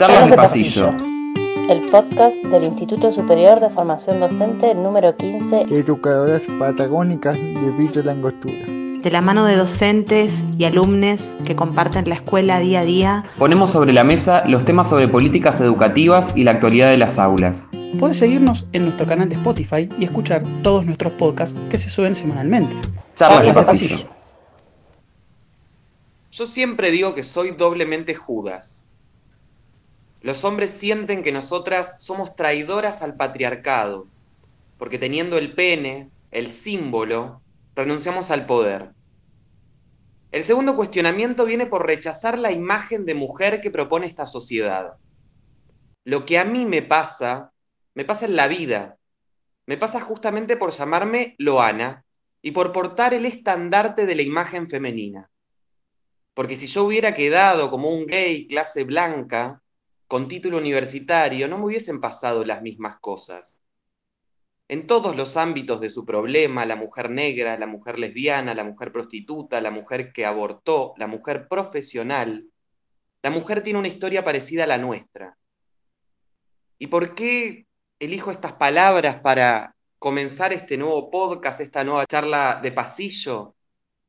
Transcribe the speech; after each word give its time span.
Charlas 0.00 0.30
de 0.30 0.36
pasillo. 0.36 0.94
El 1.68 1.90
podcast 1.90 2.42
del 2.42 2.64
Instituto 2.64 3.12
Superior 3.12 3.60
de 3.60 3.68
Formación 3.68 4.18
Docente 4.18 4.74
número 4.74 5.14
15. 5.14 5.66
Educadoras 5.68 6.44
patagónicas 6.58 7.34
de 7.34 7.70
Villa 7.76 8.02
Langostura. 8.02 8.64
De 8.64 9.10
la 9.10 9.20
mano 9.20 9.44
de 9.44 9.56
docentes 9.56 10.42
y 10.56 10.64
alumnos 10.64 11.36
que 11.44 11.54
comparten 11.54 12.08
la 12.08 12.14
escuela 12.14 12.60
día 12.60 12.80
a 12.80 12.84
día. 12.84 13.24
Ponemos 13.36 13.72
sobre 13.72 13.92
la 13.92 14.02
mesa 14.02 14.42
los 14.46 14.64
temas 14.64 14.88
sobre 14.88 15.06
políticas 15.06 15.60
educativas 15.60 16.32
y 16.34 16.44
la 16.44 16.52
actualidad 16.52 16.88
de 16.88 16.96
las 16.96 17.18
aulas. 17.18 17.68
Puedes 17.98 18.16
seguirnos 18.16 18.66
en 18.72 18.84
nuestro 18.84 19.06
canal 19.06 19.28
de 19.28 19.34
Spotify 19.34 19.86
y 19.98 20.04
escuchar 20.04 20.44
todos 20.62 20.86
nuestros 20.86 21.12
podcasts 21.12 21.58
que 21.68 21.76
se 21.76 21.90
suben 21.90 22.14
semanalmente. 22.14 22.74
Charlas 23.16 23.44
de 23.44 23.52
pasillo. 23.52 23.96
Yo 26.32 26.46
siempre 26.46 26.90
digo 26.90 27.14
que 27.14 27.22
soy 27.22 27.50
doblemente 27.50 28.14
Judas. 28.14 28.86
Los 30.22 30.44
hombres 30.44 30.70
sienten 30.70 31.22
que 31.22 31.32
nosotras 31.32 31.96
somos 31.98 32.36
traidoras 32.36 33.00
al 33.00 33.16
patriarcado, 33.16 34.06
porque 34.76 34.98
teniendo 34.98 35.38
el 35.38 35.54
pene, 35.54 36.10
el 36.30 36.48
símbolo, 36.48 37.40
renunciamos 37.74 38.30
al 38.30 38.44
poder. 38.44 38.90
El 40.30 40.42
segundo 40.42 40.76
cuestionamiento 40.76 41.44
viene 41.44 41.66
por 41.66 41.86
rechazar 41.86 42.38
la 42.38 42.52
imagen 42.52 43.06
de 43.06 43.14
mujer 43.14 43.60
que 43.60 43.70
propone 43.70 44.06
esta 44.06 44.26
sociedad. 44.26 44.94
Lo 46.04 46.26
que 46.26 46.38
a 46.38 46.44
mí 46.44 46.66
me 46.66 46.82
pasa, 46.82 47.52
me 47.94 48.04
pasa 48.04 48.26
en 48.26 48.36
la 48.36 48.46
vida. 48.46 48.98
Me 49.66 49.76
pasa 49.76 50.00
justamente 50.00 50.56
por 50.56 50.70
llamarme 50.70 51.34
Loana 51.38 52.04
y 52.42 52.50
por 52.52 52.72
portar 52.72 53.14
el 53.14 53.24
estandarte 53.24 54.06
de 54.06 54.14
la 54.14 54.22
imagen 54.22 54.68
femenina. 54.68 55.30
Porque 56.34 56.56
si 56.56 56.66
yo 56.66 56.84
hubiera 56.84 57.14
quedado 57.14 57.70
como 57.70 57.90
un 57.90 58.06
gay 58.06 58.46
clase 58.46 58.84
blanca, 58.84 59.60
con 60.10 60.26
título 60.26 60.58
universitario, 60.58 61.46
no 61.46 61.56
me 61.56 61.66
hubiesen 61.66 62.00
pasado 62.00 62.44
las 62.44 62.62
mismas 62.62 62.98
cosas. 62.98 63.62
En 64.66 64.88
todos 64.88 65.14
los 65.14 65.36
ámbitos 65.36 65.80
de 65.80 65.88
su 65.88 66.04
problema, 66.04 66.66
la 66.66 66.74
mujer 66.74 67.10
negra, 67.10 67.56
la 67.56 67.68
mujer 67.68 67.96
lesbiana, 67.96 68.52
la 68.56 68.64
mujer 68.64 68.90
prostituta, 68.90 69.60
la 69.60 69.70
mujer 69.70 70.12
que 70.12 70.26
abortó, 70.26 70.94
la 70.96 71.06
mujer 71.06 71.46
profesional, 71.46 72.44
la 73.22 73.30
mujer 73.30 73.62
tiene 73.62 73.78
una 73.78 73.86
historia 73.86 74.24
parecida 74.24 74.64
a 74.64 74.66
la 74.66 74.78
nuestra. 74.78 75.38
¿Y 76.76 76.88
por 76.88 77.14
qué 77.14 77.68
elijo 78.00 78.32
estas 78.32 78.54
palabras 78.54 79.20
para 79.20 79.76
comenzar 80.00 80.52
este 80.52 80.76
nuevo 80.76 81.08
podcast, 81.08 81.60
esta 81.60 81.84
nueva 81.84 82.04
charla 82.06 82.58
de 82.60 82.72
pasillo? 82.72 83.54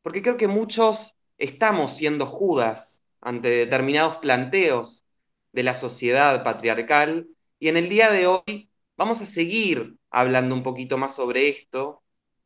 Porque 0.02 0.24
creo 0.24 0.38
que 0.38 0.48
muchos 0.48 1.14
estamos 1.38 1.96
siendo 1.96 2.26
judas 2.26 3.04
ante 3.22 3.50
determinados 3.50 4.18
planteos 4.18 5.01
de 5.52 5.64
la 5.64 5.74
sociedad 5.74 6.44
patriarcal 6.44 7.28
y 7.60 7.68
en 7.68 7.78
el 7.78 7.90
día 7.90 8.12
de 8.12 8.28
hoy 8.28 8.70
vamos 8.98 9.22
a 9.22 9.26
seguir 9.26 9.96
hablando 10.10 10.56
un 10.56 10.64
poquito 10.64 10.98
más 10.98 11.16
sobre 11.16 11.50
esto 11.50 12.04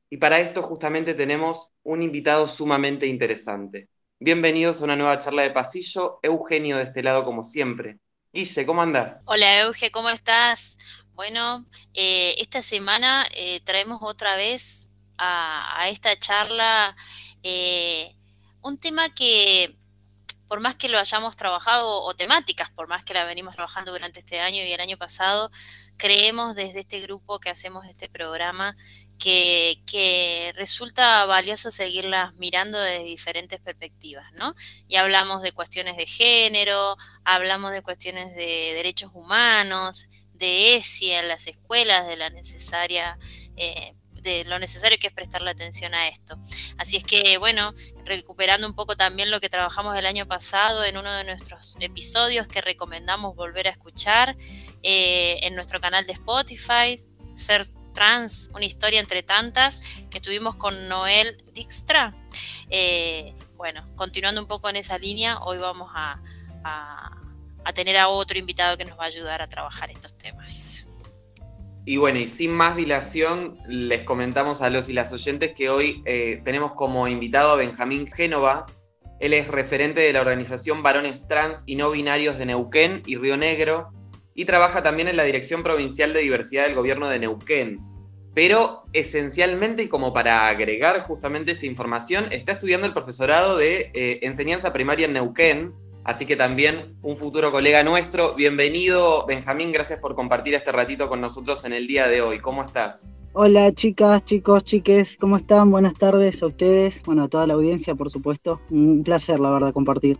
y 0.09 0.17
para 0.17 0.39
esto 0.39 0.63
justamente 0.63 1.13
tenemos 1.13 1.71
un 1.83 2.01
invitado 2.01 2.47
sumamente 2.47 3.07
interesante. 3.07 3.89
Bienvenidos 4.19 4.79
a 4.79 4.85
una 4.85 4.95
nueva 4.95 5.17
charla 5.19 5.43
de 5.43 5.51
pasillo, 5.51 6.19
Eugenio 6.23 6.77
de 6.77 6.83
este 6.83 7.03
lado 7.03 7.25
como 7.25 7.43
siempre. 7.43 7.99
Guille, 8.33 8.65
¿cómo 8.65 8.81
andás? 8.81 9.21
Hola 9.25 9.61
Euge, 9.61 9.91
¿cómo 9.91 10.09
estás? 10.09 10.77
Bueno, 11.13 11.65
eh, 11.93 12.35
esta 12.39 12.61
semana 12.61 13.25
eh, 13.35 13.61
traemos 13.63 13.99
otra 14.01 14.35
vez 14.35 14.89
a, 15.17 15.87
esta 15.89 16.17
charla 16.19 16.95
eh, 17.43 18.15
un 18.61 18.77
tema 18.77 19.13
que 19.13 19.77
por 20.47 20.59
más 20.59 20.75
que 20.75 20.89
lo 20.89 20.99
hayamos 20.99 21.35
trabajado, 21.35 22.03
o 22.03 22.13
temáticas, 22.15 22.69
por 22.69 22.87
más 22.87 23.03
que 23.03 23.13
la 23.13 23.25
venimos 23.25 23.55
trabajando 23.55 23.91
durante 23.91 24.19
este 24.19 24.39
año 24.39 24.63
y 24.63 24.71
el 24.71 24.81
año 24.81 24.97
pasado, 24.97 25.51
creemos 25.97 26.55
desde 26.55 26.81
este 26.81 26.99
grupo 26.99 27.39
que 27.39 27.49
hacemos 27.49 27.85
este 27.85 28.09
programa 28.09 28.75
que, 29.17 30.53
resulta 30.55 31.25
valioso 31.25 31.71
seguirlas 31.71 32.33
mirando 32.35 32.79
desde 32.79 33.03
diferentes 33.03 33.59
perspectivas, 33.59 34.31
¿no? 34.33 34.55
Y 34.87 34.97
hablamos 34.97 35.41
de 35.41 35.51
cuestiones 35.51 35.97
de 35.97 36.05
género, 36.05 36.97
hablamos 37.23 37.71
de 37.71 37.81
cuestiones 37.81 38.35
de 38.35 38.73
derechos 38.75 39.11
humanos, 39.13 40.07
de 40.33 40.75
ESI 40.75 41.11
en 41.11 41.27
las 41.27 41.47
escuelas, 41.47 42.07
de 42.07 42.17
la 42.17 42.29
necesaria 42.29 43.17
eh, 43.55 43.95
de 44.25 44.43
lo 44.43 44.59
necesario 44.59 44.97
que 44.99 45.07
es 45.07 45.13
prestarle 45.13 45.51
atención 45.51 45.93
a 45.93 46.09
esto. 46.09 46.37
Así 46.77 46.97
es 46.97 47.03
que, 47.03 47.37
bueno, 47.37 47.73
recuperando 48.03 48.67
un 48.67 48.75
poco 48.75 48.97
también 48.97 49.31
lo 49.31 49.39
que 49.39 49.47
trabajamos 49.47 49.95
el 49.95 50.05
año 50.05 50.27
pasado 50.27 50.83
en 50.83 50.97
uno 50.97 51.13
de 51.13 51.23
nuestros 51.23 51.77
episodios 51.79 52.47
que 52.47 52.59
recomendamos 52.59 53.35
volver 53.35 53.67
a 53.67 53.71
escuchar 53.71 54.35
eh, 54.83 55.39
en 55.43 55.55
nuestro 55.55 55.79
canal 55.79 56.05
de 56.05 56.13
Spotify, 56.13 56.99
Ser 57.35 57.65
Trans, 57.93 58.49
una 58.53 58.65
historia 58.65 58.99
entre 58.99 59.23
tantas, 59.23 59.79
que 60.09 60.17
estuvimos 60.17 60.55
con 60.57 60.89
Noel 60.89 61.41
Dijkstra. 61.53 62.13
Eh, 62.69 63.33
bueno, 63.55 63.87
continuando 63.95 64.41
un 64.41 64.47
poco 64.47 64.67
en 64.67 64.75
esa 64.75 64.97
línea, 64.97 65.37
hoy 65.39 65.59
vamos 65.59 65.91
a, 65.93 66.19
a 66.63 67.73
tener 67.73 67.95
a 67.97 68.09
otro 68.09 68.37
invitado 68.37 68.75
que 68.75 68.85
nos 68.85 68.97
va 68.99 69.03
a 69.03 69.07
ayudar 69.07 69.41
a 69.41 69.47
trabajar 69.47 69.91
estos 69.91 70.17
temas. 70.17 70.87
Y 71.87 71.97
bueno, 71.97 72.17
y 72.17 72.25
sin 72.25 72.51
más 72.51 72.75
dilación, 72.75 73.59
les 73.67 74.01
comentamos 74.01 74.63
a 74.63 74.71
los 74.71 74.89
y 74.89 74.93
las 74.93 75.13
oyentes 75.13 75.53
que 75.55 75.69
hoy 75.69 76.01
eh, 76.05 76.41
tenemos 76.43 76.73
como 76.73 77.07
invitado 77.07 77.51
a 77.51 77.55
Benjamín 77.55 78.07
Génova. 78.07 78.65
Él 79.19 79.33
es 79.33 79.47
referente 79.47 80.01
de 80.01 80.11
la 80.11 80.21
organización 80.21 80.81
Varones 80.81 81.27
Trans 81.27 81.63
y 81.67 81.75
No 81.75 81.91
Binarios 81.91 82.39
de 82.39 82.47
Neuquén 82.47 83.03
y 83.05 83.17
Río 83.17 83.37
Negro 83.37 83.91
y 84.33 84.45
trabaja 84.45 84.81
también 84.81 85.07
en 85.07 85.15
la 85.15 85.23
Dirección 85.23 85.61
Provincial 85.61 86.11
de 86.11 86.21
Diversidad 86.21 86.63
del 86.63 86.73
Gobierno 86.73 87.07
de 87.07 87.19
Neuquén. 87.19 87.79
Pero 88.33 88.83
esencialmente, 88.91 89.83
y 89.83 89.87
como 89.87 90.11
para 90.11 90.47
agregar 90.47 91.03
justamente 91.03 91.51
esta 91.51 91.67
información, 91.67 92.25
está 92.31 92.53
estudiando 92.53 92.87
el 92.87 92.93
profesorado 92.93 93.57
de 93.57 93.91
eh, 93.93 94.19
enseñanza 94.23 94.73
primaria 94.73 95.05
en 95.05 95.13
Neuquén 95.13 95.73
Así 96.05 96.27
que 96.27 96.35
también 96.35 96.95
un 97.01 97.17
futuro 97.17 97.51
colega 97.51 97.81
nuestro. 97.81 98.35
Bienvenido, 98.35 99.25
Benjamín. 99.25 99.71
Gracias 99.71 99.99
por 99.99 100.13
compartir 100.13 100.53
este 100.53 100.71
ratito 100.71 101.09
con 101.09 101.19
nosotros 101.19 101.65
en 101.65 101.73
el 101.73 101.87
día 101.87 102.07
de 102.07 102.21
hoy. 102.21 102.39
¿Cómo 102.39 102.63
estás? 102.63 103.07
Hola, 103.33 103.73
chicas, 103.73 104.23
chicos, 104.23 104.63
chiques. 104.63 105.17
¿Cómo 105.17 105.35
están? 105.35 105.71
Buenas 105.71 105.95
tardes 105.95 106.43
a 106.43 106.45
ustedes. 106.45 107.01
Bueno, 107.01 107.23
a 107.23 107.27
toda 107.27 107.47
la 107.47 107.55
audiencia, 107.55 107.95
por 107.95 108.11
supuesto. 108.11 108.61
Un 108.69 109.03
placer, 109.03 109.39
la 109.39 109.49
verdad, 109.49 109.73
compartir. 109.73 110.19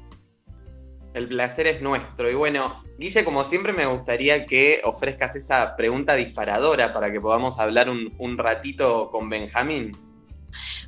El 1.14 1.28
placer 1.28 1.68
es 1.68 1.84
nuestro. 1.84 2.32
Y 2.32 2.34
bueno, 2.34 2.82
Guille, 2.98 3.24
como 3.24 3.44
siempre, 3.44 3.72
me 3.72 3.86
gustaría 3.86 4.48
que 4.48 4.82
ofrezcas 4.86 5.36
esa 5.36 5.76
pregunta 5.76 6.16
disparadora 6.16 6.94
para 6.94 7.12
que 7.12 7.22
podamos 7.22 7.60
hablar 7.60 7.92
un, 7.92 8.12
un 8.18 8.40
ratito 8.40 9.12
con 9.12 9.30
Benjamín. 9.30 9.92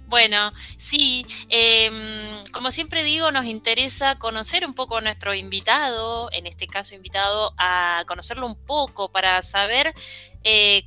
Bueno, 0.07 0.53
sí, 0.77 1.25
em, 1.49 2.43
como 2.53 2.71
siempre 2.71 3.03
digo, 3.03 3.29
nos 3.31 3.45
interesa 3.45 4.17
conocer 4.17 4.65
un 4.65 4.73
poco 4.73 4.97
a 4.97 5.01
nuestro 5.01 5.33
invitado, 5.33 6.29
en 6.31 6.47
este 6.47 6.65
caso 6.65 6.95
invitado 6.95 7.53
a 7.57 8.05
conocerlo 8.07 8.45
un 8.45 8.55
poco 8.55 9.11
para 9.11 9.41
saber, 9.41 9.93
eh, 10.45 10.83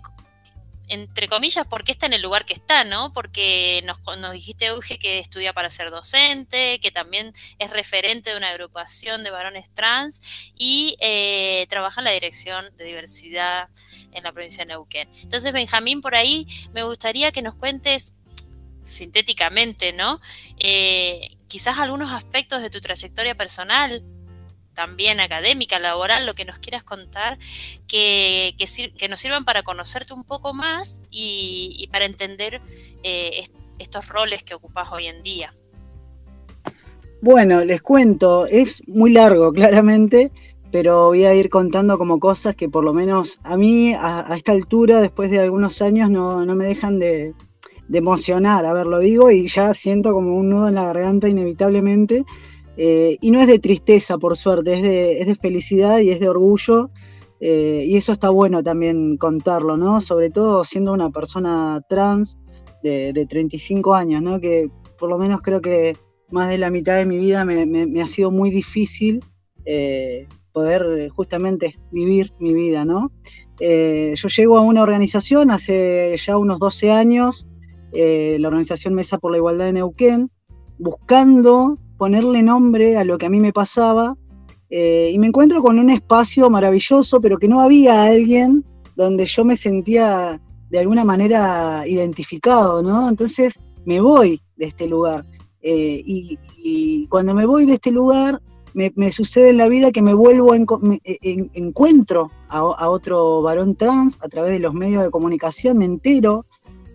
entre 0.88 1.28
comillas, 1.28 1.68
por 1.68 1.84
qué 1.84 1.92
está 1.92 2.06
en 2.06 2.14
el 2.14 2.22
lugar 2.22 2.46
que 2.46 2.54
está, 2.54 2.82
¿no? 2.84 3.12
Porque 3.12 3.82
nos, 3.84 4.00
nos 4.18 4.32
dijiste, 4.32 4.66
Euge, 4.66 4.98
que 4.98 5.18
estudia 5.18 5.52
para 5.52 5.68
ser 5.68 5.90
docente, 5.90 6.80
que 6.80 6.90
también 6.90 7.34
es 7.58 7.70
referente 7.70 8.30
de 8.30 8.38
una 8.38 8.48
agrupación 8.48 9.22
de 9.22 9.30
varones 9.30 9.70
trans 9.74 10.52
y 10.56 10.96
eh, 10.98 11.66
trabaja 11.68 12.00
en 12.00 12.06
la 12.06 12.10
dirección 12.10 12.74
de 12.78 12.84
diversidad 12.84 13.68
en 14.12 14.24
la 14.24 14.32
provincia 14.32 14.64
de 14.64 14.68
Neuquén. 14.70 15.10
Entonces, 15.22 15.52
Benjamín, 15.52 16.00
por 16.00 16.14
ahí 16.14 16.46
me 16.72 16.84
gustaría 16.84 17.32
que 17.32 17.42
nos 17.42 17.54
cuentes 17.54 18.16
sintéticamente, 18.90 19.92
¿no? 19.92 20.20
Eh, 20.58 21.36
quizás 21.48 21.78
algunos 21.78 22.12
aspectos 22.12 22.62
de 22.62 22.70
tu 22.70 22.80
trayectoria 22.80 23.34
personal, 23.34 24.02
también 24.74 25.20
académica, 25.20 25.78
laboral, 25.78 26.26
lo 26.26 26.34
que 26.34 26.44
nos 26.44 26.58
quieras 26.58 26.84
contar, 26.84 27.38
que, 27.86 28.54
que, 28.56 29.08
nos 29.08 29.20
sirvan 29.20 29.44
para 29.44 29.62
conocerte 29.62 30.14
un 30.14 30.24
poco 30.24 30.54
más 30.54 31.02
y, 31.10 31.88
para 31.92 32.04
entender 32.04 32.60
eh, 33.02 33.42
estos 33.78 34.08
roles 34.08 34.42
que 34.42 34.54
ocupas 34.54 34.90
hoy 34.92 35.06
en 35.06 35.22
día. 35.22 35.52
Bueno, 37.20 37.64
les 37.64 37.82
cuento, 37.82 38.46
es 38.46 38.82
muy 38.86 39.12
largo 39.12 39.52
claramente, 39.58 40.30
pero 40.70 41.06
voy 41.08 41.24
a 41.24 41.34
ir 41.34 41.50
contando 41.50 41.98
como 41.98 42.20
cosas 42.20 42.54
que 42.54 42.68
por 42.68 42.84
lo 42.84 42.92
menos 42.92 43.40
a 43.42 43.56
mí 43.56 43.92
a, 43.92 44.34
esta 44.36 44.52
altura, 44.52 45.00
después 45.00 45.30
de 45.30 45.40
algunos 45.40 45.82
años, 45.82 46.08
no 46.10 46.54
me 46.54 46.64
dejan 46.64 47.00
de, 47.00 47.34
de 47.90 47.98
emocionar, 47.98 48.64
a 48.66 48.72
ver, 48.72 48.86
lo 48.86 49.00
digo 49.00 49.32
y 49.32 49.48
ya 49.48 49.74
siento 49.74 50.12
como 50.12 50.34
un 50.36 50.48
nudo 50.48 50.68
en 50.68 50.76
la 50.76 50.84
garganta 50.84 51.28
inevitablemente. 51.28 52.24
Eh, 52.76 53.18
y 53.20 53.32
no 53.32 53.40
es 53.40 53.48
de 53.48 53.58
tristeza, 53.58 54.16
por 54.16 54.36
suerte, 54.36 54.74
es 54.74 54.82
de, 54.82 55.20
es 55.20 55.26
de 55.26 55.34
felicidad 55.34 55.98
y 55.98 56.10
es 56.10 56.20
de 56.20 56.28
orgullo. 56.28 56.90
Eh, 57.40 57.84
y 57.88 57.96
eso 57.96 58.12
está 58.12 58.30
bueno 58.30 58.62
también 58.62 59.16
contarlo, 59.16 59.76
¿no? 59.76 60.00
Sobre 60.00 60.30
todo 60.30 60.62
siendo 60.62 60.92
una 60.92 61.10
persona 61.10 61.80
trans 61.88 62.38
de, 62.84 63.26
35 63.28 63.92
años, 63.92 64.22
¿no? 64.22 64.40
Que 64.40 64.70
por 64.96 65.10
lo 65.10 65.18
menos 65.18 65.42
creo 65.42 65.60
que 65.60 65.96
más 66.30 66.48
de 66.48 66.58
la 66.58 66.70
mitad 66.70 66.96
de 66.96 67.06
mi 67.06 67.18
vida 67.18 67.44
me, 67.44 68.00
ha 68.00 68.06
sido 68.06 68.30
muy 68.30 68.50
difícil 68.50 69.18
eh, 69.64 70.28
poder 70.52 70.86
eh, 70.96 71.08
justamente 71.08 71.76
vivir 71.90 72.32
mi 72.38 72.54
vida, 72.54 72.84
¿no? 72.84 73.10
Yo 73.58 74.28
llego 74.28 74.56
a 74.56 74.62
una 74.62 74.82
organización 74.82 75.50
hace 75.50 76.16
ya 76.24 76.38
unos 76.38 76.58
12 76.60 76.92
años, 76.92 77.46
eh, 77.92 78.36
la 78.40 78.48
organización 78.48 78.94
Mesa 78.94 79.18
por 79.18 79.30
la 79.32 79.38
Igualdad 79.38 79.66
de 79.66 79.74
Neuquén, 79.74 80.30
buscando 80.78 81.78
ponerle 81.98 82.42
nombre 82.42 82.96
a 82.96 83.04
lo 83.04 83.18
que 83.18 83.26
a 83.26 83.30
mí 83.30 83.40
me 83.40 83.52
pasaba 83.52 84.16
y 84.72 85.18
me 85.18 85.26
encuentro 85.26 85.62
con 85.62 85.80
un 85.80 85.90
espacio 85.90 86.48
maravilloso, 86.48 87.20
pero 87.20 87.38
que 87.38 87.48
no 87.48 87.60
había 87.60 88.04
alguien 88.04 88.64
donde 88.94 89.26
yo 89.26 89.44
me 89.44 89.56
sentía 89.56 90.40
de 90.70 90.78
alguna 90.78 91.04
manera 91.04 91.82
identificado, 91.88 92.80
¿no? 92.80 93.08
Entonces 93.08 93.58
me 93.84 94.00
voy 94.00 94.40
de 94.56 94.66
este 94.66 94.86
lugar. 94.86 95.26
y, 95.60 97.06
cuando 97.08 97.34
me 97.34 97.46
voy 97.46 97.66
de 97.66 97.74
este 97.74 97.90
lugar, 97.90 98.40
me, 98.74 99.12
sucede 99.12 99.50
en 99.50 99.56
la 99.56 99.68
vida 99.68 99.92
que 99.92 100.02
me 100.02 100.14
vuelvo, 100.14 100.54
en, 100.54 100.66
encuentro 101.54 102.30
a, 102.48 102.88
otro 102.88 103.42
varón 103.42 103.74
trans 103.76 104.18
a 104.22 104.28
través 104.28 104.52
de 104.52 104.60
los 104.60 104.74
medios 104.74 105.02
de 105.02 105.10
comunicación, 105.10 105.78
me 105.78 105.84
entero 105.84 106.46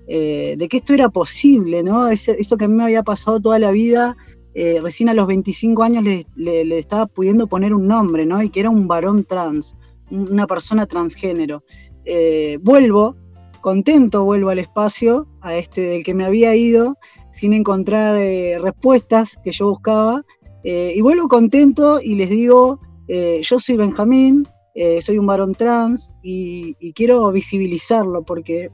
eh, 0.07 0.55
de 0.57 0.67
que 0.67 0.77
esto 0.77 0.93
era 0.93 1.09
posible, 1.09 1.81
¿no? 1.81 2.07
eso 2.09 2.57
que 2.57 2.65
a 2.65 2.67
mí 2.67 2.75
me 2.75 2.83
había 2.83 3.01
pasado 3.01 3.39
toda 3.39 3.57
la 3.57 3.71
vida, 3.71 4.15
eh, 4.53 4.79
recién 4.81 5.09
a 5.09 5.13
los 5.13 5.25
25 5.25 5.83
años 5.83 6.03
le, 6.03 6.25
estaba 6.77 7.07
pudiendo 7.07 7.47
poner 7.47 7.73
un 7.73 7.87
nombre, 7.87 8.25
¿no? 8.25 8.41
Y 8.41 8.49
que 8.49 8.61
era 8.61 8.69
un 8.69 8.87
varón 8.87 9.25
trans, 9.25 9.75
una 10.11 10.47
persona 10.47 10.85
transgénero. 10.85 11.63
Eh, 12.05 12.59
vuelvo, 12.61 13.17
contento 13.61 14.23
vuelvo 14.23 14.51
al 14.51 14.59
espacio, 14.59 15.27
a 15.41 15.55
este 15.55 15.81
del 15.81 16.03
que 16.03 16.13
me 16.13 16.23
había 16.23 16.55
ido, 16.55 16.97
sin 17.33 17.53
encontrar 17.53 18.15
respuestas 18.61 19.37
que 19.43 19.51
yo 19.51 19.69
buscaba, 19.69 20.23
y 20.63 20.99
vuelvo 21.01 21.27
contento 21.27 21.99
y 22.01 22.15
les 22.15 22.29
digo, 22.29 22.79
yo 23.07 23.59
soy 23.59 23.75
Benjamín, 23.75 24.47
soy 25.01 25.17
un 25.17 25.25
varón 25.25 25.53
trans 25.53 26.11
y, 26.23 26.75
quiero 26.93 27.29
visibilizarlo 27.31 28.23
porque 28.23 28.71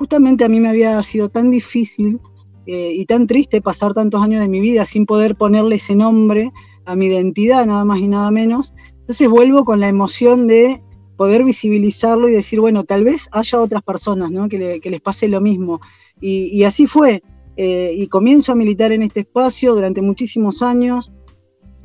justamente 0.00 0.44
a 0.44 0.48
mí 0.48 0.60
me 0.60 0.70
había 0.70 1.02
sido 1.02 1.28
tan 1.28 1.50
difícil 1.50 2.20
y 2.64 3.04
tan 3.04 3.26
triste 3.26 3.60
pasar 3.60 3.92
tantos 3.92 4.22
años 4.22 4.40
de 4.40 4.48
mi 4.48 4.58
vida 4.58 4.86
sin 4.86 5.04
poder 5.04 5.36
ponerle 5.36 5.76
ese 5.76 5.94
nombre 5.94 6.52
a 6.86 6.96
mi 6.96 7.06
identidad, 7.06 7.66
nada 7.66 7.84
más 7.84 7.98
y 7.98 8.08
nada 8.08 8.30
menos. 8.30 8.72
Entonces 9.00 9.28
vuelvo 9.28 9.66
con 9.66 9.78
la 9.78 9.88
emoción 9.88 10.46
de 10.46 10.78
poder 11.18 11.44
visibilizarlo 11.44 12.30
y 12.30 12.32
decir, 12.32 12.60
bueno, 12.60 12.84
tal 12.84 13.04
vez 13.04 13.28
haya 13.32 13.60
otras 13.60 13.82
personas 13.82 14.30
que, 14.48 14.80
les 14.82 15.00
pase 15.02 15.28
lo 15.28 15.42
mismo. 15.42 15.80
Y, 16.18 16.64
así 16.64 16.86
fue. 16.86 17.22
y 17.56 18.06
comienzo 18.06 18.52
a 18.52 18.54
militar 18.54 18.92
en 18.92 19.02
este 19.02 19.20
espacio 19.20 19.74
durante 19.74 20.00
muchísimos 20.00 20.62
años. 20.62 21.12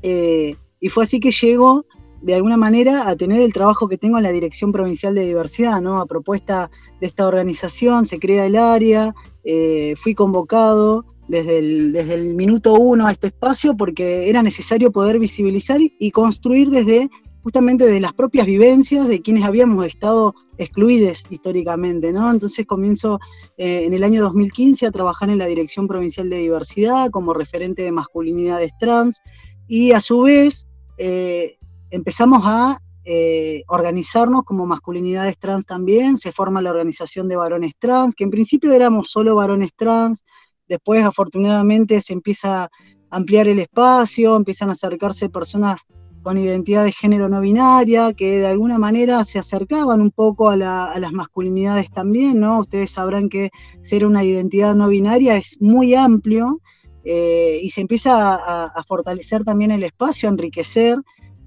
Eh, 0.04 0.56
y 0.80 0.88
fue 0.88 1.04
así 1.04 1.20
que 1.20 1.32
llego 1.32 1.86
de 2.26 2.34
alguna 2.34 2.58
manera 2.58 3.08
a 3.08 3.16
tener 3.16 3.40
el 3.40 3.54
trabajo 3.54 3.88
que 3.88 4.00
tengo 4.00 4.18
en 4.18 4.24
la 4.24 4.32
Dirección 4.32 4.72
Provincial 4.72 5.14
de 5.14 5.26
Diversidad, 5.26 5.80
¿no? 5.80 6.00
A 6.00 6.08
propuesta 6.08 6.72
de 7.00 7.06
esta 7.06 7.28
organización, 7.28 8.08
se 8.08 8.18
crea 8.18 8.48
el 8.48 8.56
área, 8.56 9.14
eh, 9.44 9.94
fui 9.96 10.16
convocado 10.16 11.06
desde 11.28 11.60
el, 11.60 11.94
desde 11.94 12.16
el 12.16 12.34
minuto 12.34 12.74
uno 12.74 13.06
a 13.06 13.12
este 13.12 13.28
espacio 13.28 13.78
porque 13.78 14.28
era 14.28 14.42
necesario 14.42 14.92
poder 14.92 15.20
visibilizar 15.20 15.80
y 15.80 16.10
construir 16.10 16.72
desde 16.72 17.12
justamente 17.44 17.86
de 17.86 18.00
las 18.00 18.14
propias 18.14 18.48
vivencias 18.48 19.08
de 19.08 19.22
quienes 19.22 19.44
habíamos 19.44 19.86
estado 19.86 20.34
excluidos 20.58 21.26
históricamente, 21.30 22.12
¿no? 22.12 22.32
Entonces 22.32 22.66
comienzo 22.66 23.20
eh, 23.56 23.84
en 23.86 23.94
el 23.94 24.04
año 24.04 24.24
2015 24.24 24.88
a 24.88 24.92
trabajar 24.92 25.30
en 25.30 25.38
la 25.38 25.46
Dirección 25.46 25.88
Provincial 25.88 26.28
de 26.28 26.38
Diversidad 26.38 27.12
como 27.12 27.36
referente 27.36 27.84
de 27.84 27.92
masculinidades 27.92 28.72
trans, 28.80 29.22
y 29.68 29.92
a 29.92 30.02
su 30.02 30.22
vez 30.22 30.66
eh, 30.98 31.58
empezamos 31.96 32.42
a 32.46 32.78
eh, 33.04 33.64
organizarnos 33.68 34.44
como 34.44 34.66
masculinidades 34.66 35.38
trans 35.38 35.66
también, 35.66 36.18
se 36.18 36.32
forma 36.32 36.62
la 36.62 36.72
organización 36.72 37.28
de 37.28 37.36
varones 37.36 37.74
trans, 37.78 38.16
que 38.16 38.24
en 38.24 38.32
principio 38.32 38.74
éramos 38.74 39.10
solo 39.10 39.36
varones 39.36 39.72
trans, 39.76 40.24
después 40.68 41.04
afortunadamente 41.04 42.02
se 42.02 42.14
empieza 42.14 42.64
a 42.64 42.70
ampliar 43.12 43.48
el 43.48 43.60
espacio, 43.60 44.36
empiezan 44.36 44.70
a 44.70 44.74
acercarse 44.74 45.30
personas 45.30 45.82
con 46.24 46.40
identidad 46.40 46.84
de 46.84 46.92
género 46.92 47.30
no 47.30 47.40
binaria, 47.40 48.12
que 48.14 48.40
de 48.40 48.48
alguna 48.48 48.80
manera 48.80 49.24
se 49.24 49.38
acercaban 49.38 50.02
un 50.02 50.10
poco 50.10 50.50
a, 50.50 50.56
las 50.56 51.12
masculinidades 51.14 51.92
también, 51.92 52.40
¿no? 52.40 52.62
Ustedes 52.62 52.90
sabrán 52.90 53.30
que 53.30 53.52
ser 53.84 54.08
una 54.08 54.24
identidad 54.24 54.74
no 54.74 54.88
binaria 54.88 55.38
es 55.38 55.58
muy 55.62 55.94
amplio, 55.94 56.60
eh, 57.08 57.60
y 57.62 57.70
se 57.70 57.82
empieza 57.82 58.34
a, 58.66 58.84
fortalecer 58.88 59.44
también 59.44 59.70
el 59.70 59.84
espacio, 59.84 60.28
a 60.28 60.32
enriquecer. 60.32 60.98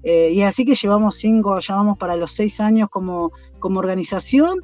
Eh, 0.03 0.31
y 0.33 0.41
así 0.41 0.65
que 0.65 0.75
llevamos 0.75 1.15
cinco, 1.15 1.59
ya 1.59 1.75
vamos 1.75 1.97
para 1.97 2.15
los 2.15 2.31
seis 2.31 2.59
años 2.59 2.89
como, 2.89 3.31
como 3.59 3.79
organización. 3.79 4.59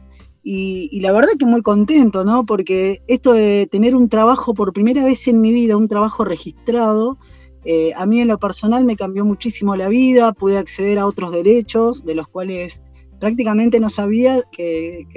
Y, 0.47 0.99
la 0.99 1.11
verdad 1.11 1.29
que 1.39 1.45
muy 1.47 1.63
contento, 1.63 2.23
¿no? 2.23 2.45
Porque 2.45 3.01
esto 3.07 3.33
de 3.33 3.67
tener 3.71 3.95
un 3.95 4.09
trabajo 4.09 4.53
por 4.53 4.73
primera 4.73 5.03
vez 5.03 5.27
en 5.27 5.41
mi 5.41 5.51
vida, 5.51 5.75
un 5.75 5.87
trabajo 5.87 6.23
registrado, 6.23 7.17
eh, 7.63 7.93
a 7.95 8.05
mí 8.05 8.21
en 8.21 8.27
lo 8.27 8.37
personal 8.37 8.85
me 8.85 8.95
cambió 8.95 9.25
muchísimo 9.25 9.75
la 9.75 9.89
vida, 9.89 10.33
pude 10.33 10.59
acceder 10.59 10.99
a 10.99 11.07
otros 11.07 11.31
derechos 11.31 12.05
de 12.05 12.13
los 12.13 12.27
cuales 12.27 12.83
prácticamente 13.19 13.79
no 13.79 13.89
sabía 13.89 14.39
que, 14.51 15.07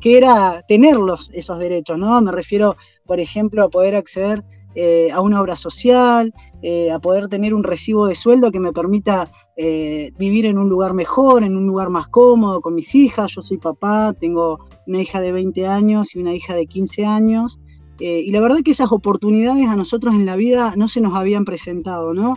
que 0.00 0.18
era 0.18 0.64
tenerlos, 0.66 1.30
esos 1.32 1.60
derechos, 1.60 1.96
¿no? 1.96 2.20
Me 2.20 2.32
refiero, 2.32 2.74
por 3.06 3.20
ejemplo, 3.20 3.62
a 3.62 3.68
poder 3.68 3.94
acceder 3.94 4.42
eh, 4.74 5.10
a 5.12 5.20
una 5.20 5.40
obra 5.40 5.56
social, 5.56 6.32
eh, 6.62 6.90
a 6.90 6.98
poder 6.98 7.28
tener 7.28 7.52
un 7.54 7.62
recibo 7.62 8.06
de 8.06 8.14
sueldo 8.14 8.50
que 8.50 8.60
me 8.60 8.72
permita 8.72 9.30
eh, 9.56 10.12
vivir 10.18 10.46
en 10.46 10.56
un 10.56 10.68
lugar 10.68 10.94
mejor, 10.94 11.44
en 11.44 11.56
un 11.56 11.66
lugar 11.66 11.90
más 11.90 12.08
cómodo 12.08 12.60
con 12.60 12.74
mis 12.74 12.94
hijas. 12.94 13.32
Yo 13.34 13.42
soy 13.42 13.58
papá, 13.58 14.14
tengo 14.18 14.60
una 14.86 15.02
hija 15.02 15.20
de 15.20 15.32
20 15.32 15.66
años 15.66 16.14
y 16.14 16.20
una 16.20 16.34
hija 16.34 16.54
de 16.54 16.66
15 16.66 17.04
años. 17.04 17.58
y 18.00 18.32
la 18.32 18.40
verdad 18.40 18.62
que 18.64 18.72
esas 18.72 18.90
oportunidades 18.90 19.68
a 19.68 19.76
nosotros 19.76 20.14
en 20.14 20.26
la 20.26 20.34
vida 20.34 20.74
no 20.76 20.88
se 20.88 21.00
nos 21.00 21.14
habían 21.14 21.44
presentado, 21.44 22.14
¿no? 22.14 22.36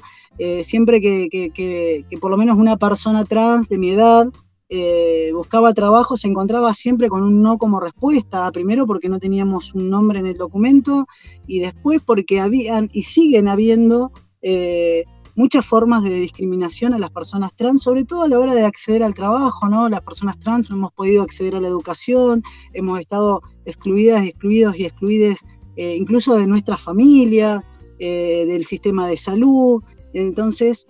siempre 0.61 1.01
que, 1.01 1.27
que 1.29 2.17
por 2.21 2.29
lo 2.29 2.37
menos 2.37 2.57
una 2.57 2.77
persona 2.77 3.23
trans 3.23 3.67
de 3.67 3.79
mi 3.79 3.89
edad 3.89 4.27
eh, 4.67 5.31
buscaba 5.33 5.73
trabajo 5.75 6.17
se 6.17 6.27
encontraba 6.27 6.73
siempre 6.73 7.07
con 7.07 7.21
un 7.21 7.43
no 7.43 7.59
como 7.59 7.79
respuesta, 7.79 8.51
primero 8.51 8.87
porque 8.87 9.09
no 9.09 9.19
teníamos 9.19 9.75
un 9.75 9.91
nombre 9.91 10.19
en 10.19 10.25
el 10.25 10.37
documento 10.37 11.05
y 11.45 11.59
después 11.59 12.01
porque 12.03 12.39
habían 12.39 12.89
y 12.91 13.03
siguen 13.03 13.47
habiendo 13.47 14.11
eh, 14.41 15.03
muchas 15.35 15.65
formas 15.65 16.03
de 16.03 16.09
discriminación 16.09 16.95
a 16.95 16.99
las 16.99 17.11
personas 17.11 17.55
trans, 17.55 17.83
sobre 17.83 18.05
todo 18.05 18.23
a 18.23 18.29
la 18.29 18.39
hora 18.39 18.55
de 18.55 18.63
acceder 18.63 19.03
al 19.03 19.13
trabajo, 19.13 19.69
¿no? 19.69 19.87
Las 19.87 20.01
personas 20.01 20.39
trans 20.39 20.69
no 20.71 20.77
hemos 20.77 20.93
podido 20.93 21.21
acceder 21.21 21.55
a 21.55 21.61
la 21.61 21.67
educación, 21.67 22.41
hemos 22.73 22.99
estado 22.99 23.41
excluidas, 23.65 24.23
excluidos 24.23 24.75
y 24.77 24.85
excluidas 24.85 25.45
eh, 25.75 25.95
incluso 25.95 26.35
de 26.37 26.47
nuestra 26.47 26.77
familia, 26.77 27.63
del 27.97 28.65
sistema 28.65 29.07
de 29.07 29.15
salud, 29.15 29.81
entonces 30.13 30.85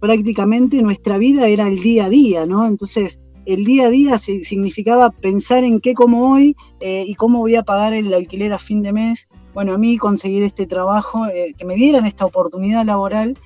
prácticamente 0.00 0.82
nuestra 0.82 1.18
vida 1.18 1.46
era 1.46 1.68
el 1.68 1.80
día 1.82 2.06
a 2.06 2.08
día, 2.08 2.46
¿no? 2.46 2.66
Entonces, 2.66 3.18
el 3.46 3.64
día 3.64 3.86
a 3.86 3.90
día 3.90 4.18
significaba 4.18 5.10
pensar 5.10 5.64
en 5.64 5.80
qué 5.80 5.94
como 5.94 6.32
hoy 6.32 6.56
eh, 6.80 7.04
y 7.06 7.14
cómo 7.14 7.38
voy 7.38 7.56
a 7.56 7.62
pagar 7.62 7.94
el 7.94 8.12
alquiler 8.12 8.52
a 8.52 8.58
fin 8.58 8.82
de 8.82 8.92
mes. 8.92 9.28
Bueno, 9.54 9.74
a 9.74 9.78
mí 9.78 9.98
conseguir 9.98 10.42
este 10.42 10.66
trabajo, 10.66 11.26
eh, 11.26 11.54
que 11.56 11.64
me 11.64 11.74
dieran 11.74 12.06
esta 12.06 12.24
oportunidad 12.24 12.84
laboral, 12.84 13.36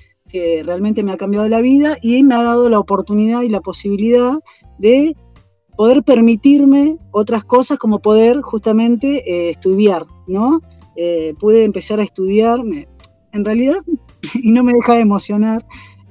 realmente 0.63 1.03
me 1.03 1.11
ha 1.11 1.17
cambiado 1.17 1.47
la 1.47 1.61
vida 1.61 1.97
y 2.01 2.23
me 2.23 2.35
ha 2.35 2.41
dado 2.41 2.67
la 2.69 2.79
oportunidad 2.79 3.43
y 3.43 3.49
la 3.49 3.61
posibilidad 3.61 4.33
de 4.79 5.15
poder 5.77 6.03
permitirme 6.03 6.97
otras 7.11 7.45
cosas 7.45 7.77
como 7.77 7.99
poder 7.99 8.41
justamente 8.41 9.23
eh, 9.29 9.51
estudiar, 9.51 10.05
¿no? 10.27 10.61
pude 11.39 11.65
empezar 11.65 11.99
a 11.99 12.03
estudiar, 12.03 12.59
en 13.33 13.45
realidad, 13.45 13.79
y 14.33 14.51
no 14.51 14.63
me 14.63 14.71
deja 14.73 14.95
de 14.95 15.01
emocionar, 15.01 15.65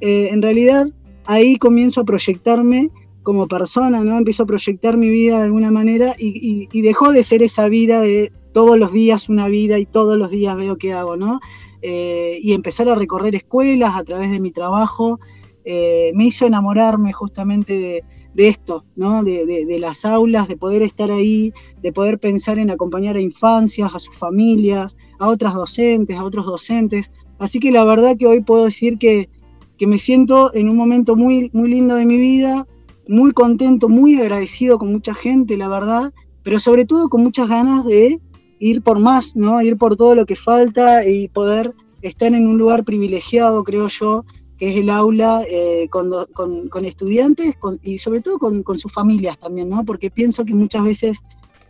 en 0.06 0.42
realidad 0.42 0.86
ahí 1.26 1.56
comienzo 1.56 2.02
a 2.02 2.04
proyectarme 2.04 2.90
como 3.22 3.48
persona, 3.48 4.04
¿no? 4.04 4.18
Empiezo 4.18 4.42
a 4.42 4.46
proyectar 4.46 4.96
mi 4.96 5.08
vida 5.08 5.38
de 5.38 5.44
alguna 5.44 5.70
manera 5.70 6.14
y, 6.18 6.68
dejó 6.82 7.10
de 7.10 7.24
ser 7.24 7.42
esa 7.42 7.68
vida 7.68 8.00
de 8.00 8.30
todos 8.52 8.78
los 8.78 8.92
días 8.92 9.28
una 9.28 9.48
vida 9.48 9.78
y 9.78 9.86
todos 9.86 10.16
los 10.16 10.30
días 10.30 10.54
veo 10.56 10.76
qué 10.76 10.92
hago, 10.92 11.16
¿no? 11.16 11.40
Eh, 11.82 12.38
y 12.42 12.52
empezar 12.52 12.88
a 12.88 12.94
recorrer 12.94 13.34
escuelas 13.34 13.94
a 13.96 14.04
través 14.04 14.30
de 14.30 14.40
mi 14.40 14.52
trabajo 14.52 15.18
eh, 15.64 16.12
me 16.14 16.24
hizo 16.26 16.46
enamorarme 16.46 17.12
justamente 17.12 18.02
de, 18.34 18.48
esto, 18.48 18.84
¿no? 18.96 19.22
De, 19.22 19.78
las 19.80 20.04
aulas, 20.04 20.48
de 20.48 20.56
poder 20.56 20.82
estar 20.82 21.10
ahí, 21.10 21.52
de 21.80 21.92
poder 21.92 22.18
pensar 22.18 22.58
en 22.58 22.70
acompañar 22.70 23.16
a 23.16 23.20
infancias, 23.20 23.94
a 23.94 23.98
sus 23.98 24.16
familias, 24.16 24.96
a 25.18 25.28
otras 25.28 25.54
docentes, 25.54 26.18
a 26.18 26.24
otros 26.24 26.44
docentes. 26.44 27.10
Así 27.38 27.60
que 27.60 27.70
la 27.70 27.84
verdad 27.84 28.16
que 28.18 28.26
hoy 28.26 28.42
puedo 28.42 28.66
decir 28.66 28.98
que, 28.98 29.30
que 29.78 29.86
me 29.86 29.98
siento 29.98 30.54
en 30.54 30.68
un 30.68 30.76
momento 30.76 31.16
muy, 31.16 31.50
muy 31.52 31.68
lindo 31.68 31.94
de 31.94 32.06
mi 32.06 32.16
vida, 32.16 32.66
muy 33.08 33.32
contento, 33.32 33.88
muy 33.88 34.20
agradecido 34.20 34.78
con 34.78 34.92
mucha 34.92 35.14
gente, 35.14 35.56
la 35.56 35.68
verdad, 35.68 36.12
pero 36.42 36.60
sobre 36.60 36.84
todo 36.84 37.08
con 37.08 37.22
muchas 37.22 37.48
ganas 37.48 37.84
de 37.84 38.20
ir 38.58 38.82
por 38.82 38.98
más, 38.98 39.34
¿no? 39.34 39.60
Ir 39.62 39.76
por 39.76 39.96
todo 39.96 40.14
lo 40.14 40.26
que 40.26 40.36
falta 40.36 41.06
y 41.06 41.28
poder 41.28 41.72
estar 42.02 42.32
en 42.32 42.46
un 42.46 42.58
lugar 42.58 42.84
privilegiado, 42.84 43.64
creo 43.64 43.88
yo, 43.88 44.24
que 44.58 44.70
es 44.70 44.76
el 44.76 44.90
aula 44.90 45.42
eh, 45.48 45.88
con, 45.90 46.84
estudiantes 46.84 47.54
y 47.82 47.98
sobre 47.98 48.20
todo 48.20 48.38
con, 48.38 48.78
sus 48.78 48.92
familias 48.92 49.38
también, 49.38 49.68
¿no? 49.68 49.84
Porque 49.84 50.10
pienso 50.10 50.44
que 50.44 50.54
muchas 50.54 50.84
veces 50.84 51.18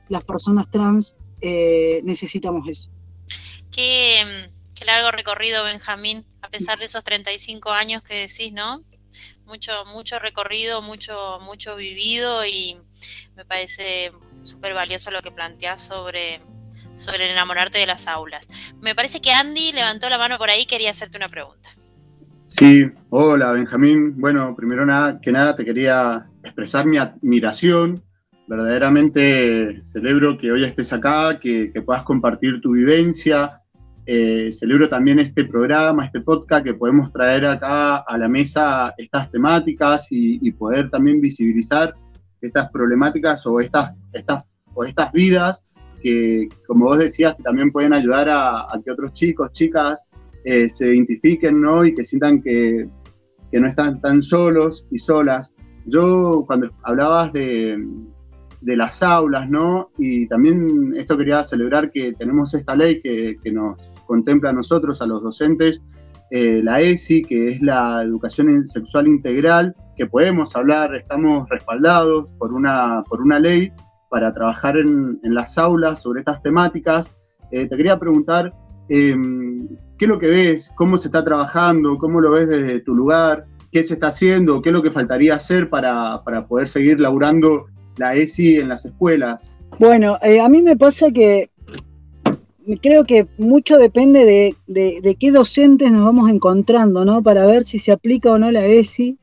las 0.09 0.25
personas 0.25 0.71
trans 0.71 1.17
eh, 1.41 2.01
necesitamos 2.05 2.69
eso. 2.69 2.91
Qué, 3.71 4.17
largo 4.85 5.11
recorrido, 5.11 5.65
Benjamín, 5.65 6.27
a 6.43 6.49
pesar 6.49 6.79
de 6.79 6.85
esos 6.85 7.05
35 7.05 7.71
años 7.71 8.03
que 8.03 8.15
decís, 8.15 8.53
¿no? 8.53 8.83
Mucho, 9.47 9.85
mucho 9.87 10.19
recorrido, 10.19 10.83
mucho, 10.83 11.39
mucho 11.43 11.77
vivido 11.77 12.45
y 12.47 12.77
me 13.37 13.45
parece 13.45 14.13
súper 14.43 14.75
valioso 14.75 15.11
lo 15.11 15.23
que 15.23 15.31
planteás 15.31 15.87
sobre, 15.87 16.41
sobre 16.95 17.31
enamorarte 17.31 17.79
de 17.79 17.87
las 17.87 18.07
aulas. 18.09 18.49
Me 18.81 18.95
parece 18.95 19.21
que 19.21 19.33
Andy 19.33 19.73
levantó 19.73 20.09
la 20.09 20.19
mano 20.19 20.39
por 20.39 20.51
ahí 20.51 20.67
quería 20.67 20.91
hacerte 20.91 21.19
una 21.19 21.29
pregunta. 21.29 21.71
Sí, 22.59 22.85
hola 23.11 23.53
Benjamín. 23.53 24.15
Bueno, 24.17 24.55
primero 24.57 24.87
nada, 24.87 25.21
que 25.21 25.33
nada 25.33 25.57
te 25.57 25.65
quería 25.65 26.27
expresar 26.45 26.87
mi 26.87 26.99
admiración. 26.99 28.01
Verdaderamente 28.47 29.81
celebro 29.83 30.39
que 30.39 30.53
hoy 30.53 30.65
estés 30.65 30.93
acá, 30.93 31.41
que, 31.41 31.73
puedas 31.85 32.05
compartir 32.05 32.61
tu 32.61 32.73
vivencia. 32.73 33.61
Eh, 34.07 34.53
celebro 34.53 34.89
también 34.89 35.19
este 35.19 35.45
programa, 35.45 36.05
este 36.05 36.21
podcast, 36.21 36.65
que 36.65 36.75
podemos 36.75 37.11
traer 37.13 37.47
acá 37.47 37.97
a 37.97 38.19
la 38.19 38.29
mesa 38.29 38.93
estas 38.99 39.31
temáticas 39.31 40.07
y, 40.11 40.51
poder 40.53 40.91
también 40.91 41.21
visibilizar 41.21 41.95
estas 42.41 42.71
problemáticas 42.71 43.47
o 43.47 43.61
estas, 43.61 43.93
estas, 44.13 44.47
o 44.75 44.85
estas 44.85 45.11
vidas 45.13 45.65
que, 46.05 46.49
como 46.67 46.85
vos 46.85 46.99
decías, 46.99 47.35
también 47.39 47.73
pueden 47.73 47.95
ayudar 47.95 48.29
a, 48.31 48.67
que 48.85 48.91
otros 48.91 49.15
chicos, 49.15 49.51
chicas, 49.53 50.05
eh, 50.45 50.69
se 50.69 50.95
identifiquen 50.95 51.63
¿no? 51.63 51.83
y 51.85 51.95
que 51.95 52.05
sientan 52.05 52.43
que, 52.43 52.87
no 53.53 53.69
están 53.69 54.01
tan 54.01 54.21
solos 54.21 54.85
y 54.91 54.99
solas. 54.99 55.55
Yo 55.87 56.45
cuando 56.47 56.71
hablabas 56.83 57.33
de, 57.33 57.79
las 58.63 59.01
aulas, 59.03 59.49
¿no? 59.49 59.91
Y 59.97 60.27
también 60.27 60.93
esto 60.97 61.17
quería 61.17 61.45
celebrar 61.45 61.93
que 61.93 62.13
tenemos 62.15 62.53
esta 62.53 62.75
ley 62.75 63.01
que, 63.01 63.39
nos 63.53 63.79
contempla 64.07 64.51
a 64.51 64.53
nosotros, 64.53 65.01
a 65.01 65.07
los 65.07 65.23
docentes, 65.23 65.81
eh, 66.31 66.61
la 66.63 66.81
ESI, 66.81 67.23
que 67.23 67.53
es 67.53 67.63
la 67.63 68.03
educación 68.03 68.67
sexual 68.67 69.07
integral, 69.07 69.75
que 69.97 70.07
podemos 70.07 70.55
hablar, 70.57 70.95
estamos 70.95 71.49
respaldados 71.49 72.27
por 72.39 72.53
una, 72.53 73.05
por 73.09 73.21
una 73.21 73.39
ley 73.39 73.73
para 74.11 74.33
trabajar 74.33 74.77
en, 74.77 75.19
las 75.23 75.59
aulas 75.59 76.03
sobre 76.03 76.21
estas 76.21 76.43
temáticas. 76.43 77.11
Eh, 77.51 77.69
te 77.69 77.77
quería 77.77 77.99
preguntar, 77.99 78.53
Em, 78.89 79.67
¿qué 79.99 80.05
es 80.05 80.09
lo 80.09 80.19
que 80.19 80.27
ves? 80.27 80.71
¿Cómo 80.77 80.99
se 80.99 81.09
está 81.09 81.25
trabajando? 81.25 81.97
¿Cómo 81.99 82.21
lo 82.21 82.33
ves 82.33 82.49
desde 82.49 82.81
tu 82.81 82.95
lugar? 82.95 83.47
¿Qué 83.73 83.83
se 83.83 83.95
está 83.95 84.09
haciendo? 84.09 84.61
¿Qué 84.63 84.69
es 84.69 84.73
lo 84.73 84.83
que 84.83 84.91
faltaría 84.91 85.35
hacer 85.35 85.69
para, 85.69 86.23
poder 86.49 86.69
seguir 86.69 87.01
laburando 87.01 87.67
la 87.97 88.15
ESI 88.15 88.59
en 88.59 88.69
las 88.69 88.85
escuelas? 88.85 89.51
Bueno, 89.79 90.19
eh, 90.23 90.41
a 90.41 90.49
mí 90.49 90.63
me 90.63 90.77
pasa 90.77 91.11
que 91.11 91.51
creo 92.81 93.05
que 93.05 93.27
mucho 93.39 93.79
depende 93.79 94.55
de, 94.67 95.17
qué 95.19 95.31
docentes 95.31 95.93
nos 95.93 96.05
vamos 96.05 96.31
encontrando, 96.31 97.05
¿no? 97.05 97.23
Para 97.23 97.47
ver 97.47 97.67
si 97.67 97.79
se 97.79 97.93
aplica 97.93 98.31
o 98.33 98.39
no 98.39 98.51
la 98.51 98.67
ESI. 98.67 99.19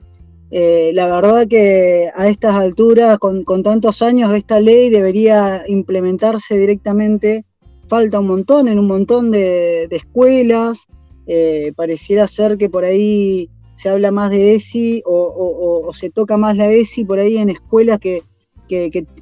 Eh, 0.53 0.91
la 0.93 1.07
verdad 1.07 1.47
que 1.47 2.09
a 2.13 2.27
estas 2.27 2.55
alturas, 2.55 3.17
con, 3.19 3.43
con, 3.43 3.63
tantos 3.63 4.01
años 4.01 4.31
de 4.31 4.37
esta 4.37 4.59
ley, 4.59 4.89
debería 4.89 5.63
implementarse 5.67 6.57
directamente 6.57 7.45
falta 7.91 8.21
un 8.21 8.27
montón 8.27 8.69
en 8.69 8.79
un 8.79 8.87
montón 8.87 9.31
de, 9.31 9.83
escuelas. 9.91 10.87
Eh, 11.27 11.73
pareciera 11.75 12.25
ser 12.25 12.57
que 12.57 12.69
por 12.69 12.85
ahí 12.85 13.49
se 13.75 13.89
habla 13.89 14.11
más 14.11 14.29
de 14.29 14.55
ESI 14.55 15.03
o, 15.05 15.91
se 15.93 16.09
toca 16.09 16.37
más 16.37 16.55
la 16.55 16.67
ESI 16.71 17.03
por 17.03 17.19
ahí 17.19 17.37
en 17.37 17.49
escuelas 17.49 17.99
que, 17.99 18.23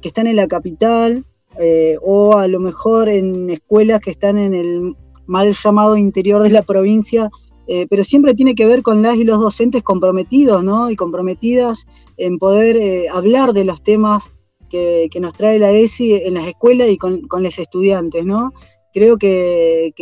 están 0.04 0.28
en 0.28 0.36
la 0.36 0.46
capital 0.46 1.24
eh, 1.58 1.96
o 2.02 2.36
a 2.36 2.46
lo 2.48 2.60
mejor 2.60 3.08
en 3.08 3.50
escuelas 3.50 4.00
que 4.00 4.10
están 4.10 4.38
en 4.38 4.54
el 4.54 4.94
mal 5.26 5.52
llamado 5.52 5.96
interior 5.96 6.42
de 6.42 6.50
la 6.50 6.62
provincia, 6.62 7.30
eh, 7.66 7.86
pero 7.88 8.04
siempre 8.04 8.34
tiene 8.34 8.54
que 8.54 8.66
ver 8.66 8.82
con 8.82 9.02
las 9.02 9.16
y 9.16 9.24
los 9.24 9.40
docentes 9.40 9.82
comprometidos 9.82 10.64
¿no? 10.64 10.90
y 10.90 10.96
comprometidas 10.96 11.86
en 12.16 12.38
poder 12.38 13.08
hablar 13.12 13.52
de 13.52 13.64
los 13.64 13.82
temas 13.82 14.32
que, 14.70 15.20
nos 15.20 15.34
trae 15.34 15.58
la 15.58 15.70
ESI 15.70 16.14
en 16.14 16.34
las 16.34 16.46
escuelas 16.46 16.88
y 16.88 16.96
con, 16.96 17.20
los 17.28 17.58
estudiantes, 17.58 18.24
¿no? 18.24 18.54
Creo 18.94 19.18
que, 19.18 19.92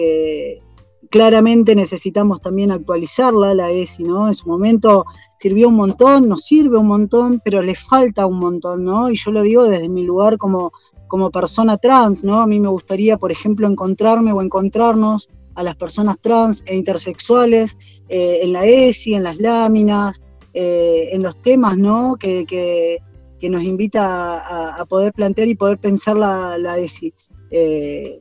claramente 1.10 1.74
necesitamos 1.74 2.42
también 2.42 2.70
actualizarla, 2.70 3.54
la 3.54 3.70
ESI, 3.70 4.02
¿no? 4.04 4.28
En 4.28 4.34
su 4.34 4.46
momento 4.46 5.06
sirvió 5.38 5.68
un 5.68 5.76
montón, 5.76 6.28
nos 6.28 6.42
sirve 6.42 6.76
un 6.76 6.86
montón, 6.86 7.40
pero 7.42 7.62
le 7.62 7.74
falta 7.74 8.26
un 8.26 8.38
montón, 8.38 8.84
¿no? 8.84 9.10
Y 9.10 9.16
yo 9.16 9.30
lo 9.30 9.42
digo 9.42 9.64
desde 9.64 9.88
mi 9.88 10.04
lugar 10.04 10.36
como, 10.36 10.72
como 11.08 11.30
persona 11.30 11.76
trans, 11.76 12.22
¿no? 12.22 12.40
A 12.40 12.46
mí 12.46 12.60
me 12.60 12.68
gustaría, 12.68 13.16
por 13.16 13.32
ejemplo, 13.32 13.66
encontrarme 13.66 14.32
o 14.32 14.42
encontrarnos 14.42 15.28
a 15.58 15.64
las 15.64 15.74
personas 15.74 16.18
trans 16.20 16.62
e 16.66 16.76
intersexuales 16.76 17.76
eh, 18.08 18.40
en 18.42 18.52
la 18.52 18.64
ESI, 18.64 19.14
en 19.14 19.24
las 19.24 19.38
láminas, 19.38 20.20
eh, 20.54 21.08
en 21.10 21.22
los 21.24 21.42
temas, 21.42 21.76
¿no? 21.76 22.16
Que, 22.16 22.46
que, 22.46 23.00
nos 23.48 23.62
invita 23.62 24.76
a, 24.80 24.84
poder 24.86 25.12
plantear 25.12 25.48
y 25.48 25.54
poder 25.54 25.78
pensar 25.78 26.16
la, 26.16 26.58
la 26.58 26.78
ESI. 26.78 27.12
Eh, 27.50 28.20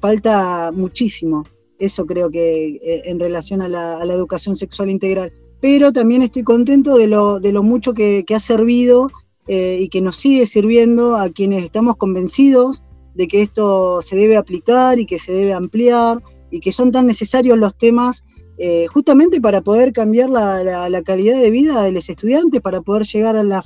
falta 0.00 0.70
muchísimo, 0.72 1.44
eso 1.78 2.06
creo 2.06 2.30
que 2.30 2.78
en 3.04 3.18
relación 3.18 3.62
a 3.62 3.68
la, 3.68 4.14
educación 4.14 4.56
sexual 4.56 4.90
integral. 4.90 5.32
Pero 5.60 5.92
también 5.92 6.22
estoy 6.22 6.42
contento 6.42 6.96
de 6.96 7.06
lo, 7.06 7.40
de 7.40 7.52
lo 7.52 7.62
mucho 7.62 7.92
que, 7.92 8.24
ha 8.34 8.40
servido 8.40 9.10
eh, 9.48 9.78
y 9.80 9.88
que 9.88 10.00
nos 10.00 10.16
sigue 10.16 10.46
sirviendo 10.46 11.16
a 11.16 11.28
quienes 11.28 11.64
estamos 11.64 11.96
convencidos 11.96 12.82
de 13.14 13.28
que 13.28 13.42
esto 13.42 14.02
se 14.02 14.16
debe 14.16 14.36
aplicar 14.36 14.98
y 14.98 15.06
que 15.06 15.18
se 15.18 15.32
debe 15.32 15.52
ampliar 15.52 16.22
y 16.50 16.60
que 16.60 16.72
son 16.72 16.92
tan 16.92 17.06
necesarios 17.06 17.58
los 17.58 17.76
temas 17.76 18.24
eh, 18.62 18.86
justamente 18.88 19.40
para 19.40 19.62
poder 19.62 19.90
cambiar 19.90 20.28
la, 20.28 21.02
calidad 21.02 21.40
de 21.40 21.50
vida 21.50 21.82
de 21.82 21.92
los 21.92 22.10
estudiantes, 22.10 22.60
para 22.60 22.82
poder 22.82 23.04
llegar, 23.04 23.34
a 23.34 23.62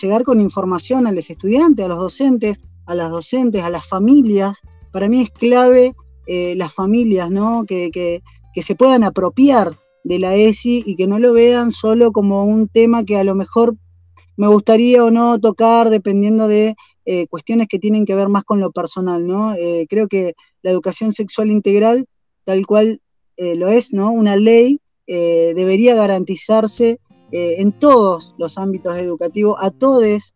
llegar 0.00 0.22
con 0.22 0.40
información 0.40 1.08
a 1.08 1.12
los 1.12 1.30
estudiantes, 1.30 1.84
a 1.84 1.88
los 1.88 1.98
docentes, 1.98 2.60
a 2.86 2.94
las 2.94 3.10
docentes, 3.10 3.64
a 3.64 3.70
las 3.70 3.84
familias. 3.84 4.60
Para 4.92 5.08
mí 5.08 5.22
es 5.22 5.30
clave 5.30 5.96
eh, 6.28 6.54
las 6.56 6.72
familias, 6.72 7.28
¿no? 7.28 7.64
Que, 7.66 8.22
se 8.54 8.74
puedan 8.76 9.02
apropiar 9.02 9.76
de 10.04 10.20
la 10.20 10.36
ESI 10.36 10.84
y 10.86 10.94
que 10.94 11.08
no 11.08 11.18
lo 11.18 11.32
vean 11.32 11.72
solo 11.72 12.12
como 12.12 12.44
un 12.44 12.68
tema 12.68 13.04
que 13.04 13.16
a 13.16 13.24
lo 13.24 13.34
mejor 13.34 13.76
me 14.36 14.46
gustaría 14.48 15.04
o 15.04 15.10
no 15.10 15.38
tocar 15.38 15.90
dependiendo 15.90 16.48
de 16.48 16.74
eh, 17.04 17.26
cuestiones 17.28 17.68
que 17.68 17.78
tienen 17.78 18.06
que 18.06 18.14
ver 18.14 18.28
más 18.28 18.44
con 18.44 18.60
lo 18.60 18.70
personal, 18.72 19.26
¿no? 19.26 19.54
creo 19.88 20.08
que 20.08 20.34
la 20.62 20.70
educación 20.70 21.12
sexual 21.12 21.50
integral, 21.50 22.06
tal 22.44 22.66
cual 22.66 22.98
eh, 23.36 23.56
lo 23.56 23.68
es, 23.68 23.92
¿no? 23.92 24.10
Una 24.10 24.36
ley 24.36 24.80
eh, 25.06 25.52
debería 25.56 25.94
garantizarse 25.94 27.00
eh, 27.32 27.56
en 27.58 27.72
todos 27.72 28.34
los 28.38 28.58
ámbitos 28.58 28.96
educativos, 28.96 29.56
a 29.60 29.70
todos 29.70 30.34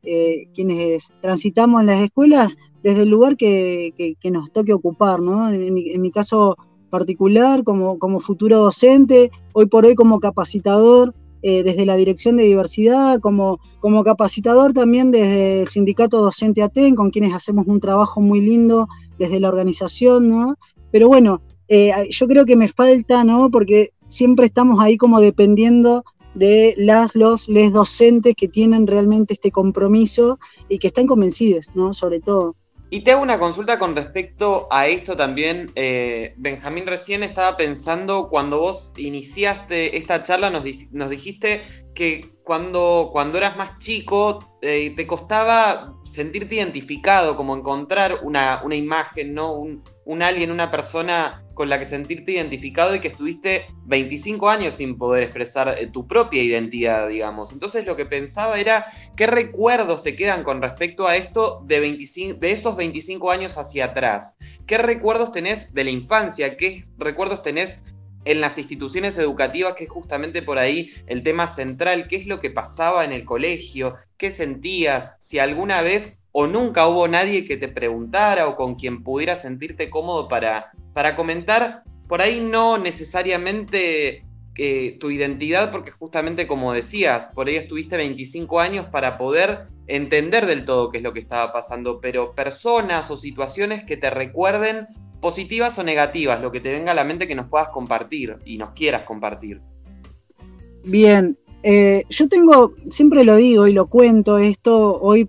quienes 0.55 1.12
transitamos 1.21 1.81
en 1.81 1.87
las 1.87 2.02
escuelas 2.02 2.57
desde 2.83 3.02
el 3.02 3.09
lugar 3.09 3.37
que, 3.37 3.93
nos 4.33 4.52
toque 4.52 4.73
ocupar, 4.73 5.21
¿no? 5.21 5.49
En 5.50 6.00
mi, 6.02 6.11
caso 6.11 6.57
particular, 6.90 7.62
como, 7.62 7.99
como, 7.99 8.19
futuro 8.19 8.59
docente, 8.59 9.31
hoy 9.52 9.67
por 9.67 9.85
hoy 9.85 9.95
como 9.95 10.19
capacitador, 10.19 11.14
desde 11.42 11.87
la 11.87 11.97
Dirección 11.97 12.37
de 12.37 12.45
Diversidad, 12.45 13.21
como, 13.21 13.61
como 13.80 14.04
capacitador 14.04 14.73
también 14.73 15.11
desde 15.11 15.62
el 15.62 15.68
Sindicato 15.68 16.21
Docente 16.21 16.62
ATEN, 16.62 16.95
con 16.95 17.11
quienes 17.11 17.35
hacemos 17.35 17.66
un 17.66 17.80
trabajo 17.80 18.21
muy 18.21 18.40
lindo 18.40 18.88
desde 19.18 19.40
la 19.40 19.49
organización, 19.49 20.28
¿no? 20.28 20.57
Pero 20.90 21.09
bueno, 21.09 21.42
eh, 21.68 21.92
yo 22.11 22.26
creo 22.26 22.47
que 22.47 22.57
me 22.57 22.68
falta, 22.68 23.25
¿no? 23.25 23.50
Porque 23.50 23.90
siempre 24.09 24.47
estamos 24.47 24.83
ahí 24.83 24.97
como 24.97 25.21
dependiendo 25.21 26.04
de 26.35 26.75
las, 26.78 27.14
los, 27.14 27.49
les 27.49 27.73
docentes 27.73 28.35
que 28.37 28.49
tienen 28.49 28.87
realmente 28.87 29.35
este 29.35 29.50
compromiso 29.50 30.38
y 30.68 30.78
que 30.78 30.88
están 30.88 31.07
convencidos, 31.07 31.66
¿no? 31.75 31.92
Sobre 31.95 32.21
todo. 32.21 32.57
Y 32.90 33.00
te 33.02 33.11
hago 33.12 33.23
una 33.23 33.38
consulta 33.38 33.78
con 33.78 33.95
respecto 33.95 34.66
a 34.71 34.87
esto 34.87 35.14
también. 35.14 35.71
Eh, 35.75 36.35
Benjamín 36.38 36.87
recién 36.87 37.23
estaba 37.23 37.57
pensando, 37.57 38.28
cuando 38.30 38.61
vos 38.61 38.92
iniciaste 38.97 39.99
esta 39.99 40.23
charla, 40.23 40.49
nos, 40.49 40.64
nos 40.92 41.11
dijiste 41.11 41.62
que 41.95 42.38
cuando, 42.49 43.11
cuando 43.12 43.37
eras 43.37 43.59
más 43.59 43.76
chico 43.76 44.38
eh, 44.62 44.95
te 44.97 45.07
costaba 45.07 45.93
sentirte 46.05 46.55
identificado, 46.55 47.37
como 47.37 47.55
encontrar 47.55 48.21
una, 48.23 48.62
una 48.64 48.75
imagen, 48.75 49.35
¿no? 49.35 49.52
Un, 49.52 49.83
un 50.07 50.23
alguien, 50.23 50.50
una 50.50 50.71
persona 50.71 51.45
con 51.52 51.69
la 51.69 51.78
que 51.78 51.85
sentirte 51.85 52.33
identificado 52.33 52.95
y 52.95 53.00
que 53.00 53.09
estuviste 53.09 53.67
25 53.85 54.49
años 54.49 54.73
sin 54.73 54.97
poder 54.97 55.25
expresar 55.25 55.76
eh, 55.78 55.88
tu 55.88 56.07
propia 56.07 56.43
identidad, 56.43 57.07
digamos. 57.07 57.52
Entonces 57.52 57.85
lo 57.85 57.97
que 57.97 58.07
pensaba 58.07 58.59
era, 58.59 58.87
¿qué 59.14 59.26
recuerdos 59.26 60.02
te 60.02 60.17
quedan 60.17 60.43
con 60.43 60.62
respecto 60.62 61.07
a 61.07 61.17
esto 61.17 61.62
de, 61.67 61.81
25, 61.81 62.38
de 62.40 62.52
esos 62.52 62.76
25 62.76 63.31
años 63.31 63.59
hacia 63.59 63.85
atrás? 63.85 64.38
¿Qué 64.67 64.78
recuerdos 64.78 65.33
tenés 65.33 65.75
de 65.75 65.85
la 65.85 65.90
infancia? 65.90 66.57
¿Qué 66.57 66.83
recuerdos 66.97 67.43
tenés 67.43 67.83
en 68.25 68.41
las 68.41 68.59
instituciones 68.59 69.17
educativas, 69.17 69.75
que 69.75 69.85
es 69.85 69.91
justamente 69.91 70.43
por 70.43 70.59
ahí 70.59 70.93
el 71.07 71.23
tema 71.23 71.47
central, 71.47 72.09
qué 72.09 72.17
es 72.17 72.27
lo 72.27 72.41
que 72.41 72.51
pasaba 72.51 73.05
en 73.05 73.13
el 73.13 73.25
colegio, 73.25 73.97
qué 74.17 74.31
sentías, 74.31 75.17
si 75.21 75.39
alguna 75.39 75.83
vez 75.83 76.19
o 76.33 76.47
nunca 76.47 76.87
hubo 76.87 77.09
nadie 77.09 77.45
que 77.45 77.57
te 77.57 77.69
preguntara 77.69 78.49
o 78.49 78.57
con 78.57 78.75
quien 78.75 79.03
pudiera 79.03 79.35
sentirte 79.37 79.91
cómodo 79.91 80.29
para, 80.29 80.73
para 80.93 81.17
comentar, 81.17 81.83
por 82.07 82.21
ahí 82.23 82.41
no 82.41 82.79
necesariamente 82.79 84.25
eh, 84.57 84.97
tu 84.99 85.11
identidad, 85.11 85.71
porque 85.71 85.91
justamente 85.91 86.47
como 86.47 86.73
decías, 86.73 87.31
por 87.35 87.49
ahí 87.49 87.57
estuviste 87.57 87.97
25 87.97 88.61
años 88.61 88.87
para 88.87 89.13
poder 89.13 89.69
entender 89.87 90.47
del 90.47 90.65
todo 90.65 90.91
qué 90.91 90.99
es 90.99 91.05
lo 91.05 91.13
que 91.13 91.21
estaba 91.21 91.53
pasando, 91.53 92.01
pero 92.01 92.35
personas 92.35 93.11
o 93.11 93.17
situaciones 93.17 93.85
que 93.85 93.97
te 93.97 94.11
recuerden 94.11 94.89
positivas 95.21 95.79
o 95.79 95.83
negativas, 95.83 96.41
lo 96.41 96.53
que 96.53 96.61
te 96.61 96.71
venga 96.71 96.93
a 96.93 96.95
la 96.95 97.05
mente 97.05 97.27
que 97.27 97.35
nos 97.35 97.49
puedas 97.49 97.69
compartir 97.69 98.37
y 98.45 98.59
nos 98.59 98.71
quieras 98.71 99.03
compartir. 99.03 99.61
Bien, 100.85 101.37
eh, 101.63 102.05
yo 102.09 102.29
tengo, 102.29 102.75
siempre 102.91 103.25
lo 103.25 103.37
digo 103.37 103.67
y 103.67 103.73
lo 103.73 103.89
cuento 103.89 104.39
esto 104.39 104.99
hoy, 105.01 105.29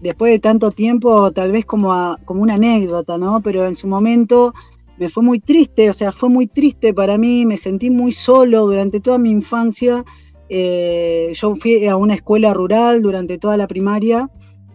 después 0.00 0.32
de 0.32 0.38
tanto 0.38 0.72
tiempo, 0.72 1.30
tal 1.30 1.52
vez 1.52 1.64
como, 1.64 2.16
como 2.24 2.42
una 2.42 2.54
anécdota, 2.54 3.18
¿no? 3.18 3.40
Pero 3.40 3.66
en 3.66 3.74
su 3.74 3.86
momento 3.86 4.52
me 4.98 5.08
fue 5.08 5.22
muy 5.22 5.40
triste, 5.40 5.88
o 5.88 5.92
sea, 5.92 6.12
fue 6.12 6.28
muy 6.28 6.46
triste 6.46 6.92
para 6.92 7.16
mí, 7.16 7.46
me 7.46 7.56
sentí 7.56 7.88
muy 7.88 8.12
solo 8.12 8.66
durante 8.66 9.00
toda 9.00 9.18
mi 9.18 9.30
infancia. 9.30 10.04
Eh, 10.48 11.32
yo 11.34 11.54
fui 11.56 11.86
a 11.86 11.96
una 11.96 12.14
escuela 12.14 12.52
rural 12.52 13.00
durante 13.00 13.38
toda 13.38 13.56
la 13.56 13.68
primaria, 13.68 14.28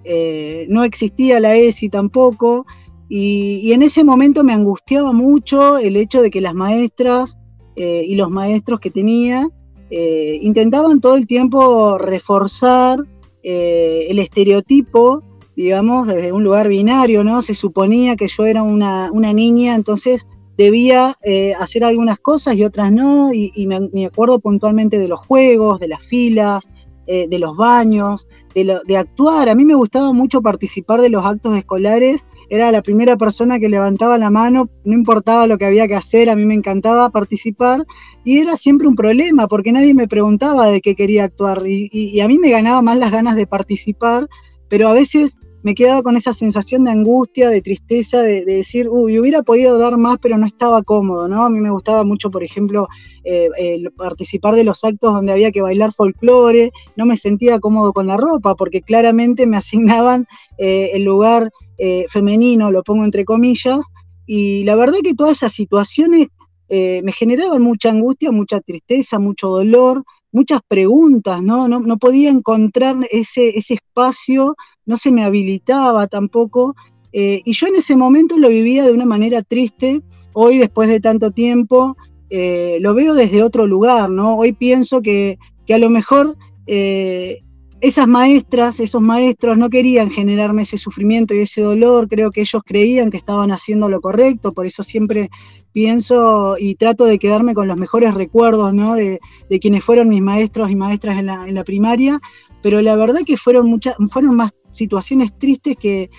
eh, 0.05 0.65
no 0.69 0.83
existía 0.83 1.39
la 1.39 1.55
ESI 1.55 1.89
tampoco, 1.89 2.65
y, 3.07 3.71
en 3.73 3.83
ese 3.83 4.03
momento 4.03 4.43
me 4.43 4.53
angustiaba 4.53 5.11
mucho 5.11 5.77
el 5.77 5.95
hecho 5.95 6.21
de 6.21 6.31
que 6.31 6.41
las 6.41 6.53
maestras 6.53 7.37
eh, 7.75 8.03
y 8.07 8.15
los 8.15 8.29
maestros 8.29 8.79
que 8.79 8.89
tenía 8.89 9.47
eh, 9.91 10.39
intentaban 10.41 10.99
todo 11.01 11.15
el 11.15 11.27
tiempo 11.27 11.97
reforzar 11.97 12.99
eh, 13.43 14.07
el 14.09 14.17
estereotipo, 14.19 15.23
digamos, 15.55 16.07
desde 16.07 16.31
un 16.31 16.43
lugar 16.43 16.67
binario, 16.67 17.23
¿no? 17.23 17.41
Se 17.43 17.53
suponía 17.53 18.15
que 18.15 18.27
yo 18.27 18.45
era 18.45 18.63
una, 18.63 19.11
niña, 19.33 19.75
entonces 19.75 20.25
debía 20.57 21.17
hacer 21.59 21.83
algunas 21.83 22.17
cosas 22.17 22.55
y 22.55 22.63
otras 22.63 22.91
no, 22.91 23.31
y, 23.33 23.67
me, 23.67 24.05
acuerdo 24.05 24.39
puntualmente 24.39 24.97
de 24.97 25.07
los 25.07 25.19
juegos, 25.19 25.79
de 25.79 25.89
las 25.89 26.03
filas, 26.03 26.67
de 27.05 27.39
los 27.39 27.55
baños, 27.55 28.27
de, 28.55 28.97
actuar. 28.97 29.49
A 29.49 29.55
mí 29.55 29.65
me 29.65 29.75
gustaba 29.75 30.11
mucho 30.13 30.41
participar 30.41 31.01
de 31.01 31.09
los 31.09 31.25
actos 31.25 31.57
escolares. 31.57 32.25
Era 32.49 32.71
la 32.71 32.81
primera 32.81 33.17
persona 33.17 33.59
que 33.59 33.69
levantaba 33.69 34.17
la 34.17 34.29
mano, 34.29 34.69
no 34.83 34.93
importaba 34.93 35.47
lo 35.47 35.57
que 35.57 35.65
había 35.65 35.87
que 35.87 35.95
hacer, 35.95 36.29
a 36.29 36.35
mí 36.35 36.45
me 36.45 36.53
encantaba 36.53 37.09
participar. 37.09 37.85
Y 38.23 38.39
era 38.39 38.57
siempre 38.57 38.87
un 38.87 38.95
problema 38.95 39.47
porque 39.47 39.71
nadie 39.71 39.93
me 39.93 40.07
preguntaba 40.07 40.67
de 40.67 40.81
qué 40.81 40.95
quería 40.95 41.23
actuar. 41.25 41.63
y 41.65 42.19
a 42.19 42.27
mí 42.27 42.37
me 42.37 42.51
ganaba 42.51 42.81
más 42.81 42.97
las 42.97 43.11
ganas 43.11 43.35
de 43.35 43.47
participar, 43.47 44.27
pero 44.67 44.89
a 44.89 44.93
veces 44.93 45.37
me 45.65 45.73
quedaba 45.73 46.03
con 46.03 46.15
esa 46.15 46.31
sensación 46.31 46.83
de 46.83 46.91
angustia, 46.91 47.49
de 47.49 47.59
tristeza, 47.59 48.21
de, 48.21 48.45
decir, 48.45 48.87
uy, 48.87 49.17
hubiera 49.17 49.41
podido 49.41 49.79
dar 49.79 49.97
más, 49.97 50.19
pero 50.21 50.37
no 50.37 50.45
estaba 50.45 50.83
cómodo, 50.83 51.27
¿no? 51.27 51.43
A 51.43 51.49
mí 51.49 51.59
me 51.59 51.71
gustaba 51.71 52.03
mucho, 52.03 52.29
por 52.29 52.43
ejemplo, 52.43 52.87
eh, 53.23 53.49
participar 53.97 54.53
de 54.53 54.63
los 54.63 54.83
actos 54.83 55.11
donde 55.11 55.31
había 55.31 55.51
que 55.51 55.63
bailar 55.63 55.91
folclore, 55.91 56.71
no 56.95 57.07
me 57.07 57.17
sentía 57.17 57.59
cómodo 57.59 57.93
con 57.93 58.05
la 58.05 58.15
ropa, 58.15 58.53
porque 58.53 58.83
claramente 58.83 59.47
me 59.47 59.57
asignaban 59.63 60.27
eh, 60.59 60.91
el 60.93 61.03
lugar 61.03 61.49
eh, 61.79 62.05
femenino, 62.09 62.69
lo 62.69 62.83
pongo 62.83 63.03
entre 63.03 63.25
comillas, 63.25 63.79
y 64.27 64.65
la 64.65 64.75
verdad 64.75 64.99
que 65.03 65.15
todas 65.15 65.37
esas 65.37 65.53
situaciones 65.53 66.27
me 66.69 67.11
generaban 67.11 67.61
mucha 67.61 67.89
angustia, 67.89 68.31
mucha 68.31 68.59
tristeza, 68.59 69.19
mucho 69.19 69.49
dolor, 69.49 70.03
muchas 70.31 70.59
preguntas, 70.67 71.41
¿no? 71.41 71.67
No, 71.67 71.79
no 71.79 71.97
podía 71.97 72.29
encontrar 72.29 72.97
ese, 73.11 73.57
ese 73.57 73.75
espacio 73.75 74.55
no 74.85 74.97
se 74.97 75.11
me 75.11 75.23
habilitaba 75.23 76.07
tampoco. 76.07 76.75
Eh, 77.11 77.41
y 77.45 77.53
yo 77.53 77.67
en 77.67 77.75
ese 77.75 77.95
momento 77.95 78.37
lo 78.37 78.49
vivía 78.49 78.83
de 78.83 78.91
una 78.91 79.05
manera 79.05 79.41
triste. 79.41 80.01
Hoy, 80.33 80.57
después 80.57 80.89
de 80.89 80.99
tanto 80.99 81.31
tiempo, 81.31 81.95
eh, 82.29 82.77
lo 82.81 82.93
veo 82.93 83.13
desde 83.13 83.43
otro 83.43 83.67
lugar, 83.67 84.09
¿no? 84.09 84.35
Hoy 84.35 84.51
pienso 84.51 85.01
que, 85.01 85.37
a 85.69 85.77
lo 85.77 85.89
mejor 85.89 86.35
eh, 86.67 87.39
esas 87.81 88.07
maestras, 88.07 88.79
esos 88.79 89.01
maestros 89.01 89.57
no 89.57 89.69
querían 89.69 90.09
generarme 90.09 90.63
ese 90.63 90.77
sufrimiento 90.77 91.33
y 91.33 91.39
ese 91.39 91.61
dolor, 91.61 92.07
creo 92.07 92.31
que 92.31 92.41
ellos 92.41 92.61
creían 92.65 93.11
que 93.11 93.17
estaban 93.17 93.51
haciendo 93.51 93.89
lo 93.89 94.01
correcto, 94.01 94.53
por 94.53 94.65
eso 94.65 94.81
siempre 94.81 95.29
pienso 95.71 96.55
y 96.57 96.75
trato 96.75 97.05
de 97.05 97.19
quedarme 97.19 97.53
con 97.53 97.67
los 97.67 97.77
mejores 97.77 98.13
recuerdos 98.13 98.73
¿no? 98.73 98.95
de, 98.95 99.19
quienes 99.61 99.83
fueron 99.83 100.07
mis 100.07 100.21
maestros 100.21 100.71
y 100.71 100.75
maestras 100.75 101.19
en 101.19 101.27
la, 101.27 101.47
en 101.47 101.53
la 101.53 101.63
primaria, 101.63 102.19
pero 102.61 102.81
la 102.81 102.95
verdad 102.95 103.19
que 103.25 103.37
fueron, 103.37 103.67
muchas, 103.67 103.95
fueron 104.09 104.35
más 104.35 104.51
situaciones 104.75 105.37
tristes 105.37 105.75
que, 105.77 106.09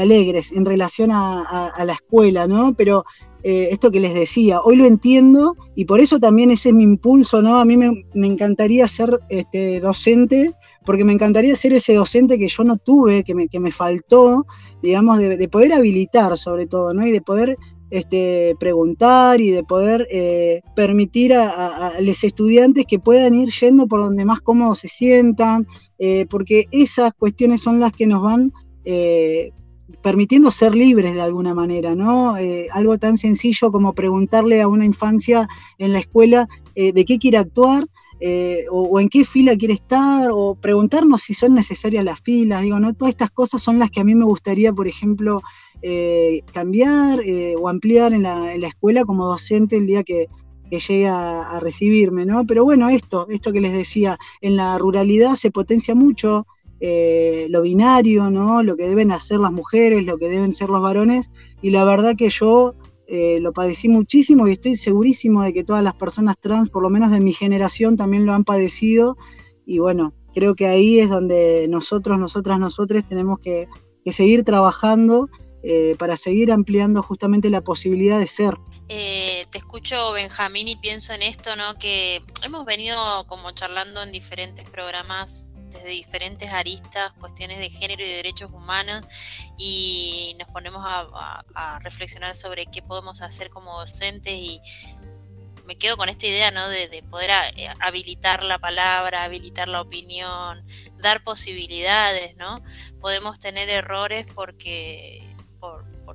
alegres 0.00 0.50
en 0.50 0.64
relación 0.64 1.10
a, 1.12 1.72
la 1.84 1.92
escuela, 1.92 2.46
¿no? 2.46 2.74
Pero 2.74 3.04
eh, 3.44 3.68
esto 3.70 3.90
que 3.90 4.00
les 4.00 4.14
decía, 4.14 4.60
hoy 4.60 4.76
lo 4.76 4.86
entiendo 4.86 5.56
y 5.76 5.84
por 5.84 6.00
eso 6.00 6.18
también 6.18 6.50
ese 6.50 6.70
es 6.70 6.74
mi 6.74 6.82
impulso, 6.82 7.42
¿no? 7.42 7.58
A 7.58 7.64
mí 7.64 7.76
me, 7.76 8.04
encantaría 8.14 8.88
ser 8.88 9.10
este, 9.28 9.80
docente, 9.80 10.52
porque 10.84 11.04
me 11.04 11.12
encantaría 11.12 11.54
ser 11.54 11.72
ese 11.74 11.94
docente 11.94 12.38
que 12.38 12.48
yo 12.48 12.64
no 12.64 12.76
tuve, 12.76 13.22
que 13.22 13.34
me, 13.34 13.48
que 13.48 13.60
me 13.60 13.70
faltó, 13.70 14.46
digamos, 14.82 15.18
de, 15.18 15.48
poder 15.48 15.72
habilitar 15.72 16.36
sobre 16.38 16.66
todo, 16.66 16.92
¿no? 16.92 17.06
Y 17.06 17.12
de 17.12 17.20
poder 17.20 17.56
este, 17.92 18.56
preguntar 18.58 19.42
y 19.42 19.50
de 19.50 19.64
poder 19.64 20.08
eh, 20.10 20.62
permitir 20.74 21.34
a, 21.34 21.92
los 22.00 22.24
estudiantes 22.24 22.86
que 22.88 22.98
puedan 22.98 23.34
ir 23.34 23.50
yendo 23.50 23.86
por 23.86 24.00
donde 24.00 24.24
más 24.24 24.40
cómodos 24.40 24.78
se 24.78 24.88
sientan, 24.88 25.66
eh, 25.98 26.24
porque 26.30 26.68
esas 26.70 27.12
cuestiones 27.12 27.60
son 27.60 27.80
las 27.80 27.92
que 27.92 28.06
nos 28.06 28.22
van 28.22 28.50
eh, 28.86 29.50
permitiendo 30.02 30.50
ser 30.50 30.74
libres 30.74 31.12
de 31.12 31.20
alguna 31.20 31.52
manera, 31.52 31.94
¿no? 31.94 32.34
algo 32.72 32.96
tan 32.96 33.18
sencillo 33.18 33.70
como 33.70 33.92
preguntarle 33.92 34.62
a 34.62 34.68
una 34.68 34.86
infancia 34.86 35.46
en 35.76 35.92
la 35.92 35.98
escuela 35.98 36.48
de 36.74 37.04
qué 37.04 37.18
quiere 37.18 37.36
actuar, 37.36 37.84
o, 38.70 39.00
en 39.00 39.10
qué 39.10 39.24
fila 39.24 39.54
quiere 39.54 39.74
estar, 39.74 40.30
o 40.32 40.54
preguntarnos 40.54 41.22
si 41.22 41.34
son 41.34 41.54
necesarias 41.54 42.04
las 42.04 42.20
filas, 42.20 42.62
digo, 42.62 42.80
¿no? 42.80 42.94
Todas 42.94 43.10
estas 43.10 43.30
cosas 43.30 43.62
son 43.62 43.78
las 43.78 43.90
que 43.90 44.00
a 44.00 44.04
mí 44.04 44.14
me 44.14 44.24
gustaría, 44.24 44.72
por 44.72 44.88
ejemplo, 44.88 45.42
eh, 45.84 46.42
cambiar 46.52 47.18
eh, 47.26 47.56
o 47.58 47.68
ampliar 47.68 48.12
en 48.12 48.22
la, 48.22 48.54
escuela 48.54 49.04
como 49.04 49.26
docente 49.26 49.76
el 49.76 49.86
día 49.88 50.04
que, 50.04 50.28
llegue 50.70 51.06
a, 51.06 51.58
recibirme, 51.60 52.24
¿no? 52.24 52.46
Pero 52.46 52.64
bueno, 52.64 52.88
esto, 52.88 53.26
esto 53.28 53.52
que 53.52 53.60
les 53.60 53.74
decía, 53.74 54.18
en 54.40 54.56
la 54.56 54.78
ruralidad 54.78 55.34
se 55.34 55.50
potencia 55.50 55.94
mucho 55.94 56.46
eh, 56.80 57.46
lo 57.50 57.60
binario, 57.60 58.30
¿no? 58.30 58.62
Lo 58.62 58.74
que 58.76 58.86
deben 58.86 59.12
hacer 59.12 59.38
las 59.38 59.52
mujeres, 59.52 60.06
lo 60.06 60.16
que 60.16 60.28
deben 60.28 60.52
ser 60.52 60.70
los 60.70 60.80
varones, 60.80 61.30
y 61.60 61.70
la 61.70 61.84
verdad 61.84 62.14
que 62.16 62.30
yo 62.30 62.74
lo 63.40 63.52
padecí 63.52 63.90
muchísimo 63.90 64.48
y 64.48 64.52
estoy 64.52 64.74
segurísimo 64.74 65.42
de 65.42 65.52
que 65.52 65.64
todas 65.64 65.84
las 65.84 65.92
personas 65.92 66.38
trans, 66.40 66.70
por 66.70 66.82
lo 66.82 66.88
menos 66.88 67.10
de 67.10 67.20
mi 67.20 67.34
generación, 67.34 67.98
también 67.98 68.24
lo 68.24 68.32
han 68.32 68.44
padecido, 68.44 69.18
y 69.66 69.80
bueno, 69.80 70.14
creo 70.34 70.54
que 70.54 70.66
ahí 70.66 71.00
es 71.00 71.10
donde 71.10 71.66
nosotros, 71.68 72.18
nosotras, 72.18 72.58
nosotros 72.58 73.04
tenemos 73.06 73.38
que, 73.40 73.68
que 74.02 74.12
seguir 74.12 74.42
trabajando 74.44 75.28
eh, 75.62 75.94
para 75.98 76.16
seguir 76.16 76.50
ampliando 76.50 77.02
justamente 77.02 77.48
la 77.48 77.60
posibilidad 77.60 78.18
de 78.18 78.26
ser. 78.26 78.54
Eh, 78.88 79.46
te 79.50 79.58
escucho, 79.58 80.12
Benjamín, 80.12 80.66
y 80.66 80.76
pienso 80.76 81.12
en 81.12 81.22
esto, 81.22 81.54
¿no? 81.54 81.78
Que 81.78 82.22
hemos 82.42 82.64
venido 82.64 83.26
como 83.28 83.50
charlando 83.52 84.02
en 84.02 84.10
diferentes 84.10 84.68
programas 84.68 85.48
desde 85.70 85.88
diferentes 85.90 86.50
aristas, 86.50 87.12
cuestiones 87.14 87.58
de 87.58 87.70
género 87.70 88.04
y 88.04 88.08
de 88.08 88.16
derechos 88.16 88.50
humanos, 88.52 89.06
y 89.56 90.34
nos 90.38 90.48
ponemos 90.48 90.82
a, 90.84 91.78
reflexionar 91.80 92.34
sobre 92.34 92.66
qué 92.66 92.82
podemos 92.82 93.22
hacer 93.22 93.48
como 93.50 93.78
docentes 93.78 94.34
y 94.34 94.60
me 95.64 95.76
quedo 95.78 95.96
con 95.96 96.08
esta 96.08 96.26
idea, 96.26 96.50
¿no? 96.50 96.68
De, 96.68 96.88
de 96.88 97.02
poder 97.04 97.30
eh, 97.56 97.68
habilitar 97.80 98.42
la 98.42 98.58
palabra, 98.58 99.24
habilitar 99.24 99.68
la 99.68 99.80
opinión, 99.80 100.66
dar 100.98 101.22
posibilidades, 101.22 102.36
¿no? 102.36 102.56
Podemos 103.00 103.38
tener 103.38 103.68
errores 103.68 104.26
porque 104.34 105.31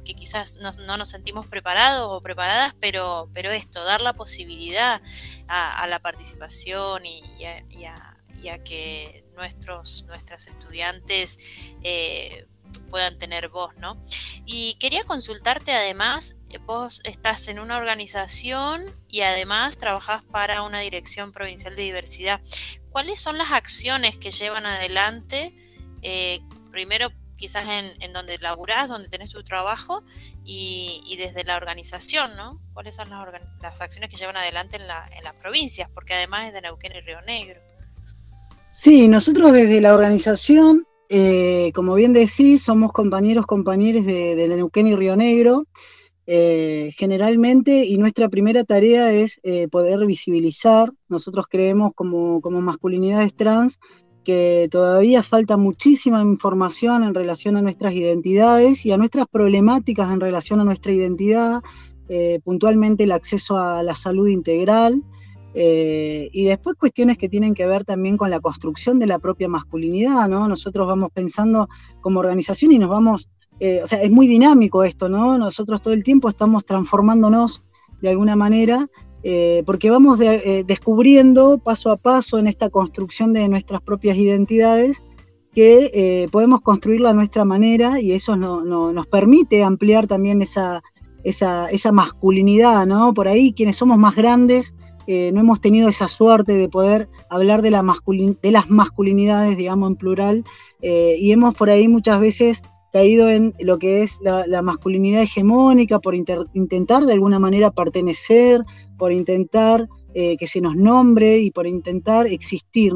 porque 0.08 0.22
quizás 0.22 0.56
no, 0.56 0.72
nos 0.96 1.10
sentimos 1.10 1.48
preparados 1.48 2.08
o 2.10 2.22
preparadas, 2.22 2.74
pero, 2.80 3.30
pero 3.34 3.52
esto, 3.52 3.84
dar 3.84 4.00
la 4.00 4.14
posibilidad 4.14 5.02
a, 5.50 5.86
la 5.88 6.00
participación 6.00 7.06
y, 7.06 7.44
a, 7.44 8.64
que 8.64 9.26
nuestros, 9.36 10.06
nuestras 10.08 10.48
estudiantes 10.48 11.76
eh, 11.84 12.48
puedan 12.90 13.18
tener 13.18 13.50
voz, 13.50 13.76
¿no? 13.76 13.98
Y 14.46 14.76
quería 14.76 15.04
consultarte 15.04 15.74
además, 15.74 16.38
vos 16.66 17.02
estás 17.04 17.50
en 17.50 17.60
una 17.60 17.76
organización 17.76 18.86
y 19.10 19.22
además 19.22 19.78
trabajás 19.78 20.24
para 20.24 20.62
una 20.62 20.80
dirección 20.80 21.34
provincial 21.34 21.76
de 21.76 21.82
diversidad. 21.82 22.40
¿Cuáles 22.92 23.20
son 23.20 23.38
las 23.38 23.52
acciones 23.52 24.16
que 24.16 24.32
llevan 24.32 24.66
adelante? 24.66 25.54
Eh, 26.02 26.40
primero 26.72 27.12
quizás 27.38 27.66
en, 27.68 28.14
donde 28.14 28.38
laburás, 28.40 28.90
donde 28.90 29.08
tenés 29.08 29.30
tu 29.30 29.44
trabajo 29.44 30.04
y, 30.44 31.16
desde 31.18 31.44
la 31.44 31.56
organización, 31.56 32.36
¿no? 32.36 32.60
¿Cuáles 32.74 32.96
son 32.96 33.10
las, 33.10 33.82
acciones 33.82 34.10
que 34.10 34.18
llevan 34.18 34.38
adelante 34.38 34.76
en, 34.76 34.88
las 34.88 35.34
provincias? 35.40 35.90
Porque 35.94 36.14
además 36.14 36.48
es 36.48 36.54
de 36.54 36.62
Neuquén 36.62 36.94
y 36.96 37.02
Río 37.02 37.22
Negro. 37.22 37.62
Sí, 38.72 39.08
nosotros 39.08 39.54
desde 39.54 39.80
la 39.80 39.94
organización, 39.94 40.86
eh, 41.10 41.72
como 41.74 41.94
bien 41.94 42.14
decís, 42.14 42.64
somos 42.64 42.92
compañeros, 42.92 43.46
compañeros 43.46 44.06
de, 44.06 44.36
de 44.36 44.48
Neuquén 44.50 44.88
y 44.88 44.96
Río 44.96 45.16
Negro. 45.16 45.66
Eh, 46.30 46.92
generalmente, 46.98 47.86
y 47.86 47.98
nuestra 47.98 48.28
primera 48.28 48.66
tarea 48.66 49.14
es 49.14 49.40
eh, 49.44 49.70
poder 49.70 50.06
visibilizar, 50.06 50.92
nosotros 51.08 51.46
creemos 51.50 51.94
como, 51.96 52.42
como 52.42 52.60
masculinidades 52.60 53.34
trans, 53.34 53.80
que 54.28 54.68
todavía 54.70 55.24
falta 55.24 55.56
muchísima 55.56 56.22
información 56.22 57.04
en 57.04 57.14
relación 57.14 57.56
a 57.56 57.62
nuestras 57.62 57.94
identidades 57.94 58.86
y 58.86 58.92
a 58.92 58.98
nuestras 58.98 59.28
problemáticas 59.32 60.12
en 60.12 60.20
relación 60.20 60.60
a 60.60 60.66
nuestra 60.66 60.92
identidad, 60.92 61.62
eh, 62.10 62.42
puntualmente 62.44 63.06
el 63.06 63.14
acceso 63.14 63.58
a 63.58 63.82
la 63.84 63.96
salud 63.96 64.28
integral, 64.28 65.02
y 65.60 66.44
después 66.44 66.76
cuestiones 66.76 67.18
que 67.18 67.30
tienen 67.30 67.56
que 67.56 67.66
ver 67.66 67.84
también 67.84 68.16
con 68.16 68.30
la 68.30 68.40
construcción 68.40 69.00
de 69.00 69.08
la 69.08 69.18
propia 69.18 69.48
masculinidad, 69.48 70.30
¿no? 70.30 70.48
Nosotros 70.48 70.86
vamos 70.86 71.10
pensando 71.12 71.68
como 72.00 72.20
organización 72.20 72.74
y 72.74 72.78
nos 72.78 72.90
vamos 72.90 73.28
eh, 73.60 73.82
o 73.84 73.88
sea, 73.88 74.02
es 74.02 74.12
muy 74.12 74.28
dinámico 74.28 74.84
esto, 74.84 75.10
¿no? 75.10 75.38
Nosotros 75.38 75.82
todo 75.82 75.94
el 75.94 76.04
tiempo 76.04 76.30
estamos 76.30 76.66
transformándonos 76.66 77.64
de 78.02 78.10
alguna 78.10 78.36
manera, 78.36 78.88
eh, 79.24 79.64
porque 79.66 79.90
vamos 79.90 80.20
eh, 80.22 80.64
descubriendo 80.66 81.58
paso 81.58 81.90
a 81.92 81.98
paso 81.98 82.38
en 82.38 82.48
esta 82.48 82.70
construcción 82.70 83.34
de 83.34 83.48
nuestras 83.50 83.82
propias 83.82 84.18
identidades 84.18 85.02
que 85.54 86.28
podemos 86.32 86.62
construirla 86.62 87.10
a 87.10 87.14
nuestra 87.14 87.44
manera 87.44 88.00
y 88.00 88.12
eso 88.12 88.36
nos 88.36 89.08
permite 89.08 89.64
ampliar 89.64 90.06
también 90.06 90.44
esa, 90.44 90.84
esa, 91.24 91.92
masculinidad, 91.92 92.86
¿no? 92.86 93.12
Por 93.16 93.28
ahí 93.28 93.54
quienes 93.54 93.78
somos 93.78 93.98
más 93.98 94.16
grandes 94.16 94.76
no 95.08 95.40
hemos 95.40 95.60
tenido 95.60 95.90
esa 95.90 96.08
suerte 96.10 96.54
de 96.54 96.70
poder 96.70 97.10
hablar 97.32 97.64
de, 97.64 97.72
la 97.72 97.84
de 98.44 98.52
las 98.52 98.70
masculinidades, 98.70 99.58
digamos, 99.58 99.90
en 99.90 99.96
plural, 99.96 100.44
y 100.80 101.32
hemos 101.32 101.56
por 101.56 101.72
ahí 101.72 101.88
muchas 101.88 102.20
veces 102.20 102.62
caído 102.98 103.30
en 103.30 103.54
lo 103.60 103.78
que 103.78 104.02
es 104.04 104.20
la, 104.22 104.62
masculinidad 104.62 105.22
hegemónica, 105.22 106.00
por 106.00 106.16
intentar 106.16 107.06
de 107.06 107.14
alguna 107.14 107.40
manera 107.40 107.72
pertenecer, 107.72 108.64
por 108.98 109.12
intentar 109.12 109.88
eh, 110.14 110.36
que 110.38 110.48
se 110.48 110.62
nos 110.62 110.76
nombre 110.76 111.38
y 111.38 111.52
por 111.52 111.68
intentar 111.68 112.28
existir. 112.28 112.94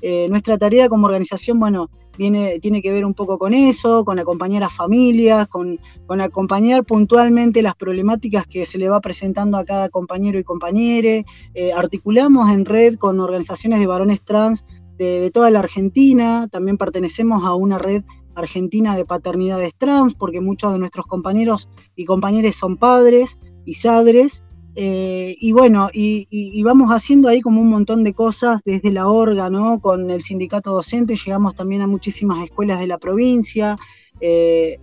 Eh, 0.00 0.28
nuestra 0.28 0.58
tarea 0.58 0.88
como 0.88 1.06
organización, 1.06 1.60
bueno, 1.60 1.90
tiene 2.16 2.82
que 2.82 2.92
ver 2.92 3.04
un 3.04 3.14
poco 3.14 3.38
con 3.38 3.54
eso, 3.54 4.04
con 4.04 4.18
acompañar 4.18 4.64
a 4.64 4.68
familias, 4.68 5.46
con, 5.46 5.78
acompañar 6.20 6.84
puntualmente 6.84 7.62
las 7.62 7.76
problemáticas 7.76 8.46
que 8.46 8.66
se 8.66 8.76
le 8.76 8.88
va 8.88 9.00
presentando 9.00 9.56
a 9.56 9.64
cada 9.64 9.88
compañero 9.88 10.38
y 10.38 10.42
compañere. 10.42 11.24
Eh, 11.54 11.72
articulamos 11.72 12.50
en 12.50 12.64
red 12.64 12.96
con 12.96 13.20
organizaciones 13.20 13.78
de 13.78 13.86
varones 13.86 14.22
trans 14.22 14.64
de, 14.96 15.30
toda 15.32 15.50
la 15.50 15.60
Argentina, 15.60 16.48
también 16.50 16.76
pertenecemos 16.76 17.44
a 17.44 17.54
una 17.54 17.78
red 17.78 18.02
argentina 18.34 18.96
de 18.96 19.04
paternidades 19.04 19.74
trans, 19.76 20.14
porque 20.14 20.40
muchos 20.40 20.72
de 20.72 20.78
nuestros 20.78 21.06
compañeros 21.06 21.68
y 21.94 22.04
compañeras 22.04 22.56
son 22.56 22.76
padres 22.76 23.38
y 23.64 23.74
sadres. 23.74 24.42
Eh, 24.74 25.36
y 25.40 25.52
bueno, 25.52 25.88
y, 25.92 26.62
vamos 26.62 26.90
haciendo 26.90 27.28
ahí 27.28 27.40
como 27.40 27.60
un 27.60 27.68
montón 27.68 28.04
de 28.04 28.14
cosas 28.14 28.62
desde 28.64 28.92
la 28.92 29.08
orga, 29.08 29.50
¿no? 29.50 29.80
Con 29.80 30.10
el 30.10 30.22
sindicato 30.22 30.72
docente 30.72 31.16
llegamos 31.16 31.54
también 31.54 31.82
a 31.82 31.86
muchísimas 31.86 32.42
escuelas 32.44 32.78
de 32.78 32.86
la 32.86 32.98
provincia. 32.98 33.76
Eh, 34.20 34.78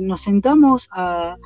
nos 0.00 0.20
sentamos 0.20 0.88
a 0.92 1.36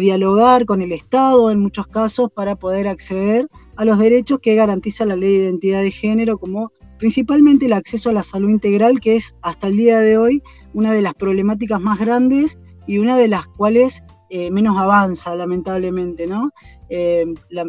dialogar 0.00 0.66
con 0.66 0.82
el 0.82 0.92
Estado 0.92 1.50
en 1.50 1.60
muchos 1.60 1.86
casos 1.86 2.30
para 2.32 2.56
poder 2.56 2.88
acceder 2.88 3.48
a 3.76 3.84
los 3.84 3.98
derechos 3.98 4.40
que 4.40 4.54
garantiza 4.54 5.04
la 5.04 5.16
ley 5.16 5.36
de 5.36 5.44
identidad 5.44 5.82
de 5.82 5.90
género, 5.90 6.38
como 6.38 6.72
principalmente 6.98 7.66
el 7.66 7.72
acceso 7.72 8.10
a 8.10 8.12
la 8.12 8.22
salud 8.22 8.50
integral, 8.50 9.00
que 9.00 9.16
es 9.16 9.34
hasta 9.42 9.68
el 9.68 9.76
día 9.76 10.00
de 10.00 10.18
hoy 10.18 10.42
una 10.72 10.92
de 10.92 11.02
las 11.02 11.14
problemáticas 11.14 11.80
más 11.80 11.98
grandes 11.98 12.58
y 12.86 12.98
una 12.98 13.16
de 13.16 13.28
las 13.28 13.46
cuales 13.46 14.02
eh, 14.36 14.50
menos 14.50 14.76
avanza, 14.76 15.32
lamentablemente, 15.36 16.26
¿no? 16.26 16.50
Eh, 16.88 17.24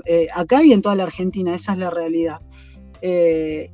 eh, 0.08 0.28
acá 0.34 0.64
y 0.64 0.74
en 0.74 0.82
toda 0.82 0.96
la 0.96 1.04
Argentina, 1.04 1.54
esa 1.54 1.74
es 1.74 1.78
la 1.78 1.92
realidad. 1.92 2.42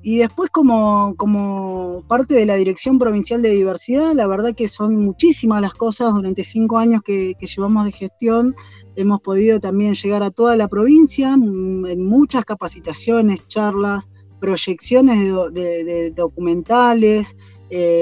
y 0.04 0.18
después 0.18 0.50
como, 0.52 2.04
parte 2.10 2.34
de 2.34 2.46
la 2.46 2.56
Dirección 2.56 3.00
Provincial 3.00 3.42
de 3.42 3.52
Diversidad, 3.52 4.12
la 4.14 4.28
verdad 4.28 4.54
que 4.54 4.68
son 4.68 4.98
muchísimas 4.98 5.62
las 5.62 5.74
cosas, 5.74 6.14
durante 6.14 6.44
cinco 6.44 6.80
años 6.80 7.02
que, 7.02 7.34
llevamos 7.40 7.86
de 7.86 7.94
gestión, 7.94 8.56
hemos 8.98 9.22
podido 9.22 9.62
también 9.62 9.96
llegar 9.96 10.22
a 10.22 10.30
toda 10.30 10.58
la 10.58 10.68
provincia 10.68 11.38
mm, 11.38 11.86
en 11.86 12.06
muchas 12.06 12.44
capacitaciones, 12.44 13.48
charlas, 13.48 14.10
proyecciones 14.42 15.18
de 15.54 16.12
documentales, 16.14 17.38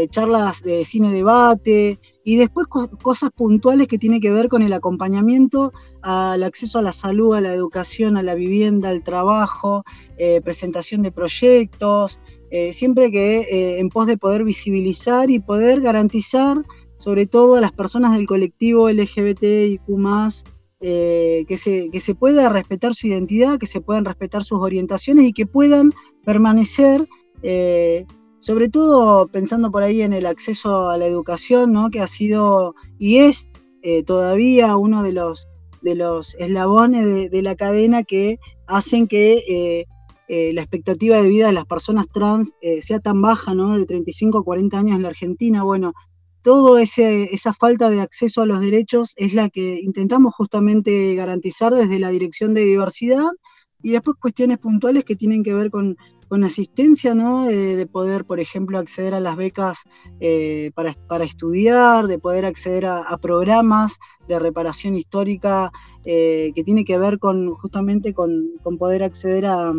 charlas 0.10 0.63
de 0.63 0.84
cine 0.84 1.13
debate 1.13 1.99
y 2.30 2.36
después 2.36 2.68
cosas 2.68 3.32
puntuales 3.36 3.88
que 3.88 3.98
tienen 3.98 4.22
que 4.22 4.32
ver 4.32 4.50
con 4.50 4.62
el 4.62 4.72
acompañamiento 4.72 5.74
al 6.04 6.44
acceso 6.44 6.78
a 6.78 6.84
la 6.84 6.94
salud, 6.94 7.34
a 7.34 7.42
la 7.42 7.52
educación, 7.52 8.18
a 8.18 8.22
la 8.22 8.36
vivienda, 8.36 8.89
al 8.89 9.02
trabajo, 9.02 9.84
eh, 10.20 10.39
presentación 10.42 11.02
de 11.02 11.12
proyectos, 11.12 12.20
eh, 12.52 12.72
siempre 12.72 13.10
que 13.10 13.80
en 13.80 13.89
pos 13.89 14.06
de 14.06 14.15
poder 14.15 14.44
visibilizar 14.44 15.32
y 15.32 15.39
poder 15.39 15.82
garantizar 15.82 16.63
sobre 16.98 17.26
todo 17.26 17.56
a 17.56 17.62
las 17.62 17.72
personas 17.72 18.15
del 18.15 18.28
colectivo 18.28 18.92
LGBTIQ+, 18.92 20.46
eh, 20.82 21.46
que, 21.48 21.58
se, 21.58 21.89
que 21.89 22.00
se 22.00 22.13
pueda 22.13 22.48
respetar 22.50 22.94
su 22.94 23.08
identidad, 23.08 23.58
que 23.58 23.65
se 23.65 23.82
puedan 23.82 24.06
respetar 24.06 24.44
sus 24.44 24.60
orientaciones 24.62 25.26
y 25.26 25.34
que 25.34 25.48
puedan 25.48 25.94
permanecer 26.24 27.08
sobre 28.39 28.69
todo 28.69 29.28
pensando 29.28 29.71
por 29.71 29.84
ahí 29.84 30.02
en 30.02 30.13
el 30.13 30.25
acceso 30.25 30.89
a 30.89 30.97
la 30.97 31.06
educación, 31.06 31.73
¿no? 31.73 31.89
que 31.89 32.02
ha 32.02 32.08
sido 32.08 32.75
y 32.97 33.17
es 33.17 33.49
eh, 33.82 34.04
todavía 34.04 34.75
uno 34.75 35.04
de 35.04 35.13
los, 35.13 35.47
de 35.82 35.95
los 35.95 36.36
eslabones 36.36 37.32
de, 37.32 37.41
la 37.41 37.56
cadena 37.56 38.04
que 38.04 38.39
hacen 38.67 39.08
que 39.08 39.38
eh, 39.47 39.86
eh, 40.28 40.54
la 40.54 40.62
expectativa 40.62 41.21
de 41.21 41.30
vida 41.30 41.47
de 41.47 41.54
las 41.54 41.65
personas 41.65 42.08
trans 42.10 42.52
sea 42.82 42.99
tan 42.99 43.21
baja, 43.21 43.54
¿no? 43.54 43.78
de 43.78 43.86
35 43.86 44.39
a 44.39 44.43
40 44.43 44.78
años 44.78 44.95
en 44.97 45.04
la 45.04 45.10
Argentina. 45.10 45.63
Bueno, 45.63 45.93
toda 46.41 46.82
esa 46.82 47.54
falta 47.54 47.89
de 47.89 48.02
acceso 48.02 48.41
a 48.41 48.45
los 48.45 48.62
derechos 48.62 49.13
es 49.17 49.34
la 49.34 49.49
que 49.49 49.80
intentamos 49.82 50.34
justamente 50.36 51.15
garantizar 51.15 51.73
desde 51.73 51.99
la 51.99 52.10
Dirección 52.10 52.54
de 52.54 52.65
Diversidad 52.65 53.30
y 53.82 53.91
después 53.91 54.17
cuestiones 54.19 54.58
puntuales 54.58 55.04
que 55.06 55.15
tienen 55.15 55.43
que 55.43 55.54
ver 55.54 55.71
con 55.71 55.97
con 56.30 56.44
asistencia, 56.44 57.15
¿no? 57.15 57.48
de 57.48 57.88
poder, 57.88 58.24
por 58.24 58.39
ejemplo, 58.39 58.78
acceder 58.78 59.15
a 59.15 59.20
las 59.20 59.36
becas 59.36 59.84
eh, 60.20 60.72
para, 60.76 61.24
estudiar, 61.24 62.06
de 62.06 62.20
poder 62.20 62.46
acceder 62.46 62.86
a, 62.86 63.18
programas 63.18 63.98
de 64.28 64.38
reparación 64.38 64.96
histórica 64.96 65.72
eh, 66.06 66.52
que 66.54 66.63
tiene 66.63 66.86
que 66.86 67.00
ver 67.00 67.18
con 67.18 67.56
justamente 67.56 68.13
con, 68.13 68.60
poder 68.78 69.02
acceder 69.02 69.48
a 69.48 69.74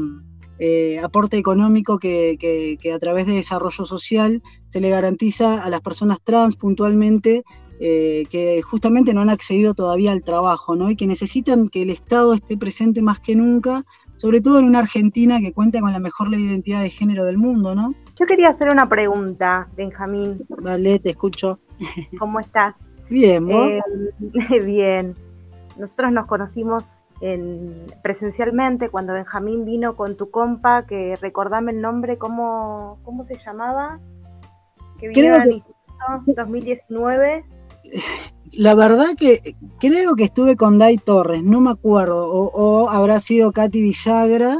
eh, 0.59 0.99
aporte 0.99 1.39
económico 1.39 1.99
que, 1.99 2.79
a 2.93 2.99
través 2.99 3.27
de 3.27 3.35
desarrollo 3.35 3.87
social 3.87 4.43
se 4.69 4.81
le 4.81 4.91
garantiza 4.91 5.63
a 5.63 5.71
las 5.71 5.81
personas 5.81 6.19
trans 6.23 6.57
puntualmente 6.57 7.45
que 7.79 8.61
justamente 8.63 9.15
no 9.15 9.23
han 9.23 9.31
accedido 9.31 9.73
todavía 9.73 10.13
al 10.13 10.23
trabajo, 10.23 10.77
¿no? 10.77 10.91
Y 10.91 10.97
que 10.97 11.07
necesitan 11.07 11.69
que 11.69 11.81
el 11.81 11.89
Estado 11.89 12.35
esté 12.35 12.59
presente 12.59 13.01
más 13.01 13.21
que 13.21 13.35
nunca 13.35 13.87
sobre 14.21 14.43
todo 14.43 14.59
en 14.59 14.67
una 14.67 14.81
Argentina 14.81 15.39
que 15.41 15.55
cuenta 15.55 15.81
con 15.81 15.95
la 15.95 15.99
mejor 15.99 16.29
ley 16.29 16.43
de 16.43 16.51
identidad 16.51 16.83
de 16.83 16.91
género 16.91 17.25
del 17.25 17.39
mundo, 17.39 17.75
¿no? 17.75 17.95
Yo 18.19 18.27
quería 18.27 18.51
hacer 18.51 18.69
una 18.69 18.87
pregunta, 18.87 19.69
Benjamín. 19.75 20.45
Vale, 20.59 20.99
te 20.99 21.09
escucho. 21.09 21.59
¿Cómo 22.19 22.39
estás? 22.39 22.77
Bien, 23.09 23.49
¿vos? 23.49 23.71
Eh, 23.71 24.61
bien. 24.67 25.15
Nosotros 25.79 26.13
nos 26.13 26.27
conocimos 26.27 26.97
presencialmente 28.03 28.91
cuando 28.91 29.15
Benjamín 29.15 29.65
vino 29.65 29.97
con 29.97 30.19
tu 30.19 30.31
compa, 30.31 30.87
que 30.87 31.17
recordame 31.23 31.73
el 31.73 31.81
nombre, 31.81 32.19
¿cómo, 32.19 32.99
cómo 33.05 33.25
se 33.25 33.39
llamaba? 33.39 34.01
Que 34.99 35.09
vino 35.09 35.35
al 35.35 35.51
Instituto 35.51 36.25
2019. 36.27 37.45
La 38.53 38.74
verdad 38.74 39.07
que 39.18 39.40
creo 39.79 40.16
que 40.16 40.24
estuve 40.24 40.57
con 40.57 40.79
Dai 40.79 40.98
Torres, 40.98 41.42
no 41.42 41.61
me 41.61 41.70
acuerdo, 41.70 42.26
o, 42.29 42.88
habrá 42.88 43.20
sido 43.20 43.53
Katy 43.53 43.81
Villagra, 43.81 44.59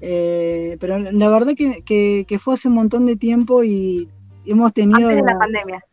eh, 0.00 0.76
pero 0.80 0.98
la 0.98 1.28
verdad 1.28 1.54
que, 1.56 2.38
fue 2.40 2.54
hace 2.54 2.68
un 2.68 2.74
montón 2.74 3.06
de 3.06 3.16
tiempo 3.16 3.62
y 3.62 4.08
hemos 4.46 4.72
tenido... 4.72 5.08
Antes 5.08 5.24
de 5.24 5.32
la 5.32 5.38
pandemia. 5.38 5.84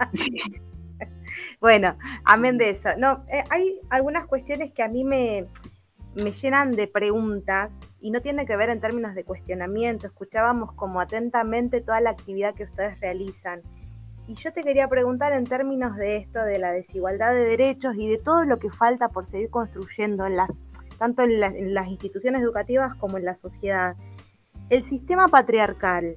bueno, 1.60 1.96
amén 2.24 2.58
de 2.58 2.70
eso. 2.70 2.88
No, 2.98 3.24
eh, 3.30 3.42
hay 3.50 3.80
algunas 3.90 4.26
cuestiones 4.26 4.72
que 4.72 4.82
a 4.82 4.88
mí 4.88 5.04
me, 5.04 5.46
me 6.14 6.32
llenan 6.32 6.70
de 6.70 6.86
preguntas 6.86 7.74
y 8.00 8.10
no 8.10 8.22
tiene 8.22 8.46
que 8.46 8.56
ver 8.56 8.70
en 8.70 8.80
términos 8.80 9.14
de 9.14 9.24
cuestionamiento. 9.24 10.06
Escuchábamos 10.06 10.72
como 10.72 11.00
atentamente 11.00 11.80
toda 11.80 12.00
la 12.00 12.10
actividad 12.10 12.54
que 12.54 12.64
ustedes 12.64 12.98
realizan 13.00 13.62
y 14.30 14.34
yo 14.34 14.52
te 14.52 14.62
quería 14.62 14.86
preguntar 14.86 15.32
en 15.32 15.42
términos 15.42 15.96
de 15.96 16.18
esto, 16.18 16.38
de 16.44 16.60
la 16.60 16.70
desigualdad 16.70 17.34
de 17.34 17.42
derechos 17.42 17.96
y 17.96 18.08
de 18.08 18.18
todo 18.18 18.44
lo 18.44 18.60
que 18.60 18.70
falta 18.70 19.08
por 19.08 19.26
seguir 19.26 19.50
construyendo 19.50 20.24
en 20.24 20.36
las, 20.36 20.64
tanto 20.98 21.22
en, 21.22 21.74
las 21.74 21.88
instituciones 21.88 22.40
educativas 22.40 22.94
como 22.94 23.18
en 23.18 23.24
la 23.24 23.34
sociedad. 23.34 23.96
El 24.68 24.84
sistema 24.84 25.26
patriarcal 25.26 26.14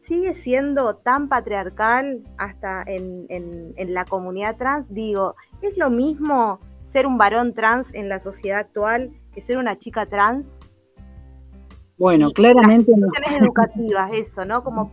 sigue 0.00 0.34
siendo 0.34 0.96
tan 0.96 1.30
patriarcal 1.30 2.22
hasta 2.36 2.82
en, 2.86 3.24
en 3.30 3.94
la 3.94 4.04
comunidad 4.04 4.58
trans. 4.58 4.92
Digo, 4.92 5.34
¿es 5.62 5.78
lo 5.78 5.88
mismo 5.88 6.60
ser 6.82 7.06
un 7.06 7.16
varón 7.16 7.54
trans 7.54 7.94
en 7.94 8.10
la 8.10 8.20
sociedad 8.20 8.58
actual 8.58 9.10
que 9.32 9.40
ser 9.40 9.56
una 9.56 9.78
chica 9.78 10.04
trans? 10.04 10.58
Bueno, 11.96 12.30
claramente. 12.30 12.90
Las 12.90 13.00
instituciones 13.00 13.42
educativas, 13.42 14.10
eso, 14.12 14.44
¿no? 14.44 14.62
Como 14.62 14.92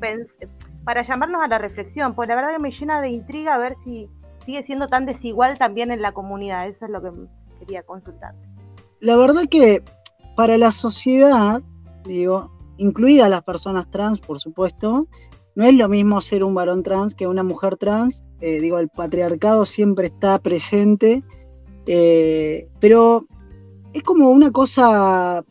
para 0.84 1.04
llamarnos 1.04 1.42
a 1.44 1.48
la 1.48 1.58
reflexión, 1.58 2.16
pues 2.16 2.28
la 2.28 2.36
verdad 2.36 2.52
que 2.54 2.60
me 2.60 2.72
llena 2.72 3.02
de 3.02 3.10
intriga 3.10 3.58
ver 3.58 3.76
si 3.84 4.10
sigue 4.46 4.64
siendo 4.64 4.88
tan 4.88 5.06
desigual 5.06 5.58
también 5.58 5.92
en 5.92 6.02
la 6.02 6.12
comunidad. 6.12 6.68
Eso 6.68 6.86
es 6.86 6.92
lo 6.92 7.02
que 7.02 7.12
quería 7.60 7.84
consultar. 7.84 8.34
La 9.00 9.16
verdad 9.16 9.44
que 9.50 9.84
para 10.36 10.58
la 10.58 10.72
sociedad, 10.72 11.62
digo, 12.04 12.52
incluidas 12.78 13.30
las 13.30 13.44
personas 13.44 13.90
trans, 13.90 14.20
por 14.20 14.40
supuesto, 14.40 15.08
no 15.56 15.66
es 15.66 15.76
lo 15.76 15.90
mismo 15.90 16.22
ser 16.22 16.44
un 16.44 16.56
varón 16.56 16.82
trans 16.82 17.14
que 17.14 17.28
una 17.28 17.44
mujer 17.44 17.78
trans. 17.78 18.24
Eh, 18.40 18.60
digo, 18.60 18.80
el 18.80 18.90
patriarcado 18.90 19.66
siempre 19.66 20.08
está 20.08 20.40
presente, 20.40 21.24
eh, 21.86 22.70
pero 22.80 23.26
es 23.94 24.02
como 24.04 24.30
una 24.30 24.52
cosa 24.52 25.44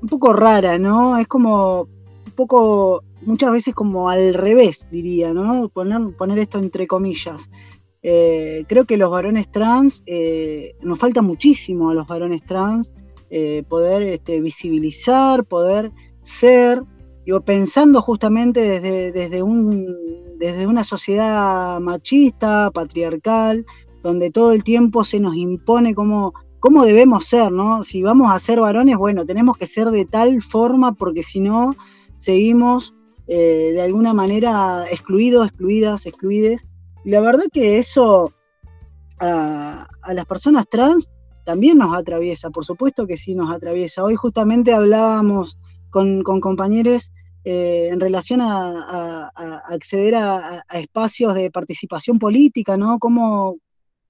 un 0.00 0.08
poco 0.08 0.32
rara, 0.32 0.78
¿no? 0.78 1.18
Es 1.18 1.26
como 1.26 1.82
un 1.82 2.32
poco 2.34 3.02
muchas 3.26 3.52
veces 3.52 3.74
como 3.74 4.08
al 4.08 4.34
revés, 4.34 4.88
diría, 4.90 5.34
¿no? 5.34 5.68
Poner, 5.68 6.16
poner 6.16 6.38
esto 6.38 6.58
entre 6.58 6.86
comillas. 6.86 7.50
Eh, 8.02 8.64
creo 8.68 8.84
que 8.84 8.96
los 8.96 9.10
varones 9.10 9.50
trans, 9.50 10.02
eh, 10.06 10.76
nos 10.80 10.98
falta 10.98 11.22
muchísimo 11.22 11.90
a 11.90 11.94
los 11.94 12.06
varones 12.06 12.44
trans 12.44 12.92
eh, 13.30 13.64
poder 13.68 14.04
este, 14.04 14.40
visibilizar, 14.40 15.44
poder 15.44 15.90
ser, 16.22 16.84
digo, 17.24 17.40
pensando 17.40 18.00
justamente 18.00 18.60
desde, 18.60 19.10
desde, 19.10 19.42
un, 19.42 19.84
desde 20.38 20.68
una 20.68 20.84
sociedad 20.84 21.80
machista, 21.80 22.70
patriarcal, 22.72 23.66
donde 24.04 24.30
todo 24.30 24.52
el 24.52 24.62
tiempo 24.62 25.04
se 25.04 25.18
nos 25.18 25.34
impone 25.34 25.96
cómo, 25.96 26.34
cómo 26.60 26.84
debemos 26.84 27.24
ser, 27.24 27.50
¿no? 27.50 27.82
Si 27.82 28.02
vamos 28.02 28.30
a 28.30 28.38
ser 28.38 28.60
varones, 28.60 28.96
bueno, 28.96 29.26
tenemos 29.26 29.56
que 29.56 29.66
ser 29.66 29.88
de 29.88 30.04
tal 30.04 30.40
forma 30.42 30.92
porque 30.92 31.24
si 31.24 31.40
no, 31.40 31.74
seguimos 32.18 32.94
eh, 33.28 33.72
de 33.72 33.82
alguna 33.82 34.14
manera 34.14 34.86
excluidos, 34.90 35.48
excluidas, 35.48 36.06
excluides. 36.06 36.66
Y 37.04 37.10
la 37.10 37.20
verdad 37.20 37.44
que 37.52 37.78
eso 37.78 38.32
a, 39.18 39.88
las 40.12 40.26
personas 40.26 40.66
trans 40.68 41.10
también 41.44 41.78
nos 41.78 41.96
atraviesa, 41.96 42.50
por 42.50 42.64
supuesto 42.64 43.06
que 43.06 43.16
sí 43.16 43.34
nos 43.34 43.52
atraviesa. 43.52 44.02
Hoy 44.02 44.16
justamente 44.16 44.72
hablábamos 44.72 45.58
con, 45.90 46.22
compañeros 46.22 47.12
eh, 47.44 47.88
en 47.90 48.00
relación 48.00 48.40
a, 48.42 49.30
acceder 49.68 50.16
a, 50.16 50.64
espacios 50.74 51.34
de 51.34 51.50
participación 51.50 52.18
política, 52.18 52.76
¿no? 52.76 52.98
Cómo, 52.98 53.58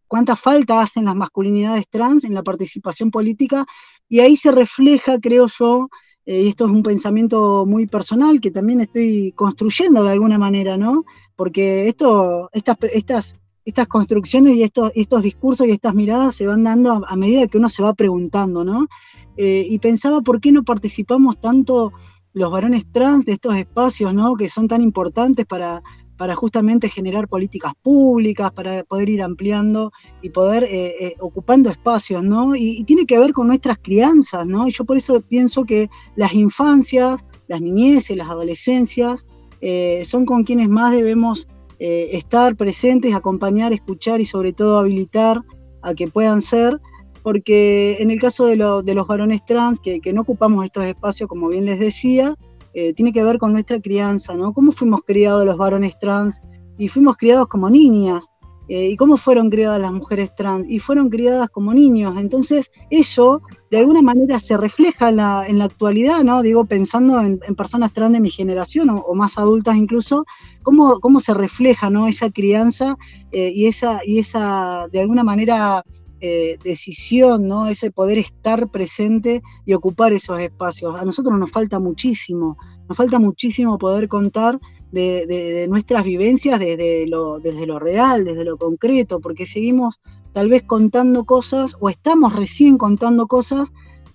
cuánta 0.09 0.37
falta 0.37 0.81
hacen 0.81 1.05
las 1.05 1.15
masculinidades 1.15 1.87
trans 1.89 2.25
en 2.25 2.35
la 2.35 2.43
participación 2.43 3.11
política, 3.11 3.67
y 4.09 4.21
ahí 4.21 4.37
se 4.37 4.53
refleja, 4.53 5.19
creo 5.21 5.47
yo, 5.47 5.89
eh, 6.27 6.49
esto 6.49 6.65
es 6.65 6.71
un 6.73 6.83
pensamiento 6.83 7.65
muy 7.67 7.87
personal 7.87 8.41
que 8.41 8.51
también 8.51 8.81
estoy 8.81 9.33
construyendo 9.37 10.03
de 10.03 10.11
alguna 10.11 10.39
manera, 10.39 10.77
¿no? 10.77 11.05
Porque 11.37 11.89
esto, 11.89 12.51
estas, 12.53 12.77
estas, 12.93 13.37
estas 13.65 13.87
construcciones 13.87 14.57
y 14.57 14.65
estos, 14.65 14.91
estos 14.97 15.23
discursos 15.23 15.67
y 15.69 15.71
estas 15.71 15.95
miradas 15.95 16.35
se 16.35 16.47
van 16.47 16.65
dando 16.65 17.05
a, 17.07 17.17
medida 17.17 17.47
que 17.47 17.59
uno 17.59 17.69
se 17.69 17.83
va 17.83 17.95
preguntando, 17.95 18.65
¿no? 18.65 18.89
Eh, 19.37 19.67
y 19.71 19.79
pensaba 19.79 20.21
por 20.21 20.41
qué 20.41 20.51
no 20.51 20.65
participamos 20.65 21.41
tanto 21.41 21.93
los 22.33 22.51
varones 22.51 22.91
trans 22.91 23.25
de 23.25 23.33
estos 23.33 23.55
espacios, 23.55 24.13
¿no? 24.13 24.35
Que 24.35 24.49
son 24.49 24.67
tan 24.67 24.83
importantes 24.83 25.47
para, 25.47 25.83
para 26.17 26.35
justamente 26.35 26.89
generar 26.89 27.29
políticas 27.29 27.73
públicas, 27.83 28.51
para 28.53 28.83
poder 28.85 29.09
ir 29.09 29.23
ampliando 29.23 29.93
y 30.23 30.31
poder 30.31 30.65
eh, 30.65 30.95
eh, 31.01 31.17
ocupando 31.21 31.71
espacios, 31.71 32.23
¿no? 32.23 32.55
Y, 32.55 32.85
tiene 32.85 33.07
que 33.07 33.19
ver 33.19 33.33
con 33.33 33.49
nuestras 33.49 33.79
crianzas, 33.79 34.47
¿no? 34.47 34.69
Y 34.69 34.73
yo 34.73 34.85
por 34.85 34.97
eso 34.97 35.21
pienso 35.21 35.65
que 35.65 35.91
las 36.15 36.33
infancias, 36.33 37.25
las 37.49 37.61
niñeces, 37.61 38.17
las 38.17 38.29
adolescencias, 38.29 39.27
eh, 39.61 40.03
son 40.05 40.25
con 40.25 40.45
quienes 40.45 40.69
más 40.69 40.93
debemos 40.93 41.49
estar 41.79 42.57
presentes, 42.57 43.15
acompañar, 43.15 43.71
escuchar 43.71 44.19
y 44.23 44.25
sobre 44.25 44.55
todo 44.55 44.79
habilitar 44.79 45.43
a 45.83 45.93
que 45.93 46.09
puedan 46.09 46.41
ser, 46.41 46.81
porque 47.23 47.99
en 47.99 48.11
el 48.11 48.19
caso 48.19 48.47
de, 48.47 48.57
los 48.57 49.07
varones 49.07 49.45
trans, 49.45 49.79
que 49.81 50.13
no 50.15 50.23
ocupamos 50.23 50.65
estos 50.65 50.87
espacios, 50.87 51.29
como 51.29 51.49
bien 51.49 51.67
les 51.67 51.79
decía, 51.79 52.35
eh, 52.79 52.93
tiene 52.93 53.11
que 53.11 53.25
ver 53.25 53.39
con 53.39 53.55
nuestra 53.55 53.81
crianza, 53.81 54.35
¿no? 54.35 54.53
¿Cómo 54.53 54.71
fuimos 54.71 55.01
criados 55.07 55.47
los 55.47 55.57
varones 55.57 55.99
trans? 55.99 56.43
Y 56.77 56.89
fuimos 56.89 57.17
criados 57.17 57.49
como 57.49 57.71
niñas. 57.71 58.23
Eh, 58.69 58.91
¿Y 58.91 58.97
cómo 58.97 59.17
fueron 59.17 59.49
criadas 59.49 59.81
las 59.81 59.93
mujeres 59.93 60.35
trans? 60.35 60.67
Y 60.69 60.79
fueron 60.79 61.09
criadas 61.09 61.49
como 61.49 61.73
niños. 61.73 62.19
Entonces, 62.19 62.71
eso 62.91 63.41
de 63.71 63.79
alguna 63.79 64.03
manera 64.03 64.39
se 64.39 64.59
refleja 64.59 65.09
en 65.09 65.17
la, 65.17 65.65
actualidad, 65.65 66.23
¿no? 66.23 66.43
Digo, 66.43 66.67
pensando 66.67 67.19
en, 67.19 67.39
personas 67.57 67.95
trans 67.95 68.13
de 68.13 68.21
mi 68.21 68.29
generación 68.29 68.91
o, 68.91 69.15
más 69.15 69.39
adultas 69.39 69.77
incluso, 69.77 70.27
cómo, 70.63 71.01
cómo 71.01 71.21
se 71.21 71.33
refleja, 71.33 71.89
¿no? 71.89 72.07
Esa 72.07 72.31
crianza 72.31 72.99
eh, 73.33 73.53
y, 73.55 73.69
esa, 73.69 74.01
y 74.05 74.19
esa, 74.19 74.87
de 74.93 75.01
alguna 75.01 75.25
manera, 75.25 75.83
eh, 76.21 76.57
decisión, 76.65 77.47
¿no? 77.47 77.67
ese 77.67 77.91
poder 77.91 78.17
estar 78.17 78.71
presente 78.71 79.43
y 79.67 79.75
ocupar 79.75 80.15
esos 80.15 80.41
espacios. 80.41 80.99
A 80.99 81.05
nosotros 81.05 81.39
nos 81.39 81.51
falta 81.51 81.79
muchísimo, 81.79 82.57
nos 82.89 82.97
falta 82.97 83.19
muchísimo 83.19 83.77
poder 83.77 84.09
contar 84.09 84.59
de, 84.93 85.67
nuestras 85.69 86.05
vivencias 86.05 86.59
desde 86.59 87.07
lo, 87.07 87.39
desde 87.39 87.67
lo 87.67 87.79
real, 87.79 88.25
desde 88.25 88.45
lo 88.45 88.57
concreto, 88.57 89.21
porque 89.21 89.45
seguimos 89.45 90.01
tal 90.33 90.49
vez 90.49 90.63
contando 90.63 91.25
cosas 91.25 91.77
o 91.81 91.91
estamos 91.91 92.33
recién 92.33 92.79
contando 92.79 93.27
cosas 93.27 93.71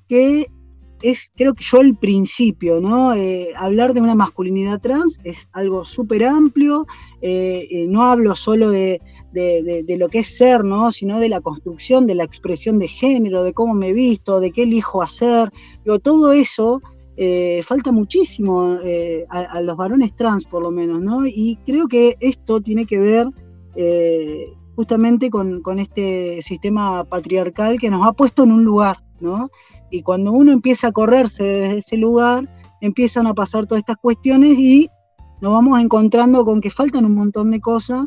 que 0.07 0.47
es, 1.03 1.31
creo 1.35 1.53
que 1.53 1.63
yo, 1.63 1.81
el 1.81 1.95
principio, 1.95 2.79
¿no? 2.79 3.13
Eh, 3.13 3.49
hablar 3.55 3.93
de 3.93 4.01
una 4.01 4.15
masculinidad 4.15 4.79
trans 4.79 5.19
es 5.23 5.49
algo 5.51 5.83
súper 5.83 6.23
amplio, 6.25 6.85
eh, 7.21 7.85
no 7.87 8.05
hablo 8.05 8.35
solo 8.35 8.69
de, 8.69 9.01
de, 9.31 9.95
lo 9.97 10.09
que 10.09 10.19
es 10.19 10.37
ser, 10.37 10.63
¿no? 10.63 10.91
sino 10.91 11.19
de 11.19 11.29
la 11.29 11.41
construcción, 11.41 12.07
de 12.07 12.15
la 12.15 12.23
expresión 12.23 12.79
de 12.79 12.87
género, 12.87 13.43
de 13.43 13.53
cómo 13.53 13.73
me 13.73 13.93
visto, 13.93 14.39
de 14.39 14.51
qué 14.51 14.63
elijo 14.63 15.01
hacer. 15.01 15.51
Digo, 15.83 15.99
todo 15.99 16.33
eso 16.33 16.81
eh, 17.17 17.61
falta 17.63 17.91
muchísimo 17.91 18.77
eh, 18.83 19.25
a, 19.29 19.61
los 19.61 19.77
varones 19.77 20.15
trans, 20.15 20.45
por 20.45 20.63
lo 20.63 20.71
menos, 20.71 21.01
¿no? 21.01 21.25
Y 21.25 21.57
creo 21.65 21.87
que 21.87 22.17
esto 22.19 22.61
tiene 22.61 22.85
que 22.85 22.99
ver 22.99 23.27
eh, 23.75 24.53
justamente 24.75 25.29
con, 25.29 25.61
con, 25.61 25.79
este 25.79 26.41
sistema 26.41 27.03
patriarcal 27.03 27.79
que 27.79 27.89
nos 27.89 28.07
ha 28.07 28.13
puesto 28.13 28.43
en 28.43 28.51
un 28.51 28.63
lugar, 28.63 29.03
¿no? 29.19 29.49
Y 29.91 30.01
cuando 30.01 30.31
uno 30.31 30.51
empieza 30.51 30.87
a 30.87 30.91
correrse 30.91 31.43
desde 31.43 31.77
ese 31.79 31.97
lugar, 31.97 32.49
empiezan 32.79 33.27
a 33.27 33.33
pasar 33.33 33.67
todas 33.67 33.79
estas 33.79 33.97
cuestiones 33.97 34.57
y 34.57 34.89
nos 35.41 35.53
vamos 35.53 35.79
encontrando 35.79 36.45
con 36.45 36.61
que 36.61 36.71
faltan 36.71 37.05
un 37.05 37.15
montón 37.15 37.51
de 37.51 37.59
cosas 37.59 38.05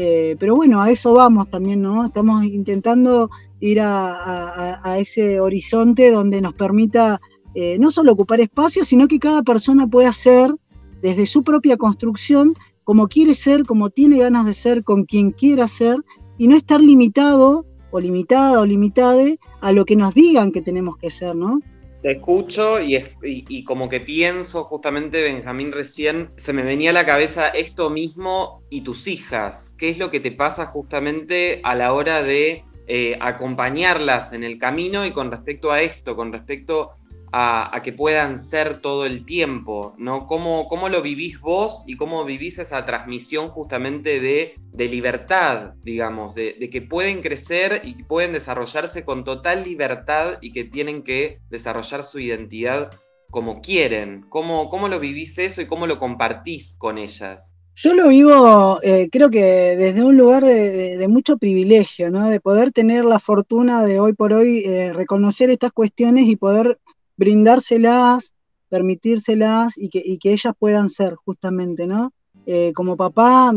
eh, 0.00 0.36
pero 0.38 0.54
bueno, 0.54 0.80
a 0.80 0.92
eso 0.92 1.12
vamos 1.12 1.50
también, 1.50 1.82
¿no? 1.82 2.04
Estamos 2.04 2.44
intentando 2.44 3.30
ir 3.58 3.80
a, 3.82 4.96
ese 4.96 5.40
horizonte 5.40 6.12
donde 6.12 6.40
nos 6.40 6.54
permita 6.54 7.20
eh, 7.52 7.78
no 7.80 7.90
solo 7.90 8.12
ocupar 8.12 8.40
espacio, 8.40 8.84
sino 8.84 9.08
que 9.08 9.18
cada 9.18 9.42
persona 9.42 9.88
pueda 9.88 10.12
ser 10.12 10.54
desde 11.02 11.26
su 11.26 11.42
propia 11.42 11.76
construcción 11.76 12.54
como 12.84 13.08
quiere 13.08 13.34
ser, 13.34 13.64
como 13.64 13.90
tiene 13.90 14.18
ganas 14.18 14.46
de 14.46 14.54
ser, 14.54 14.84
con 14.84 15.04
quien 15.04 15.32
quiera 15.32 15.66
ser, 15.66 15.96
y 16.38 16.46
no 16.46 16.56
estar 16.56 16.80
limitado 16.80 17.66
o 17.90 17.98
limitada 17.98 18.60
o 18.60 18.64
limitade 18.64 19.40
a 19.60 19.72
lo 19.72 19.84
que 19.84 19.96
nos 19.96 20.14
digan 20.14 20.52
que 20.52 20.62
tenemos 20.62 20.96
que 20.98 21.10
ser, 21.10 21.34
¿no? 21.34 21.60
Te 22.02 22.12
escucho 22.12 22.78
y, 22.80 23.64
como 23.64 23.88
que 23.88 24.00
pienso 24.00 24.64
justamente, 24.64 25.22
Benjamín, 25.22 25.72
recién 25.72 26.30
se 26.36 26.52
me 26.52 26.62
venía 26.62 26.90
a 26.90 26.92
la 26.92 27.04
cabeza 27.04 27.48
esto 27.48 27.90
mismo 27.90 28.62
y 28.70 28.82
tus 28.82 29.08
hijas. 29.08 29.74
¿Qué 29.76 29.88
es 29.88 29.98
lo 29.98 30.10
que 30.10 30.20
te 30.20 30.30
pasa 30.30 30.66
justamente 30.66 31.60
a 31.64 31.74
la 31.74 31.92
hora 31.92 32.22
de 32.22 32.64
eh, 32.86 33.18
acompañarlas 33.20 34.32
en 34.32 34.44
el 34.44 34.58
camino 34.58 35.04
y 35.04 35.10
con 35.10 35.30
respecto 35.30 35.72
a 35.72 35.82
esto, 35.82 36.14
con 36.14 36.32
respecto 36.32 36.92
a, 37.32 37.80
que 37.82 37.92
puedan 37.92 38.38
ser 38.38 38.80
todo 38.80 39.06
el 39.06 39.24
tiempo, 39.24 39.94
¿no? 39.98 40.26
¿Cómo, 40.26 40.68
¿Cómo, 40.68 40.88
lo 40.88 41.02
vivís 41.02 41.40
vos 41.40 41.84
y 41.86 41.96
cómo 41.96 42.24
vivís 42.24 42.58
esa 42.58 42.84
transmisión 42.84 43.48
justamente 43.48 44.20
de, 44.20 44.56
de 44.72 44.88
libertad, 44.88 45.74
digamos, 45.82 46.34
de, 46.34 46.56
que 46.70 46.82
pueden 46.82 47.22
crecer 47.22 47.82
y 47.84 48.02
pueden 48.02 48.32
desarrollarse 48.32 49.04
con 49.04 49.24
total 49.24 49.62
libertad 49.62 50.38
y 50.40 50.52
que 50.52 50.64
tienen 50.64 51.02
que 51.02 51.40
desarrollar 51.50 52.04
su 52.04 52.18
identidad 52.18 52.90
como 53.30 53.60
quieren? 53.60 54.24
¿Cómo, 54.28 54.70
cómo 54.70 54.88
lo 54.88 55.00
vivís 55.00 55.38
eso 55.38 55.60
y 55.60 55.66
cómo 55.66 55.86
lo 55.86 55.98
compartís 55.98 56.76
con 56.78 56.98
ellas? 56.98 57.54
Yo 57.80 57.94
lo 57.94 58.08
vivo, 58.08 58.80
eh, 58.82 59.08
creo 59.12 59.30
que 59.30 59.40
desde 59.40 60.02
un 60.02 60.16
lugar 60.16 60.42
de, 60.42 61.06
mucho 61.08 61.38
privilegio, 61.38 62.10
¿no? 62.10 62.28
De 62.28 62.40
poder 62.40 62.72
tener 62.72 63.04
la 63.04 63.20
fortuna 63.20 63.84
de 63.84 64.00
hoy 64.00 64.14
por 64.14 64.32
hoy 64.32 64.64
eh, 64.66 64.92
reconocer 64.92 65.48
estas 65.50 65.70
cuestiones 65.70 66.26
y 66.26 66.34
poder 66.34 66.80
brindárselas, 67.18 68.32
permitírselas 68.70 69.76
y 69.76 69.90
que, 69.90 70.18
que 70.18 70.32
ellas 70.32 70.54
puedan 70.58 70.88
ser, 70.88 71.16
justamente, 71.16 71.86
¿no? 71.86 72.12
Eh, 72.46 72.72
como 72.74 72.96
papá, 72.96 73.52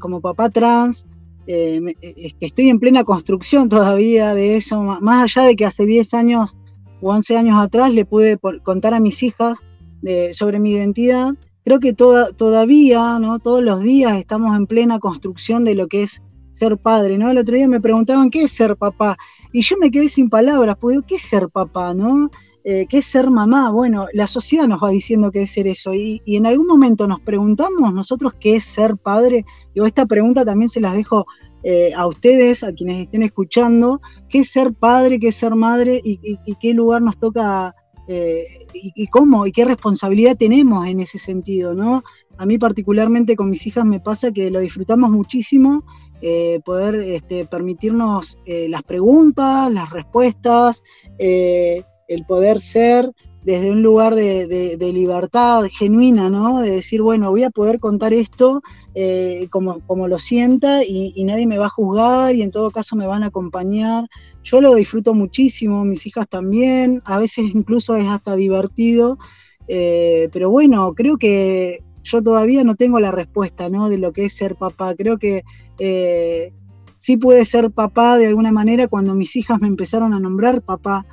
como 0.00 0.20
papá 0.20 0.50
trans, 0.50 1.06
estoy 1.46 2.70
en 2.70 2.80
plena 2.80 3.04
construcción 3.04 3.68
todavía 3.68 4.34
de 4.34 4.56
eso, 4.56 4.82
más 4.82 5.22
allá 5.22 5.46
de 5.46 5.54
que 5.54 5.64
hace 5.64 5.86
10 5.86 6.14
años 6.14 6.56
o 7.00 7.12
11 7.12 7.36
años 7.36 7.60
atrás 7.60 7.94
le 7.94 8.04
pude 8.04 8.36
contar 8.64 8.94
a 8.94 9.00
mis 9.00 9.22
hijas 9.22 9.62
sobre 10.32 10.58
mi 10.58 10.72
identidad 10.72 11.34
creo 11.66 11.80
que 11.80 11.92
todavía, 11.92 13.18
¿no? 13.18 13.40
Todos 13.40 13.60
los 13.60 13.80
días 13.80 14.16
estamos 14.16 14.56
en 14.56 14.68
plena 14.68 15.00
construcción 15.00 15.64
de 15.64 15.74
lo 15.74 15.88
que 15.88 16.04
es 16.04 16.22
ser 16.52 16.78
padre, 16.78 17.18
¿no? 17.18 17.28
El 17.28 17.38
otro 17.38 17.56
día 17.56 17.66
me 17.66 17.80
preguntaban 17.80 18.30
qué 18.30 18.44
es 18.44 18.52
ser 18.52 18.76
papá 18.76 19.16
y 19.52 19.62
yo 19.62 19.76
me 19.76 19.90
quedé 19.90 20.08
sin 20.08 20.30
palabras, 20.30 20.76
porque 20.80 21.00
¿qué 21.04 21.16
es 21.16 21.22
ser 21.22 21.48
papá, 21.48 21.92
no? 21.92 22.30
Eh, 22.68 22.88
¿Qué 22.88 22.98
es 22.98 23.06
ser 23.06 23.30
mamá? 23.30 23.70
Bueno, 23.70 24.08
la 24.12 24.26
sociedad 24.26 24.66
nos 24.66 24.82
va 24.82 24.90
diciendo 24.90 25.30
qué 25.30 25.44
es 25.44 25.52
ser 25.52 25.68
eso 25.68 25.94
y, 25.94 26.20
en 26.26 26.46
algún 26.46 26.66
momento 26.66 27.06
nos 27.06 27.20
preguntamos 27.20 27.94
nosotros 27.94 28.34
qué 28.40 28.56
es 28.56 28.64
ser 28.64 28.96
padre. 28.96 29.44
Digo, 29.72 29.86
esta 29.86 30.04
pregunta 30.04 30.44
también 30.44 30.68
se 30.68 30.80
las 30.80 30.94
dejo 30.94 31.26
eh, 31.62 31.94
a 31.94 32.08
ustedes, 32.08 32.64
a 32.64 32.72
quienes 32.72 33.04
estén 33.04 33.22
escuchando, 33.22 34.00
qué 34.28 34.40
es 34.40 34.50
ser 34.50 34.74
padre, 34.74 35.20
qué 35.20 35.28
es 35.28 35.36
ser 35.36 35.54
madre 35.54 36.00
y, 36.02 36.18
qué 36.60 36.74
lugar 36.74 37.02
nos 37.02 37.16
toca 37.20 37.72
eh, 38.08 38.42
y, 38.74 39.06
cómo 39.06 39.46
y 39.46 39.52
qué 39.52 39.64
responsabilidad 39.64 40.36
tenemos 40.36 40.88
en 40.88 40.98
ese 40.98 41.20
sentido, 41.20 41.72
¿no? 41.72 42.02
A 42.36 42.46
mí 42.46 42.58
particularmente 42.58 43.36
con 43.36 43.48
mis 43.48 43.64
hijas 43.68 43.84
me 43.84 44.00
pasa 44.00 44.32
que 44.32 44.50
lo 44.50 44.58
disfrutamos 44.58 45.10
muchísimo, 45.10 45.84
poder 46.64 46.96
este, 46.96 47.46
permitirnos 47.46 48.38
las 48.44 48.82
preguntas, 48.82 49.72
las 49.72 49.90
respuestas, 49.90 50.82
el 52.08 52.24
poder 52.24 52.60
ser 52.60 53.10
desde 53.42 53.70
un 53.70 53.82
lugar 53.82 54.14
de, 54.14 54.76
libertad 54.92 55.64
genuina, 55.78 56.30
¿no? 56.30 56.60
De 56.60 56.70
decir, 56.70 57.00
bueno, 57.00 57.30
voy 57.30 57.44
a 57.44 57.50
poder 57.50 57.78
contar 57.78 58.12
esto 58.12 58.60
como, 59.50 59.80
como 59.86 60.08
lo 60.08 60.18
sienta 60.18 60.82
y, 60.82 61.12
y 61.14 61.24
nadie 61.24 61.46
me 61.46 61.58
va 61.58 61.66
a 61.66 61.70
juzgar 61.70 62.34
y 62.34 62.42
en 62.42 62.50
todo 62.50 62.70
caso 62.70 62.96
me 62.96 63.06
van 63.06 63.22
a 63.22 63.26
acompañar 63.26 64.06
yo 64.46 64.60
lo 64.60 64.76
disfruto 64.76 65.12
muchísimo, 65.12 65.84
mis 65.84 66.06
hijas 66.06 66.28
también, 66.28 67.02
a 67.04 67.18
veces 67.18 67.46
incluso 67.52 67.96
es 67.96 68.06
hasta 68.06 68.36
divertido, 68.36 69.18
eh, 69.66 70.28
pero 70.32 70.50
bueno, 70.50 70.94
creo 70.94 71.16
que 71.16 71.82
yo 72.04 72.22
todavía 72.22 72.62
no 72.62 72.76
tengo 72.76 73.00
la 73.00 73.10
respuesta 73.10 73.68
¿no? 73.68 73.88
de 73.88 73.98
lo 73.98 74.12
que 74.12 74.26
es 74.26 74.34
ser 74.34 74.54
papá. 74.54 74.94
Creo 74.94 75.18
que 75.18 75.42
eh, 75.80 76.52
sí 76.98 77.16
pude 77.16 77.44
ser 77.44 77.72
papá 77.72 78.18
de 78.18 78.28
alguna 78.28 78.52
manera 78.52 78.86
cuando 78.86 79.14
mis 79.14 79.34
hijas 79.34 79.60
me 79.60 79.66
empezaron 79.66 80.14
a 80.14 80.20
nombrar 80.20 80.62
papá. 80.62 81.04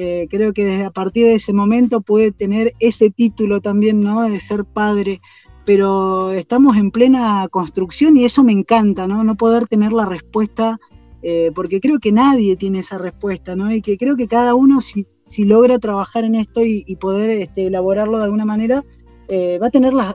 Eh, 0.00 0.28
creo 0.30 0.52
que 0.52 0.64
desde 0.64 0.84
a 0.84 0.92
partir 0.92 1.24
de 1.24 1.34
ese 1.34 1.52
momento 1.52 2.00
pude 2.00 2.30
tener 2.30 2.72
ese 2.78 3.10
título 3.10 3.60
también, 3.60 4.00
¿no? 4.00 4.22
De 4.22 4.38
ser 4.38 4.64
padre. 4.64 5.20
Pero 5.64 6.30
estamos 6.30 6.76
en 6.76 6.92
plena 6.92 7.48
construcción 7.50 8.16
y 8.16 8.24
eso 8.24 8.44
me 8.44 8.52
encanta, 8.52 9.08
¿no? 9.08 9.24
No 9.24 9.36
poder 9.36 9.66
tener 9.66 9.92
la 9.92 10.06
respuesta 10.06 10.78
eh, 11.22 11.50
porque 11.52 11.80
creo 11.80 11.98
que 11.98 12.12
nadie 12.12 12.54
tiene 12.56 12.78
esa 12.78 12.96
respuesta, 12.96 13.56
¿no? 13.56 13.72
Y 13.72 13.82
que 13.82 13.96
creo 13.98 14.16
que 14.16 14.28
cada 14.28 14.54
uno, 14.54 14.80
si, 14.80 15.04
logra 15.38 15.80
trabajar 15.80 16.22
en 16.22 16.36
esto 16.36 16.64
y, 16.64 16.94
poder 16.96 17.30
este, 17.30 17.66
elaborarlo 17.66 18.18
de 18.18 18.24
alguna 18.24 18.44
manera, 18.44 18.84
eh, 19.28 19.58
va 19.60 19.66
a 19.66 19.70
tener 19.70 19.94
la, 19.94 20.14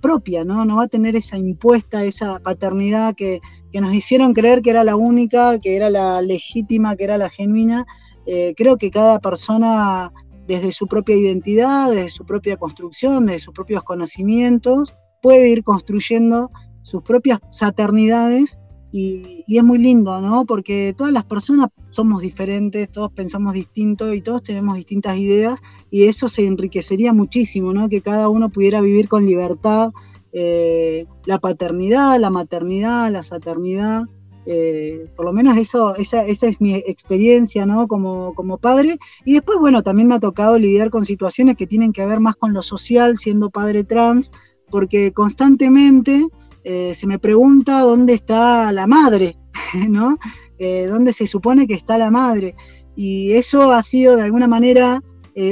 propia, 0.00 0.44
¿no? 0.44 0.64
No 0.64 0.76
va 0.76 0.84
a 0.84 0.88
tener 0.88 1.14
esa 1.14 1.36
impuesta, 1.36 2.04
esa 2.04 2.38
paternidad 2.38 3.14
que, 3.14 3.40
nos 3.74 3.92
hicieron 3.92 4.32
creer 4.32 4.62
que 4.62 4.70
era 4.70 4.82
la 4.82 4.96
única, 4.96 5.58
que 5.60 5.76
era 5.76 5.90
la 5.90 6.22
legítima, 6.22 6.96
que 6.96 7.04
era 7.04 7.18
la 7.18 7.28
genuina. 7.28 7.84
Eh, 8.26 8.54
creo 8.56 8.76
que 8.76 8.90
cada 8.90 9.18
persona, 9.18 10.12
desde 10.46 10.72
su 10.72 10.86
propia 10.86 11.16
identidad, 11.16 11.90
desde 11.90 12.10
su 12.10 12.24
propia 12.24 12.56
construcción, 12.56 13.26
desde 13.26 13.40
sus 13.40 13.54
propios 13.54 13.82
conocimientos, 13.82 14.94
puede 15.22 15.48
ir 15.48 15.64
construyendo 15.64 16.50
sus 16.82 17.02
propias 17.02 17.40
saternidades 17.50 18.56
y, 18.92 19.44
es 19.46 19.64
muy 19.64 19.78
lindo, 19.78 20.20
¿no? 20.20 20.44
Porque 20.46 20.94
todas 20.96 21.12
las 21.12 21.24
personas 21.24 21.68
somos 21.90 22.22
diferentes, 22.22 22.90
todos 22.90 23.12
pensamos 23.12 23.52
distinto 23.52 24.12
y 24.14 24.22
todos 24.22 24.42
tenemos 24.42 24.76
distintas 24.76 25.16
ideas 25.16 25.60
y 25.90 26.04
eso 26.04 26.28
se 26.28 26.46
enriquecería 26.46 27.12
muchísimo, 27.12 27.72
¿no? 27.72 27.88
Que 27.88 28.00
cada 28.00 28.28
uno 28.28 28.48
pudiera 28.48 28.80
vivir 28.80 29.08
con 29.08 29.26
libertad 29.26 29.90
eh, 30.32 31.06
la 31.24 31.38
paternidad, 31.38 32.18
la 32.18 32.30
maternidad, 32.30 33.10
la 33.10 33.22
saternidad. 33.22 34.04
Eh, 34.52 35.06
por 35.14 35.26
lo 35.26 35.32
menos 35.32 35.56
eso, 35.56 35.94
esa, 35.94 36.26
esa, 36.26 36.48
es 36.48 36.60
mi 36.60 36.74
experiencia 36.74 37.66
¿no? 37.66 37.86
como, 37.86 38.34
como 38.34 38.58
padre. 38.58 38.98
Y 39.24 39.34
después, 39.34 39.60
bueno, 39.60 39.84
también 39.84 40.08
me 40.08 40.16
ha 40.16 40.18
tocado 40.18 40.58
lidiar 40.58 40.90
con 40.90 41.04
situaciones 41.04 41.56
que 41.56 41.68
tienen 41.68 41.92
que 41.92 42.04
ver 42.04 42.18
más 42.18 42.34
con 42.34 42.52
lo 42.52 42.64
social, 42.64 43.16
siendo 43.16 43.50
padre 43.50 43.84
trans, 43.84 44.32
porque 44.68 45.12
constantemente 45.12 46.26
eh, 46.64 46.94
se 46.96 47.06
me 47.06 47.20
pregunta 47.20 47.78
dónde 47.82 48.14
está 48.14 48.72
la 48.72 48.88
madre, 48.88 49.38
¿no? 49.88 50.18
Eh, 50.58 50.86
¿Dónde 50.86 51.12
se 51.12 51.28
supone 51.28 51.68
que 51.68 51.74
está 51.74 51.96
la 51.96 52.10
madre? 52.10 52.56
Y 52.96 53.34
eso 53.34 53.70
ha 53.70 53.84
sido 53.84 54.16
de 54.16 54.22
alguna 54.22 54.48
manera 54.48 55.00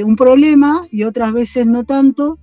un 0.05 0.15
problema 0.15 0.85
y 0.91 1.03
otras 1.03 1.33
veces 1.33 1.65
no 1.65 1.83
tanto, 1.83 2.37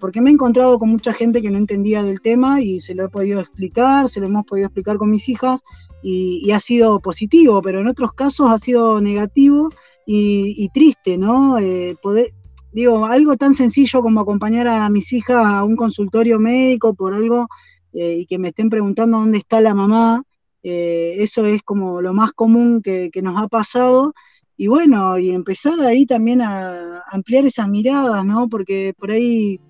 porque 0.00 0.20
me 0.20 0.30
he 0.30 0.32
encontrado 0.32 0.78
con 0.78 0.88
mucha 0.88 1.12
gente 1.12 1.42
que 1.42 1.50
no 1.50 1.58
entendía 1.58 2.02
del 2.02 2.20
tema 2.20 2.62
y 2.62 2.80
se 2.80 2.94
lo 2.94 3.04
he 3.04 3.08
podido 3.08 3.40
explicar, 3.40 4.08
se 4.08 4.20
lo 4.20 4.26
hemos 4.26 4.46
podido 4.46 4.66
explicar 4.66 4.96
con 4.96 5.10
mis 5.10 5.28
hijas 5.28 5.60
y, 6.02 6.50
ha 6.52 6.60
sido 6.60 7.00
positivo, 7.00 7.60
pero 7.60 7.80
en 7.80 7.88
otros 7.88 8.12
casos 8.12 8.50
ha 8.50 8.58
sido 8.58 9.00
negativo 9.00 9.68
y, 10.06 10.70
triste, 10.72 11.18
¿no? 11.18 11.56
poder, 12.00 12.28
digo, 12.72 13.06
algo 13.06 13.36
tan 13.36 13.54
sencillo 13.54 14.02
como 14.02 14.20
acompañar 14.20 14.68
a 14.68 14.88
mis 14.88 15.12
hijas 15.12 15.36
a 15.44 15.64
un 15.64 15.76
consultorio 15.76 16.38
médico 16.38 16.94
por 16.94 17.14
algo 17.14 17.48
eh, 17.92 18.18
y 18.20 18.26
que 18.26 18.38
me 18.38 18.48
estén 18.48 18.68
preguntando 18.68 19.18
dónde 19.18 19.38
está 19.38 19.60
la 19.60 19.74
mamá, 19.74 20.22
eh, 20.62 21.16
eso 21.18 21.44
es 21.46 21.62
como 21.62 22.02
lo 22.02 22.12
más 22.12 22.32
común 22.32 22.82
que, 22.82 23.10
nos 23.22 23.42
ha 23.42 23.48
pasado. 23.48 24.14
Y 24.60 24.66
bueno, 24.66 25.18
y 25.18 25.30
empezar 25.30 25.78
ahí 25.80 26.04
también 26.04 26.42
a 26.42 27.02
ampliar 27.12 27.46
esas 27.46 27.68
miradas, 27.68 28.24
¿no? 28.24 28.48
Porque 28.48 28.92
por 28.98 29.12
ahí 29.12 29.60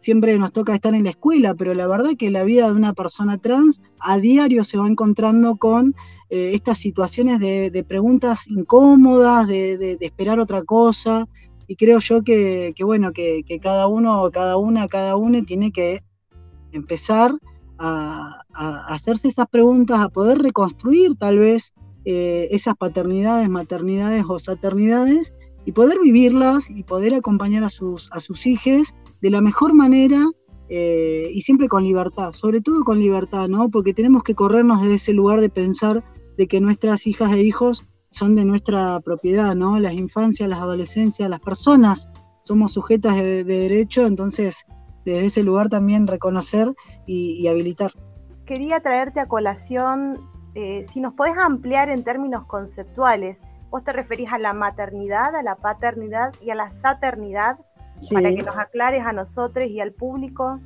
siempre 0.00 0.38
nos 0.38 0.52
toca 0.52 0.72
estar 0.72 0.94
en 0.94 1.02
la 1.02 1.10
escuela, 1.10 1.54
pero 1.54 1.74
la 1.74 1.88
verdad 1.88 2.10
que 2.16 2.30
la 2.30 2.44
vida 2.44 2.66
de 2.66 2.72
una 2.72 2.92
persona 2.92 3.38
trans 3.38 3.82
a 3.98 4.18
diario 4.18 4.62
se 4.62 4.78
va 4.78 4.86
encontrando 4.86 5.56
con 5.56 5.96
eh, 6.30 6.52
estas 6.54 6.78
situaciones 6.78 7.40
de, 7.40 7.84
preguntas 7.88 8.46
incómodas, 8.46 9.48
de, 9.48 9.98
esperar 10.00 10.38
otra 10.38 10.62
cosa, 10.62 11.26
y 11.66 11.74
creo 11.74 11.98
yo 11.98 12.22
que, 12.22 12.72
bueno, 12.84 13.12
que, 13.12 13.42
que, 13.44 13.58
cada 13.58 13.88
uno, 13.88 14.30
cada 14.32 14.56
una, 14.58 14.86
cada 14.86 15.16
una 15.16 15.42
tiene 15.42 15.72
que 15.72 16.04
empezar 16.70 17.32
a, 17.78 18.42
hacerse 18.88 19.26
esas 19.26 19.48
preguntas, 19.48 19.98
a 19.98 20.08
poder 20.08 20.38
reconstruir 20.38 21.16
tal 21.16 21.38
vez 21.40 21.74
eh, 22.06 22.48
esas 22.50 22.76
paternidades, 22.76 23.48
maternidades 23.50 24.24
o 24.26 24.38
saternidades 24.38 25.34
y 25.66 25.72
poder 25.72 25.98
vivirlas 26.00 26.70
y 26.70 26.84
poder 26.84 27.14
acompañar 27.14 27.64
a 27.64 27.68
sus, 27.68 28.08
a 28.12 28.20
sus 28.20 28.46
hijos 28.46 28.94
de 29.20 29.30
la 29.30 29.40
mejor 29.40 29.74
manera 29.74 30.24
eh, 30.68 31.28
y 31.32 31.42
siempre 31.42 31.68
con 31.68 31.84
libertad, 31.84 32.32
sobre 32.32 32.60
todo 32.60 32.84
con 32.84 32.98
libertad, 32.98 33.48
¿no? 33.48 33.68
Porque 33.68 33.92
tenemos 33.92 34.22
que 34.22 34.34
corrernos 34.34 34.80
desde 34.80 34.94
ese 34.94 35.12
lugar 35.12 35.40
de 35.40 35.48
pensar 35.48 36.02
de 36.38 36.46
que 36.46 36.60
nuestras 36.60 37.06
hijas 37.06 37.32
e 37.32 37.42
hijos 37.42 37.84
son 38.10 38.36
de 38.36 38.44
nuestra 38.44 38.98
propiedad, 39.00 39.54
¿no? 39.54 39.78
Las 39.78 39.92
infancias, 39.92 40.48
las 40.48 40.60
adolescencias, 40.60 41.28
las 41.28 41.40
personas 41.40 42.08
somos 42.42 42.72
sujetas 42.72 43.16
de 43.16 43.44
derecho, 43.44 44.06
entonces 44.06 44.64
desde 45.06 45.26
ese 45.26 45.42
lugar 45.44 45.68
también 45.68 46.06
reconocer 46.06 46.74
y, 47.06 47.46
habilitar. 47.46 47.92
Quería 48.44 48.80
traerte 48.80 49.20
a 49.20 49.26
colación, 49.26 50.20
eh, 50.56 50.86
si 50.90 51.00
nos 51.00 51.12
podés 51.12 51.36
ampliar 51.36 51.90
en 51.90 52.02
términos 52.02 52.46
conceptuales, 52.46 53.36
vos 53.68 53.84
te 53.84 53.92
referís 53.92 54.32
a 54.32 54.38
la 54.38 54.54
maternidad, 54.54 55.36
a 55.36 55.42
la 55.42 55.56
paternidad 55.56 56.32
y 56.40 56.48
a 56.48 56.54
la 56.54 56.70
saternidad, 56.70 57.58
para 58.10 58.34
que 58.34 58.42
nos 58.42 58.56
aclares 58.56 59.04
a 59.04 59.12
nosotros 59.12 59.66
y 59.66 59.80
al 59.80 59.92
público, 59.92 60.58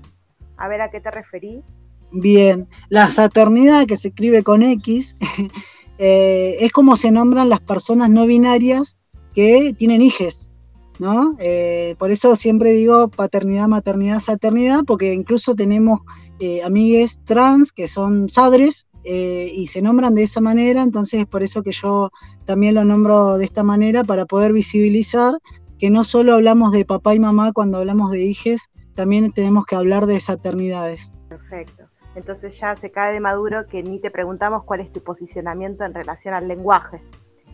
a 0.56 0.68
ver 0.68 0.80
a 0.80 0.90
qué 0.92 1.00
te 1.00 1.10
referís. 1.10 1.64
Bien, 2.12 2.68
la 2.88 3.08
saternidad 3.08 3.86
que 3.86 3.96
se 3.96 4.08
escribe 4.08 4.44
con 4.44 4.62
X 4.62 5.16
eh, 5.98 6.56
es 6.60 6.70
como 6.70 6.94
se 6.94 7.10
nombran 7.10 7.48
las 7.48 7.60
personas 7.60 8.10
no 8.10 8.26
binarias 8.26 8.96
que 9.34 9.74
tienen 9.76 10.02
hijes. 10.02 10.52
¿no? 11.00 11.34
Eh, 11.40 11.96
por 11.98 12.12
eso 12.12 12.36
siempre 12.36 12.72
digo 12.72 13.08
paternidad, 13.08 13.66
maternidad, 13.66 14.20
saternidad, 14.20 14.84
porque 14.86 15.14
incluso 15.14 15.56
tenemos 15.56 16.00
eh, 16.38 16.62
amigues 16.62 17.20
trans 17.24 17.72
que 17.72 17.88
son 17.88 18.28
sadres 18.28 18.86
eh, 19.04 19.50
y 19.54 19.66
se 19.66 19.82
nombran 19.82 20.14
de 20.14 20.22
esa 20.22 20.40
manera, 20.40 20.82
entonces 20.82 21.20
es 21.20 21.26
por 21.26 21.42
eso 21.42 21.62
que 21.62 21.72
yo 21.72 22.10
también 22.44 22.74
lo 22.74 22.84
nombro 22.84 23.38
de 23.38 23.44
esta 23.44 23.62
manera 23.62 24.04
para 24.04 24.26
poder 24.26 24.52
visibilizar 24.52 25.34
que 25.78 25.88
no 25.88 26.04
solo 26.04 26.34
hablamos 26.34 26.72
de 26.72 26.84
papá 26.84 27.14
y 27.14 27.20
mamá 27.20 27.52
cuando 27.52 27.78
hablamos 27.78 28.10
de 28.10 28.22
hijes, 28.22 28.68
también 28.94 29.32
tenemos 29.32 29.64
que 29.64 29.76
hablar 29.76 30.04
de 30.04 30.20
saternidades. 30.20 31.12
Perfecto. 31.28 31.84
Entonces 32.14 32.58
ya 32.60 32.76
se 32.76 32.90
cae 32.90 33.14
de 33.14 33.20
maduro 33.20 33.66
que 33.66 33.82
ni 33.82 33.98
te 33.98 34.10
preguntamos 34.10 34.64
cuál 34.64 34.80
es 34.80 34.92
tu 34.92 35.02
posicionamiento 35.02 35.84
en 35.84 35.94
relación 35.94 36.34
al 36.34 36.48
lenguaje. 36.48 37.00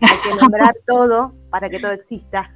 Hay 0.01 0.17
que 0.25 0.41
nombrar 0.41 0.75
todo 0.87 1.35
para 1.51 1.71
que 1.71 1.79
todo 1.79 1.93
exista. 1.93 2.51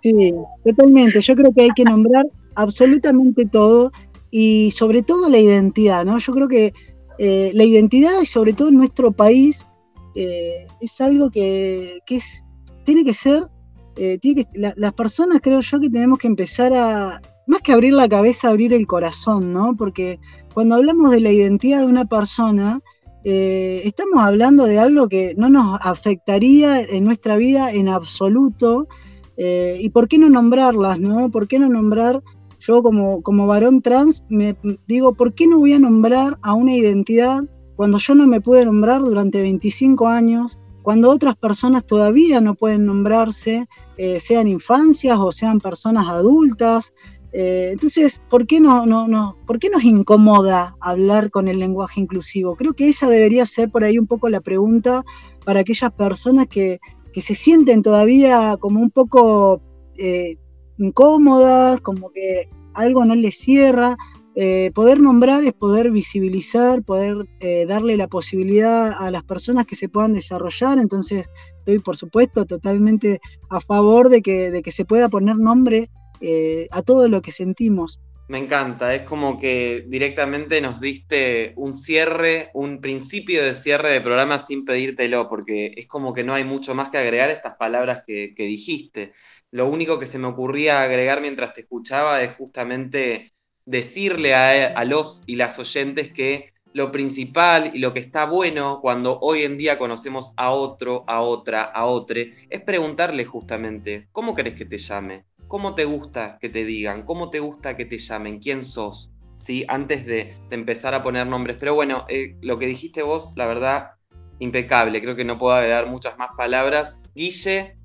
Sí, 0.00 0.34
totalmente. 0.64 1.20
Yo 1.20 1.34
creo 1.34 1.52
que 1.52 1.62
hay 1.62 1.70
que 1.70 1.84
nombrar 1.84 2.26
absolutamente 2.54 3.44
todo 3.46 3.90
y 4.30 4.70
sobre 4.72 5.02
todo 5.02 5.28
la 5.28 5.38
identidad, 5.38 6.04
¿no? 6.04 6.18
Yo 6.18 6.32
creo 6.32 6.48
que 6.48 6.74
eh, 7.18 7.50
la 7.54 7.64
identidad, 7.64 8.20
y 8.22 8.26
sobre 8.26 8.52
todo 8.52 8.68
en 8.68 8.76
nuestro 8.76 9.10
país, 9.10 9.66
eh, 10.14 10.66
es 10.80 11.00
algo 11.00 11.30
que, 11.30 11.98
es, 12.08 12.44
tiene 12.84 13.04
que 13.04 13.12
ser, 13.12 13.48
eh, 13.96 14.18
que, 14.20 14.46
las 14.54 14.92
personas 14.94 15.40
creo 15.42 15.60
yo 15.60 15.80
que 15.80 15.90
tenemos 15.90 16.18
que 16.18 16.28
empezar 16.28 16.72
a, 16.72 17.20
más 17.48 17.62
que 17.62 17.72
abrir 17.72 17.92
la 17.92 18.08
cabeza, 18.08 18.48
abrir 18.48 18.72
el 18.72 18.86
corazón, 18.86 19.52
¿no? 19.52 19.74
Porque 19.76 20.20
cuando 20.54 20.76
hablamos 20.76 21.10
de 21.10 21.20
la 21.20 21.32
identidad 21.32 21.80
de 21.80 21.86
una 21.86 22.04
persona, 22.04 22.80
estamos 23.24 24.24
hablando 24.24 24.64
de 24.64 24.78
algo 24.78 25.06
que 25.08 25.34
no 25.36 25.50
nos 25.50 25.78
afectaría 25.82 26.80
en 26.80 27.04
nuestra 27.04 27.36
vida 27.36 27.70
en 27.70 27.88
absoluto. 27.88 28.88
¿Y 29.36 29.90
por 29.90 30.08
qué 30.08 30.18
no 30.18 30.30
nombrarlas, 30.30 30.98
no? 30.98 31.30
¿Por 31.30 31.46
qué 31.46 31.58
no 31.58 31.68
nombrar 31.68 32.22
yo 32.60 32.82
como, 32.82 33.22
como 33.22 33.46
varón 33.46 33.82
trans 33.82 34.24
me 34.28 34.56
digo, 34.86 35.14
¿por 35.14 35.34
qué 35.34 35.46
no 35.46 35.58
voy 35.58 35.72
a 35.72 35.78
nombrar 35.78 36.38
a 36.42 36.54
una 36.54 36.74
identidad 36.74 37.44
cuando 37.76 37.98
yo 37.98 38.14
no 38.14 38.26
me 38.26 38.40
pude 38.40 38.64
nombrar 38.64 39.00
durante 39.00 39.40
25 39.40 40.08
años, 40.08 40.58
cuando 40.82 41.10
otras 41.10 41.36
personas 41.36 41.86
todavía 41.86 42.40
no 42.40 42.54
pueden 42.54 42.86
nombrarse, 42.86 43.68
eh, 43.96 44.18
sean 44.20 44.48
infancias 44.48 45.16
o 45.20 45.30
sean 45.30 45.60
personas 45.60 46.08
adultas? 46.08 46.92
Eh, 47.32 47.70
entonces, 47.72 48.20
¿por 48.30 48.46
qué, 48.46 48.60
no, 48.60 48.86
no, 48.86 49.06
no, 49.06 49.36
¿por 49.46 49.58
qué 49.58 49.68
nos 49.68 49.84
incomoda 49.84 50.76
hablar 50.80 51.30
con 51.30 51.46
el 51.46 51.58
lenguaje 51.58 52.00
inclusivo? 52.00 52.56
Creo 52.56 52.72
que 52.72 52.88
esa 52.88 53.08
debería 53.08 53.44
ser 53.46 53.70
por 53.70 53.84
ahí 53.84 53.98
un 53.98 54.06
poco 54.06 54.28
la 54.28 54.40
pregunta 54.40 55.04
para 55.44 55.60
aquellas 55.60 55.92
personas 55.92 56.46
que, 56.46 56.80
que 57.12 57.20
se 57.20 57.34
sienten 57.34 57.82
todavía 57.82 58.56
como 58.58 58.80
un 58.80 58.90
poco 58.90 59.60
eh, 59.96 60.36
incómodas, 60.78 61.80
como 61.80 62.10
que 62.10 62.48
algo 62.74 63.04
no 63.04 63.14
les 63.14 63.36
cierra. 63.36 63.96
Eh, 64.40 64.70
poder 64.72 65.00
nombrar 65.00 65.42
es 65.44 65.52
poder 65.52 65.90
visibilizar, 65.90 66.84
poder 66.84 67.26
eh, 67.40 67.66
darle 67.66 67.96
la 67.96 68.06
posibilidad 68.06 68.92
a 68.96 69.10
las 69.10 69.24
personas 69.24 69.66
que 69.66 69.74
se 69.74 69.88
puedan 69.88 70.12
desarrollar. 70.12 70.78
Entonces, 70.78 71.28
estoy, 71.58 71.80
por 71.80 71.96
supuesto, 71.96 72.46
totalmente 72.46 73.20
a 73.50 73.60
favor 73.60 74.08
de 74.08 74.22
que, 74.22 74.50
de 74.50 74.62
que 74.62 74.70
se 74.70 74.84
pueda 74.84 75.08
poner 75.08 75.36
nombre 75.36 75.90
eh, 76.20 76.68
a 76.70 76.82
todo 76.82 77.08
lo 77.08 77.20
que 77.20 77.32
sentimos. 77.32 78.00
Me 78.28 78.38
encanta, 78.38 78.94
es 78.94 79.02
como 79.02 79.40
que 79.40 79.86
directamente 79.88 80.60
nos 80.60 80.80
diste 80.80 81.54
un 81.56 81.72
cierre, 81.72 82.50
un 82.52 82.78
principio 82.80 83.42
de 83.42 83.54
cierre 83.54 83.90
de 83.90 84.02
programa 84.02 84.38
sin 84.38 84.66
pedírtelo, 84.66 85.30
porque 85.30 85.72
es 85.74 85.86
como 85.86 86.12
que 86.12 86.24
no 86.24 86.34
hay 86.34 86.44
mucho 86.44 86.74
más 86.74 86.90
que 86.90 86.98
agregar 86.98 87.30
estas 87.30 87.56
palabras 87.56 88.02
que, 88.06 88.34
que 88.34 88.44
dijiste. 88.44 89.14
Lo 89.50 89.68
único 89.68 89.98
que 89.98 90.06
se 90.06 90.18
me 90.18 90.26
ocurría 90.26 90.82
agregar 90.82 91.20
mientras 91.20 91.54
te 91.54 91.62
escuchaba 91.62 92.22
es 92.22 92.36
justamente 92.36 93.32
decirle 93.64 94.34
a, 94.34 94.84
los 94.84 95.22
y 95.26 95.36
las 95.36 95.58
oyentes 95.58 96.12
que 96.12 96.52
lo 96.72 96.92
principal 96.92 97.70
y 97.74 97.78
lo 97.78 97.92
que 97.94 98.00
está 98.00 98.26
bueno 98.26 98.80
cuando 98.80 99.18
hoy 99.20 99.42
en 99.42 99.56
día 99.56 99.78
conocemos 99.78 100.32
a 100.36 100.50
otro, 100.50 101.04
a 101.06 101.22
otra, 101.22 101.64
a 101.64 101.86
otro, 101.86 102.20
es 102.50 102.60
preguntarle 102.60 103.24
justamente, 103.24 104.08
¿cómo 104.12 104.34
querés 104.34 104.54
que 104.54 104.66
te 104.66 104.78
llame? 104.78 105.24
¿Cómo 105.48 105.74
te 105.74 105.86
gusta 105.86 106.38
que 106.38 106.50
te 106.50 106.64
digan? 106.66 107.04
¿Cómo 107.04 107.30
te 107.30 107.40
gusta 107.40 107.74
que 107.74 107.86
te 107.86 107.96
llamen? 107.96 108.38
¿Quién 108.38 108.62
sos? 108.62 109.10
¿Sí? 109.36 109.64
Antes 109.68 110.04
de, 110.04 110.34
empezar 110.50 110.92
a 110.92 111.02
poner 111.02 111.26
nombres. 111.26 111.56
Pero 111.58 111.74
bueno, 111.74 112.04
eh, 112.08 112.36
lo 112.42 112.58
que 112.58 112.66
dijiste 112.66 113.02
vos, 113.02 113.32
la 113.34 113.46
verdad, 113.46 113.92
impecable. 114.40 115.00
Creo 115.00 115.16
que 115.16 115.24
no 115.24 115.38
puedo 115.38 115.54
agregar 115.54 115.86
muchas 115.86 116.18
más 116.18 116.30
palabras. 116.36 116.98
Guille, 117.14 117.77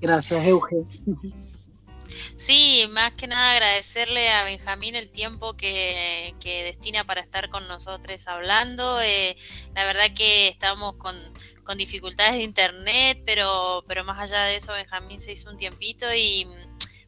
Gracias, 0.00 0.46
Euge. 0.46 0.76
Sí, 2.40 2.86
más 2.90 3.12
que 3.12 3.26
nada 3.26 3.52
agradecerle 3.52 4.30
a 4.30 4.44
Benjamín 4.44 4.94
el 4.94 5.10
tiempo 5.10 5.58
que, 5.58 6.34
destina 6.42 7.04
para 7.04 7.20
estar 7.20 7.50
con 7.50 7.68
nosotros 7.68 8.26
hablando. 8.28 9.00
Eh, 9.02 9.36
la 9.74 9.84
verdad 9.84 10.14
que 10.14 10.48
estamos 10.48 10.96
con, 10.96 11.14
dificultades 11.76 12.34
de 12.34 12.42
internet, 12.42 13.22
pero, 13.24 13.84
pero 13.86 14.04
más 14.04 14.18
allá 14.18 14.42
de 14.44 14.56
eso, 14.56 14.72
Benjamín 14.72 15.20
se 15.20 15.32
hizo 15.32 15.50
un 15.50 15.56
tiempito 15.56 16.12
y 16.12 16.48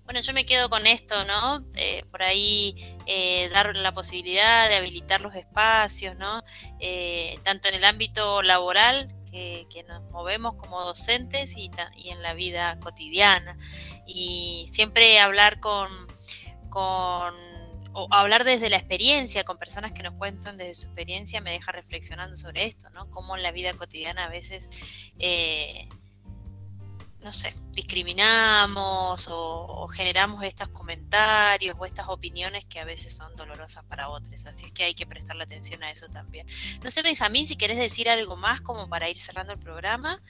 bueno, 0.05 0.21
yo 0.21 0.33
me 0.35 0.47
quedo 0.47 0.69
con 0.71 0.87
esto, 0.87 1.25
¿no? 1.25 1.67
Eh, 1.75 2.05
por 2.11 2.23
ahí 2.23 2.77
eh, 3.07 3.49
dar 3.53 3.75
la 3.75 3.93
posibilidad 3.93 4.69
de 4.69 4.77
habilitar 4.77 5.21
los 5.21 5.35
espacios, 5.35 6.17
¿no? 6.17 6.45
tanto 7.43 7.69
en 7.69 7.75
el 7.75 7.85
ámbito 7.85 8.43
laboral 8.43 9.09
que, 9.33 9.85
nos 9.89 10.03
movemos 10.11 10.55
como 10.55 10.83
docentes 10.85 11.57
y, 11.57 11.71
en 12.05 12.23
la 12.23 12.35
vida 12.35 12.79
cotidiana. 12.81 13.57
Y 14.07 14.65
siempre 14.69 15.19
hablar 15.19 15.59
con, 15.61 15.89
con 16.69 17.35
o 17.95 18.09
hablar 18.11 18.45
desde 18.45 18.71
la 18.71 18.77
experiencia, 18.77 19.45
con 19.45 19.59
personas 19.59 19.93
que 19.93 20.03
nos 20.03 20.15
cuentan 20.15 20.57
desde 20.57 20.75
su 20.75 20.87
experiencia, 20.87 21.41
me 21.41 21.51
deja 21.51 21.73
reflexionando 21.73 22.37
sobre 22.37 22.65
esto, 22.65 22.89
¿no? 22.91 23.11
Cómo 23.11 23.37
en 23.37 23.43
la 23.43 23.53
vida 23.53 23.75
cotidiana 23.75 24.25
a 24.25 24.29
veces 24.29 24.71
eh, 25.19 25.89
no 27.23 27.33
sé, 27.33 27.55
discriminamos 27.73 29.29
o, 29.31 29.87
generamos 29.89 30.43
estos 30.45 30.69
comentarios 30.69 31.77
o 31.79 31.85
estas 31.85 32.09
opiniones 32.09 32.65
que 32.65 32.81
a 32.81 32.85
veces 32.85 33.15
son 33.15 33.35
dolorosas 33.37 33.85
para 33.85 34.09
otros. 34.09 34.47
Así 34.47 34.67
es 34.67 34.73
que 34.73 34.85
hay 34.85 34.95
que 34.95 35.07
prestarle 35.07 35.45
atención 35.45 35.83
a 35.83 35.91
eso 35.91 36.09
también. 36.09 36.47
No 36.83 36.91
sé, 36.91 37.03
Benjamín, 37.03 37.47
si 37.47 37.57
querés 37.57 37.79
decir 37.79 38.09
algo 38.09 38.37
más 38.37 38.61
como 38.61 38.89
para 38.89 39.09
ir 39.09 39.17
cerrando 39.17 39.53
el 39.53 39.59
programa. 39.59 40.21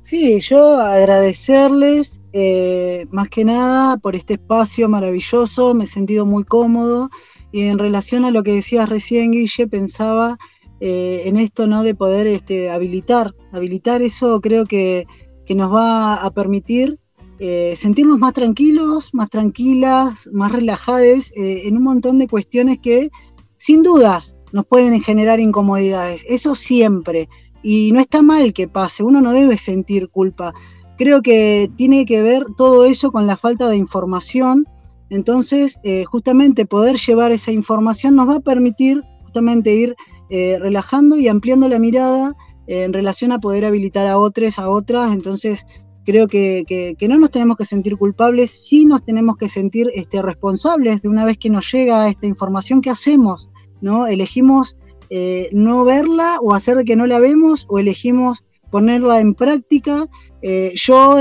Sí, 0.00 0.40
yo 0.40 0.80
agradecerles 0.80 2.20
eh, 2.32 3.06
más 3.10 3.28
que 3.28 3.44
nada 3.44 3.96
por 3.98 4.16
este 4.16 4.34
espacio 4.34 4.88
maravilloso, 4.88 5.74
me 5.74 5.84
he 5.84 5.86
sentido 5.86 6.26
muy 6.26 6.42
cómodo 6.42 7.08
y 7.52 7.62
en 7.62 7.78
relación 7.78 8.24
a 8.24 8.32
lo 8.32 8.42
que 8.42 8.54
decías 8.54 8.88
recién, 8.88 9.30
Guille, 9.30 9.68
pensaba 9.68 10.38
eh, 10.80 11.22
en 11.26 11.36
esto, 11.36 11.68
¿no? 11.68 11.84
De 11.84 11.94
poder 11.94 12.26
este, 12.26 12.68
habilitar, 12.68 13.32
habilitar 13.52 14.02
eso 14.02 14.40
creo 14.40 14.66
que 14.66 15.06
que 15.46 15.54
nos 15.54 15.72
va 15.72 16.14
a 16.14 16.30
permitir 16.30 16.98
eh, 17.44 17.74
sentirnos 17.74 18.20
más 18.20 18.34
tranquilos, 18.34 19.12
más 19.14 19.28
tranquilas, 19.28 20.30
más 20.32 20.52
relajadas 20.52 21.32
eh, 21.34 21.66
en 21.66 21.76
un 21.76 21.82
montón 21.82 22.20
de 22.20 22.28
cuestiones 22.28 22.78
que 22.80 23.10
sin 23.56 23.82
dudas 23.82 24.36
nos 24.52 24.64
pueden 24.64 25.02
generar 25.02 25.40
incomodidades. 25.40 26.24
Eso 26.28 26.54
siempre. 26.54 27.28
Y 27.60 27.90
no 27.90 27.98
está 27.98 28.22
mal 28.22 28.52
que 28.52 28.68
pase, 28.68 29.02
uno 29.02 29.20
no 29.20 29.32
debe 29.32 29.56
sentir 29.56 30.08
culpa. 30.08 30.52
Creo 30.96 31.20
que 31.20 31.68
tiene 31.76 32.06
que 32.06 32.22
ver 32.22 32.44
todo 32.56 32.84
eso 32.84 33.10
con 33.10 33.26
la 33.26 33.36
falta 33.36 33.68
de 33.68 33.76
información. 33.76 34.64
Entonces, 35.10 35.80
eh, 35.82 36.04
justamente 36.04 36.64
poder 36.64 36.96
llevar 36.96 37.32
esa 37.32 37.50
información 37.50 38.14
nos 38.14 38.28
va 38.28 38.36
a 38.36 38.40
permitir 38.40 39.02
justamente 39.24 39.74
ir 39.74 39.96
relajando 40.30 41.18
y 41.18 41.28
ampliando 41.28 41.68
la 41.68 41.78
mirada 41.78 42.34
en 42.66 42.92
relación 42.92 43.32
a 43.32 43.38
poder 43.38 43.64
habilitar 43.64 44.06
a 44.06 44.18
otros, 44.18 44.58
a 44.58 44.68
otras, 44.70 45.12
entonces 45.12 45.66
creo 46.04 46.26
que, 46.26 46.96
no 47.08 47.18
nos 47.18 47.30
tenemos 47.30 47.56
que 47.56 47.64
sentir 47.64 47.96
culpables, 47.96 48.50
sí 48.64 48.84
nos 48.84 49.04
tenemos 49.04 49.36
que 49.36 49.48
sentir 49.48 49.90
este, 49.94 50.22
responsables 50.22 51.02
de 51.02 51.08
una 51.08 51.24
vez 51.24 51.38
que 51.38 51.50
nos 51.50 51.70
llega 51.72 52.08
esta 52.08 52.26
información, 52.26 52.80
¿qué 52.80 52.90
hacemos? 52.90 53.50
¿no? 53.80 54.06
Elegimos 54.06 54.76
eh, 55.10 55.50
no 55.52 55.84
verla 55.84 56.38
o 56.40 56.54
hacer 56.54 56.84
que 56.84 56.96
no 56.96 57.06
la 57.06 57.18
vemos 57.18 57.66
o 57.68 57.78
elegimos 57.78 58.44
ponerla 58.70 59.20
en 59.20 59.34
práctica. 59.34 60.06
Eh, 60.40 60.72
yo 60.74 61.18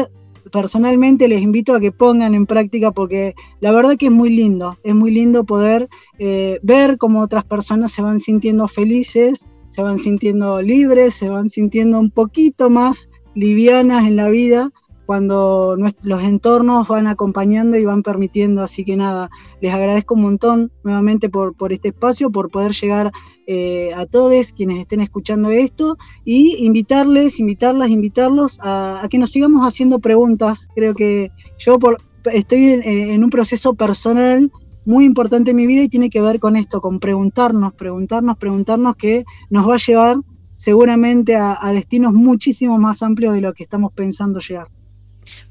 personalmente 0.52 1.28
les 1.28 1.42
invito 1.42 1.76
a 1.76 1.80
que 1.80 1.92
pongan 1.92 2.34
en 2.34 2.46
práctica 2.46 2.92
porque 2.92 3.36
la 3.60 3.72
verdad 3.72 3.98
que 3.98 4.08
es 4.08 4.12
muy 4.12 4.30
lindo, 4.30 4.78
es 4.84 4.96
muy 4.96 5.12
lindo 5.12 5.44
poder 5.44 5.88
eh, 6.20 6.60
ver 6.64 6.98
cómo 6.98 7.22
otras 7.22 7.44
personas 7.44 7.92
se 7.92 8.02
van 8.02 8.20
sintiendo 8.20 8.68
felices 8.68 9.46
se 9.72 9.82
van 9.82 9.98
sintiendo 9.98 10.62
libres, 10.62 11.16
se 11.16 11.30
van 11.30 11.50
sintiendo 11.50 12.00
un 12.00 12.12
poquito 12.12 12.70
más 12.70 13.10
livianas 13.34 14.06
en 14.06 14.18
la 14.18 14.30
vida 14.30 14.70
cuando 15.06 15.76
los 16.04 16.24
entornos 16.24 16.88
van 16.88 17.08
acompañando 17.08 17.78
y 17.78 17.84
van 17.84 18.04
permitiendo. 18.04 18.62
Así 18.62 18.86
que 18.86 18.96
nada, 18.96 19.30
les 19.60 19.74
agradezco 19.74 20.14
un 20.14 20.22
montón 20.22 20.72
nuevamente 20.84 21.30
por, 21.30 21.56
por 21.56 21.74
este 21.74 21.90
espacio, 21.90 22.32
por 22.32 22.50
poder 22.50 22.72
llegar 22.74 23.12
eh, 23.48 23.92
a 23.96 24.06
todos 24.06 24.54
quienes 24.54 24.80
estén 24.80 25.02
escuchando 25.02 25.50
esto 25.50 25.98
y 26.24 26.64
invitarles, 26.66 27.40
invitarlas, 27.40 27.90
invitarlos 27.90 28.60
a, 28.62 29.06
que 29.10 29.18
nos 29.18 29.32
sigamos 29.32 29.68
haciendo 29.68 30.00
preguntas. 30.00 30.68
Creo 30.76 30.94
que 30.94 31.32
yo 31.58 31.80
por, 31.80 31.98
estoy 32.32 32.80
en 32.84 33.24
un 33.24 33.30
proceso 33.30 33.74
personal 33.74 34.52
muy 34.86 35.06
importante 35.06 35.52
en 35.52 35.58
mi 35.58 35.68
vida 35.68 35.84
y 35.84 35.90
tiene 35.90 36.10
que 36.10 36.22
ver 36.22 36.40
con 36.40 36.56
esto, 36.56 36.82
con 36.82 37.00
preguntarnos, 37.00 37.74
preguntarnos, 37.74 38.38
preguntarnos 38.38 38.96
que 38.96 39.26
nos 39.50 39.70
va 39.70 39.76
a 39.76 39.78
llevar 39.78 40.18
seguramente 40.56 41.36
a, 41.36 41.58
destinos 41.74 42.14
muchísimo 42.14 42.78
más 42.78 43.02
amplios 43.02 43.34
de 43.34 43.42
lo 43.42 43.54
que 43.54 43.64
estamos 43.64 43.92
pensando 43.94 44.40
llegar. 44.40 44.68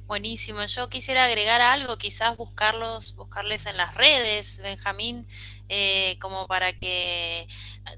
Buenísimo. 0.06 0.64
Yo 0.64 0.88
quisiera 0.88 1.24
agregar 1.24 1.60
algo, 1.60 1.96
quizás 1.96 2.36
buscarlos, 2.36 3.14
buscarles 3.14 3.66
en 3.66 3.76
las 3.76 3.94
redes, 3.94 4.60
Benjamín, 4.62 5.26
eh, 5.68 6.16
como 6.20 6.46
para 6.48 6.72
que 6.72 7.46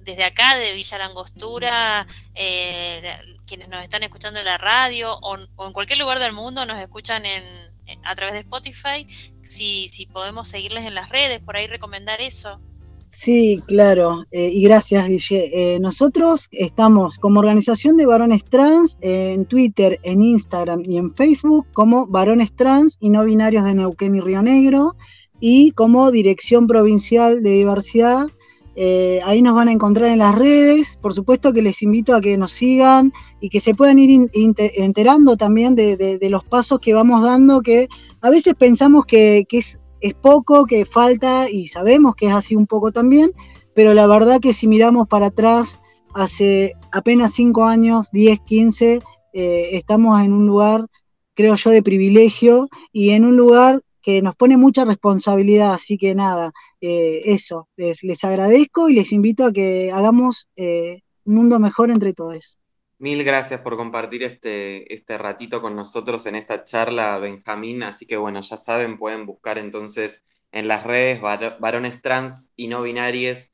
desde 0.02 0.24
acá, 0.24 0.56
de 0.56 0.74
Villa 0.74 0.98
Langostura, 0.98 2.06
eh, 2.34 3.18
quienes 3.46 3.68
nos 3.68 3.82
están 3.82 4.02
escuchando 4.02 4.40
en 4.40 4.46
la 4.46 4.58
radio 4.58 5.18
o, 5.20 5.36
en 5.38 5.72
cualquier 5.72 5.98
lugar 5.98 6.18
del 6.18 6.32
mundo 6.32 6.64
nos 6.64 6.80
escuchan 6.80 7.26
en, 7.26 7.71
a 8.04 8.14
través 8.14 8.34
de 8.34 8.40
Spotify, 8.40 9.06
si, 9.42 9.88
si 9.88 10.06
podemos 10.06 10.48
seguirles 10.48 10.84
en 10.84 10.94
las 10.94 11.08
redes, 11.08 11.40
por 11.40 11.56
ahí 11.56 11.66
recomendar 11.66 12.20
eso. 12.20 12.60
Sí, 13.08 13.62
claro, 13.66 14.24
eh, 14.30 14.48
y 14.50 14.62
gracias, 14.62 15.06
Guille. 15.06 15.78
nosotros 15.80 16.48
estamos 16.50 17.18
como 17.18 17.40
organización 17.40 17.98
de 17.98 18.06
varones 18.06 18.42
trans 18.42 18.96
en 19.02 19.44
Twitter, 19.44 20.00
en 20.02 20.22
Instagram 20.22 20.80
y 20.86 20.96
en 20.96 21.14
Facebook 21.14 21.66
como 21.74 22.06
varones 22.06 22.56
trans 22.56 22.96
y 23.00 23.10
no 23.10 23.22
binarios 23.24 23.64
de 23.64 23.74
Neuquén 23.74 24.16
y 24.16 24.20
Río 24.20 24.42
Negro 24.42 24.96
y 25.44 25.72
como 25.72 26.12
Dirección 26.12 26.68
Provincial 26.68 27.42
de 27.42 27.50
Diversidad. 27.50 28.28
Eh, 28.74 29.20
ahí 29.24 29.42
nos 29.42 29.54
van 29.54 29.68
a 29.68 29.72
encontrar 29.72 30.10
en 30.10 30.18
las 30.18 30.34
redes. 30.34 30.98
Por 31.00 31.14
supuesto 31.14 31.52
que 31.52 31.62
les 31.62 31.82
invito 31.82 32.14
a 32.14 32.20
que 32.20 32.36
nos 32.38 32.52
sigan 32.52 33.12
y 33.40 33.50
que 33.50 33.60
se 33.60 33.74
puedan 33.74 33.98
ir 33.98 34.26
enterando 34.34 35.36
también 35.36 35.74
de, 35.74 36.18
los 36.30 36.44
pasos 36.44 36.80
que 36.80 36.94
vamos 36.94 37.22
dando, 37.22 37.60
que 37.60 37.88
a 38.20 38.30
veces 38.30 38.54
pensamos 38.54 39.04
que, 39.06 39.46
es, 39.50 39.78
poco, 40.20 40.64
que 40.64 40.84
falta 40.84 41.50
y 41.50 41.66
sabemos 41.66 42.14
que 42.14 42.26
es 42.26 42.32
así 42.32 42.56
un 42.56 42.66
poco 42.66 42.92
también, 42.92 43.32
pero 43.74 43.94
la 43.94 44.06
verdad 44.06 44.40
que 44.40 44.52
si 44.52 44.66
miramos 44.66 45.06
para 45.06 45.26
atrás, 45.26 45.80
hace 46.14 46.74
apenas 46.92 47.32
5 47.32 47.64
años, 47.64 48.08
10, 48.12 48.40
15, 48.40 49.00
eh, 49.34 49.68
estamos 49.72 50.20
en 50.22 50.32
un 50.32 50.46
lugar, 50.46 50.86
creo 51.34 51.54
yo, 51.54 51.70
de 51.70 51.82
privilegio 51.82 52.68
y 52.92 53.10
en 53.10 53.24
un 53.24 53.36
lugar 53.36 53.80
que 54.02 54.20
nos 54.20 54.34
pone 54.34 54.56
mucha 54.56 54.84
responsabilidad, 54.84 55.72
así 55.72 55.96
que 55.96 56.14
nada, 56.14 56.52
eh, 56.80 57.22
eso, 57.24 57.68
les, 57.76 58.02
les, 58.02 58.22
agradezco 58.24 58.88
y 58.88 58.94
les 58.94 59.12
invito 59.12 59.46
a 59.46 59.52
que 59.52 59.90
hagamos 59.92 60.48
eh, 60.56 61.00
un 61.24 61.36
mundo 61.36 61.58
mejor 61.58 61.90
entre 61.90 62.12
todos. 62.12 62.58
Mil 62.98 63.24
gracias 63.24 63.60
por 63.60 63.76
compartir 63.76 64.22
este, 64.22 64.92
este 64.92 65.18
ratito 65.18 65.60
con 65.60 65.74
nosotros 65.74 66.24
en 66.26 66.36
esta 66.36 66.62
charla, 66.64 67.18
Benjamín. 67.18 67.82
Así 67.82 68.06
que 68.06 68.16
bueno, 68.16 68.40
ya 68.42 68.56
saben, 68.56 68.98
pueden 68.98 69.26
buscar 69.26 69.58
entonces 69.58 70.24
en 70.52 70.68
las 70.68 70.84
redes 70.84 71.20
varones 71.20 72.00
trans 72.02 72.52
y 72.54 72.68
no 72.68 72.82
binarios 72.82 73.51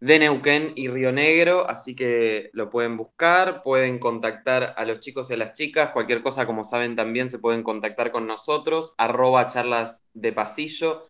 de 0.00 0.18
Neuquén 0.18 0.72
y 0.76 0.88
Río 0.88 1.12
Negro, 1.12 1.68
así 1.68 1.96
que 1.96 2.50
lo 2.52 2.70
pueden 2.70 2.96
buscar, 2.96 3.62
pueden 3.62 3.98
contactar 3.98 4.74
a 4.76 4.84
los 4.84 5.00
chicos 5.00 5.30
y 5.30 5.34
a 5.34 5.36
las 5.38 5.56
chicas, 5.56 5.90
cualquier 5.90 6.22
cosa, 6.22 6.46
como 6.46 6.64
saben, 6.64 6.96
también 6.96 7.30
se 7.30 7.38
pueden 7.38 7.62
contactar 7.62 8.12
con 8.12 8.26
nosotros, 8.26 8.94
arroba 8.98 9.46
charlas 9.46 10.02
de 10.12 10.32
pasillo, 10.32 11.08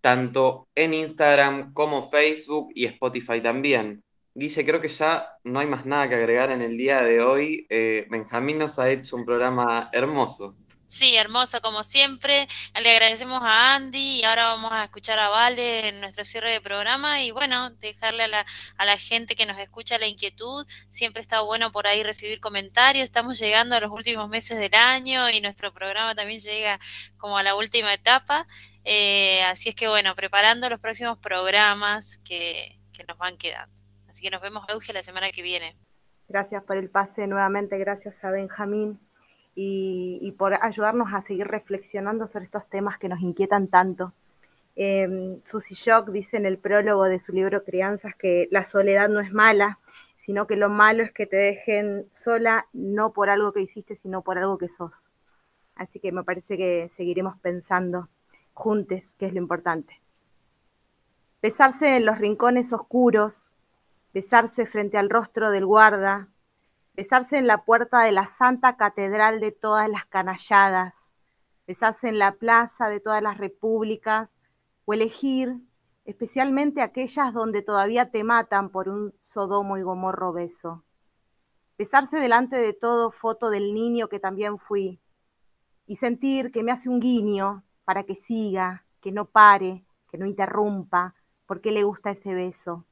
tanto 0.00 0.68
en 0.74 0.94
Instagram 0.94 1.72
como 1.72 2.10
Facebook 2.10 2.70
y 2.74 2.84
Spotify 2.86 3.40
también. 3.42 4.02
Guille, 4.34 4.64
creo 4.64 4.80
que 4.80 4.88
ya 4.88 5.32
no 5.42 5.58
hay 5.58 5.66
más 5.66 5.84
nada 5.84 6.08
que 6.08 6.14
agregar 6.14 6.52
en 6.52 6.62
el 6.62 6.76
día 6.76 7.02
de 7.02 7.20
hoy. 7.20 7.66
Eh, 7.68 8.06
Benjamín 8.08 8.58
nos 8.58 8.78
ha 8.78 8.88
hecho 8.88 9.16
un 9.16 9.24
programa 9.24 9.90
hermoso. 9.92 10.54
Sí, 10.88 11.16
hermoso 11.16 11.60
como 11.60 11.82
siempre. 11.82 12.48
Le 12.82 12.90
agradecemos 12.90 13.42
a 13.42 13.74
Andy 13.74 14.20
y 14.20 14.24
ahora 14.24 14.46
vamos 14.46 14.72
a 14.72 14.84
escuchar 14.84 15.18
a 15.18 15.28
Vale 15.28 15.88
en 15.88 16.00
nuestro 16.00 16.24
cierre 16.24 16.50
de 16.50 16.62
programa 16.62 17.20
y 17.22 17.30
bueno, 17.30 17.68
dejarle 17.72 18.22
a 18.24 18.28
la, 18.28 18.46
a 18.78 18.84
la 18.86 18.96
gente 18.96 19.34
que 19.34 19.44
nos 19.44 19.58
escucha 19.58 19.98
la 19.98 20.06
inquietud. 20.06 20.66
Siempre 20.88 21.20
está 21.20 21.42
bueno 21.42 21.70
por 21.72 21.86
ahí 21.86 22.02
recibir 22.02 22.40
comentarios. 22.40 23.04
Estamos 23.04 23.38
llegando 23.38 23.76
a 23.76 23.80
los 23.80 23.90
últimos 23.90 24.30
meses 24.30 24.58
del 24.58 24.74
año 24.74 25.28
y 25.28 25.42
nuestro 25.42 25.74
programa 25.74 26.14
también 26.14 26.40
llega 26.40 26.80
como 27.18 27.36
a 27.36 27.42
la 27.42 27.54
última 27.54 27.92
etapa. 27.92 28.46
Eh, 28.82 29.42
así 29.42 29.68
es 29.68 29.74
que 29.74 29.88
bueno, 29.88 30.14
preparando 30.14 30.70
los 30.70 30.80
próximos 30.80 31.18
programas 31.18 32.16
que, 32.24 32.80
que 32.94 33.04
nos 33.04 33.18
van 33.18 33.36
quedando. 33.36 33.78
Así 34.08 34.22
que 34.22 34.30
nos 34.30 34.40
vemos, 34.40 34.66
Euge, 34.70 34.94
la 34.94 35.02
semana 35.02 35.30
que 35.32 35.42
viene. 35.42 35.76
Gracias 36.28 36.64
por 36.64 36.78
el 36.78 36.88
pase 36.88 37.26
nuevamente, 37.26 37.76
gracias 37.76 38.14
a 38.24 38.30
Benjamín 38.30 38.98
y, 39.60 40.32
por 40.38 40.54
ayudarnos 40.54 41.12
a 41.12 41.20
seguir 41.22 41.48
reflexionando 41.48 42.28
sobre 42.28 42.44
estos 42.44 42.68
temas 42.68 42.96
que 42.96 43.08
nos 43.08 43.20
inquietan 43.20 43.66
tanto. 43.66 44.12
Eh, 44.76 45.36
Susie 45.40 45.74
Shock 45.76 46.10
dice 46.10 46.36
en 46.36 46.46
el 46.46 46.58
prólogo 46.58 47.04
de 47.04 47.18
su 47.18 47.32
libro 47.32 47.64
Crianzas 47.64 48.14
que 48.14 48.46
la 48.52 48.64
soledad 48.64 49.08
no 49.08 49.18
es 49.18 49.32
mala, 49.32 49.80
sino 50.18 50.46
que 50.46 50.54
lo 50.54 50.68
malo 50.68 51.02
es 51.02 51.10
que 51.10 51.26
te 51.26 51.36
dejen 51.36 52.06
sola 52.12 52.66
no 52.72 53.12
por 53.12 53.30
algo 53.30 53.52
que 53.52 53.62
hiciste, 53.62 53.96
sino 53.96 54.22
por 54.22 54.38
algo 54.38 54.58
que 54.58 54.68
sos. 54.68 55.06
Así 55.74 55.98
que 55.98 56.12
me 56.12 56.22
parece 56.22 56.56
que 56.56 56.88
seguiremos 56.96 57.36
pensando 57.38 58.08
juntos, 58.54 59.16
que 59.18 59.26
es 59.26 59.32
lo 59.32 59.40
importante. 59.40 60.00
Besarse 61.42 61.96
en 61.96 62.06
los 62.06 62.18
rincones 62.18 62.72
oscuros, 62.72 63.48
besarse 64.14 64.66
frente 64.66 64.98
al 64.98 65.10
rostro 65.10 65.50
del 65.50 65.66
guarda, 65.66 66.28
besarse 66.98 67.38
en 67.38 67.46
la 67.46 67.62
puerta 67.62 68.00
de 68.00 68.10
la 68.10 68.26
Santa 68.26 68.76
Catedral 68.76 69.38
de 69.38 69.52
todas 69.52 69.88
las 69.88 70.04
canalladas, 70.06 70.96
besarse 71.64 72.08
en 72.08 72.18
la 72.18 72.32
plaza 72.32 72.88
de 72.88 72.98
todas 72.98 73.22
las 73.22 73.38
repúblicas, 73.38 74.36
o 74.84 74.94
elegir 74.94 75.60
especialmente 76.06 76.82
aquellas 76.82 77.32
donde 77.32 77.62
todavía 77.62 78.10
te 78.10 78.24
matan 78.24 78.70
por 78.70 78.88
un 78.88 79.14
sodomo 79.20 79.78
y 79.78 79.82
gomorro 79.82 80.32
beso. 80.32 80.82
Besarse 81.78 82.16
delante 82.16 82.56
de 82.56 82.72
todo 82.72 83.12
foto 83.12 83.48
del 83.48 83.74
niño 83.74 84.08
que 84.08 84.18
también 84.18 84.58
fui, 84.58 84.98
y 85.86 85.94
sentir 85.94 86.50
que 86.50 86.64
me 86.64 86.72
hace 86.72 86.88
un 86.88 86.98
guiño 86.98 87.62
para 87.84 88.02
que 88.02 88.16
siga, 88.16 88.84
que 89.00 89.12
no 89.12 89.26
pare, 89.26 89.84
que 90.10 90.18
no 90.18 90.26
interrumpa, 90.26 91.14
porque 91.46 91.70
le 91.70 91.84
gusta 91.84 92.10
ese 92.10 92.34
beso. 92.34 92.86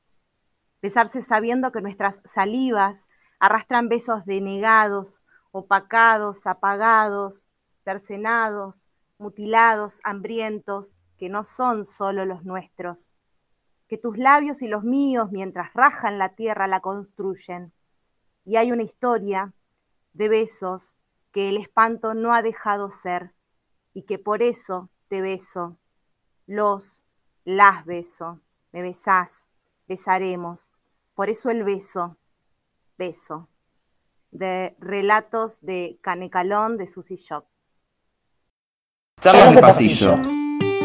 Besarse 0.80 1.22
sabiendo 1.22 1.72
que 1.72 1.80
nuestras 1.80 2.22
salivas 2.24 3.08
arrastran 3.38 3.88
besos 3.88 4.24
denegados, 4.24 5.24
opacados, 5.52 6.46
apagados, 6.46 7.44
cercenados, 7.84 8.86
mutilados, 9.18 10.00
hambrientos, 10.04 10.96
que 11.18 11.28
no 11.28 11.44
son 11.44 11.86
solo 11.86 12.24
los 12.24 12.44
nuestros. 12.44 13.10
Que 13.88 13.98
tus 13.98 14.18
labios 14.18 14.62
y 14.62 14.68
los 14.68 14.84
míos, 14.84 15.30
mientras 15.30 15.72
rajan 15.72 16.18
la 16.18 16.30
tierra, 16.30 16.66
la 16.66 16.80
construyen. 16.80 17.72
Y 18.44 18.56
hay 18.56 18.72
una 18.72 18.82
historia 18.82 19.52
de 20.12 20.28
besos 20.28 20.96
que 21.32 21.48
el 21.48 21.56
espanto 21.56 22.14
no 22.14 22.34
ha 22.34 22.42
dejado 22.42 22.90
ser 22.90 23.32
y 23.94 24.02
que 24.02 24.18
por 24.18 24.42
eso 24.42 24.90
te 25.08 25.20
beso. 25.20 25.76
Los, 26.46 27.02
las 27.44 27.84
beso, 27.84 28.40
me 28.72 28.82
besás, 28.82 29.46
besaremos. 29.88 30.60
Por 31.14 31.30
eso 31.30 31.50
el 31.50 31.64
beso, 31.64 32.16
Beso, 32.98 33.48
de 34.30 34.76
relatos 34.80 35.60
de 35.60 35.98
Canecalón 36.02 36.76
de 36.78 36.86
Susy 36.86 37.16
Shock. 37.16 37.46
Charlas 39.20 39.54
de 39.54 39.60
pasillo. 39.60 40.14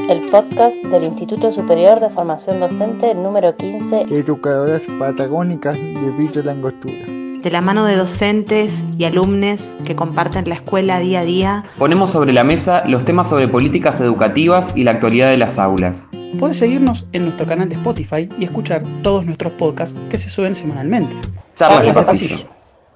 El 0.10 0.30
podcast 0.30 0.84
del 0.84 1.04
Instituto 1.04 1.52
Superior 1.52 2.00
de 2.00 2.10
Formación 2.10 2.60
Docente 2.60 3.16
número 3.16 3.56
15. 3.56 4.04
Educadoras 4.10 4.84
patagónicas 5.00 5.76
de 5.76 6.12
Villa 6.18 6.44
Langostura 6.44 7.31
de 7.42 7.52
la 7.52 7.62
mano 7.62 7.86
de 7.86 7.96
docentes 7.96 8.84
y 8.98 9.06
alumnos 9.06 9.76
que 9.84 9.96
comparten 9.96 10.48
la 10.48 10.56
escuela 10.56 11.00
día 11.00 11.22
a 11.22 11.24
día. 11.24 11.64
Ponemos 11.78 12.12
sobre 12.12 12.34
la 12.34 12.44
mesa 12.44 12.84
los 12.86 13.06
temas 13.06 13.30
sobre 13.30 13.48
políticas 13.48 14.00
educativas 14.00 14.74
y 14.76 14.84
la 14.84 14.92
actualidad 14.92 15.30
de 15.30 15.38
las 15.38 15.60
aulas. 15.60 16.08
Puedes 16.40 16.58
seguirnos 16.58 17.06
en 17.14 17.26
nuestro 17.26 17.46
canal 17.46 17.70
de 17.70 17.76
Spotify 17.76 18.30
y 18.38 18.44
escuchar 18.44 18.84
todos 19.02 19.26
nuestros 19.26 19.54
podcasts 19.54 19.98
que 20.10 20.18
se 20.18 20.30
suben 20.30 20.56
semanalmente. 20.56 21.16
Charlas 21.56 21.86
de 21.86 21.94
pasillo. 21.94 22.61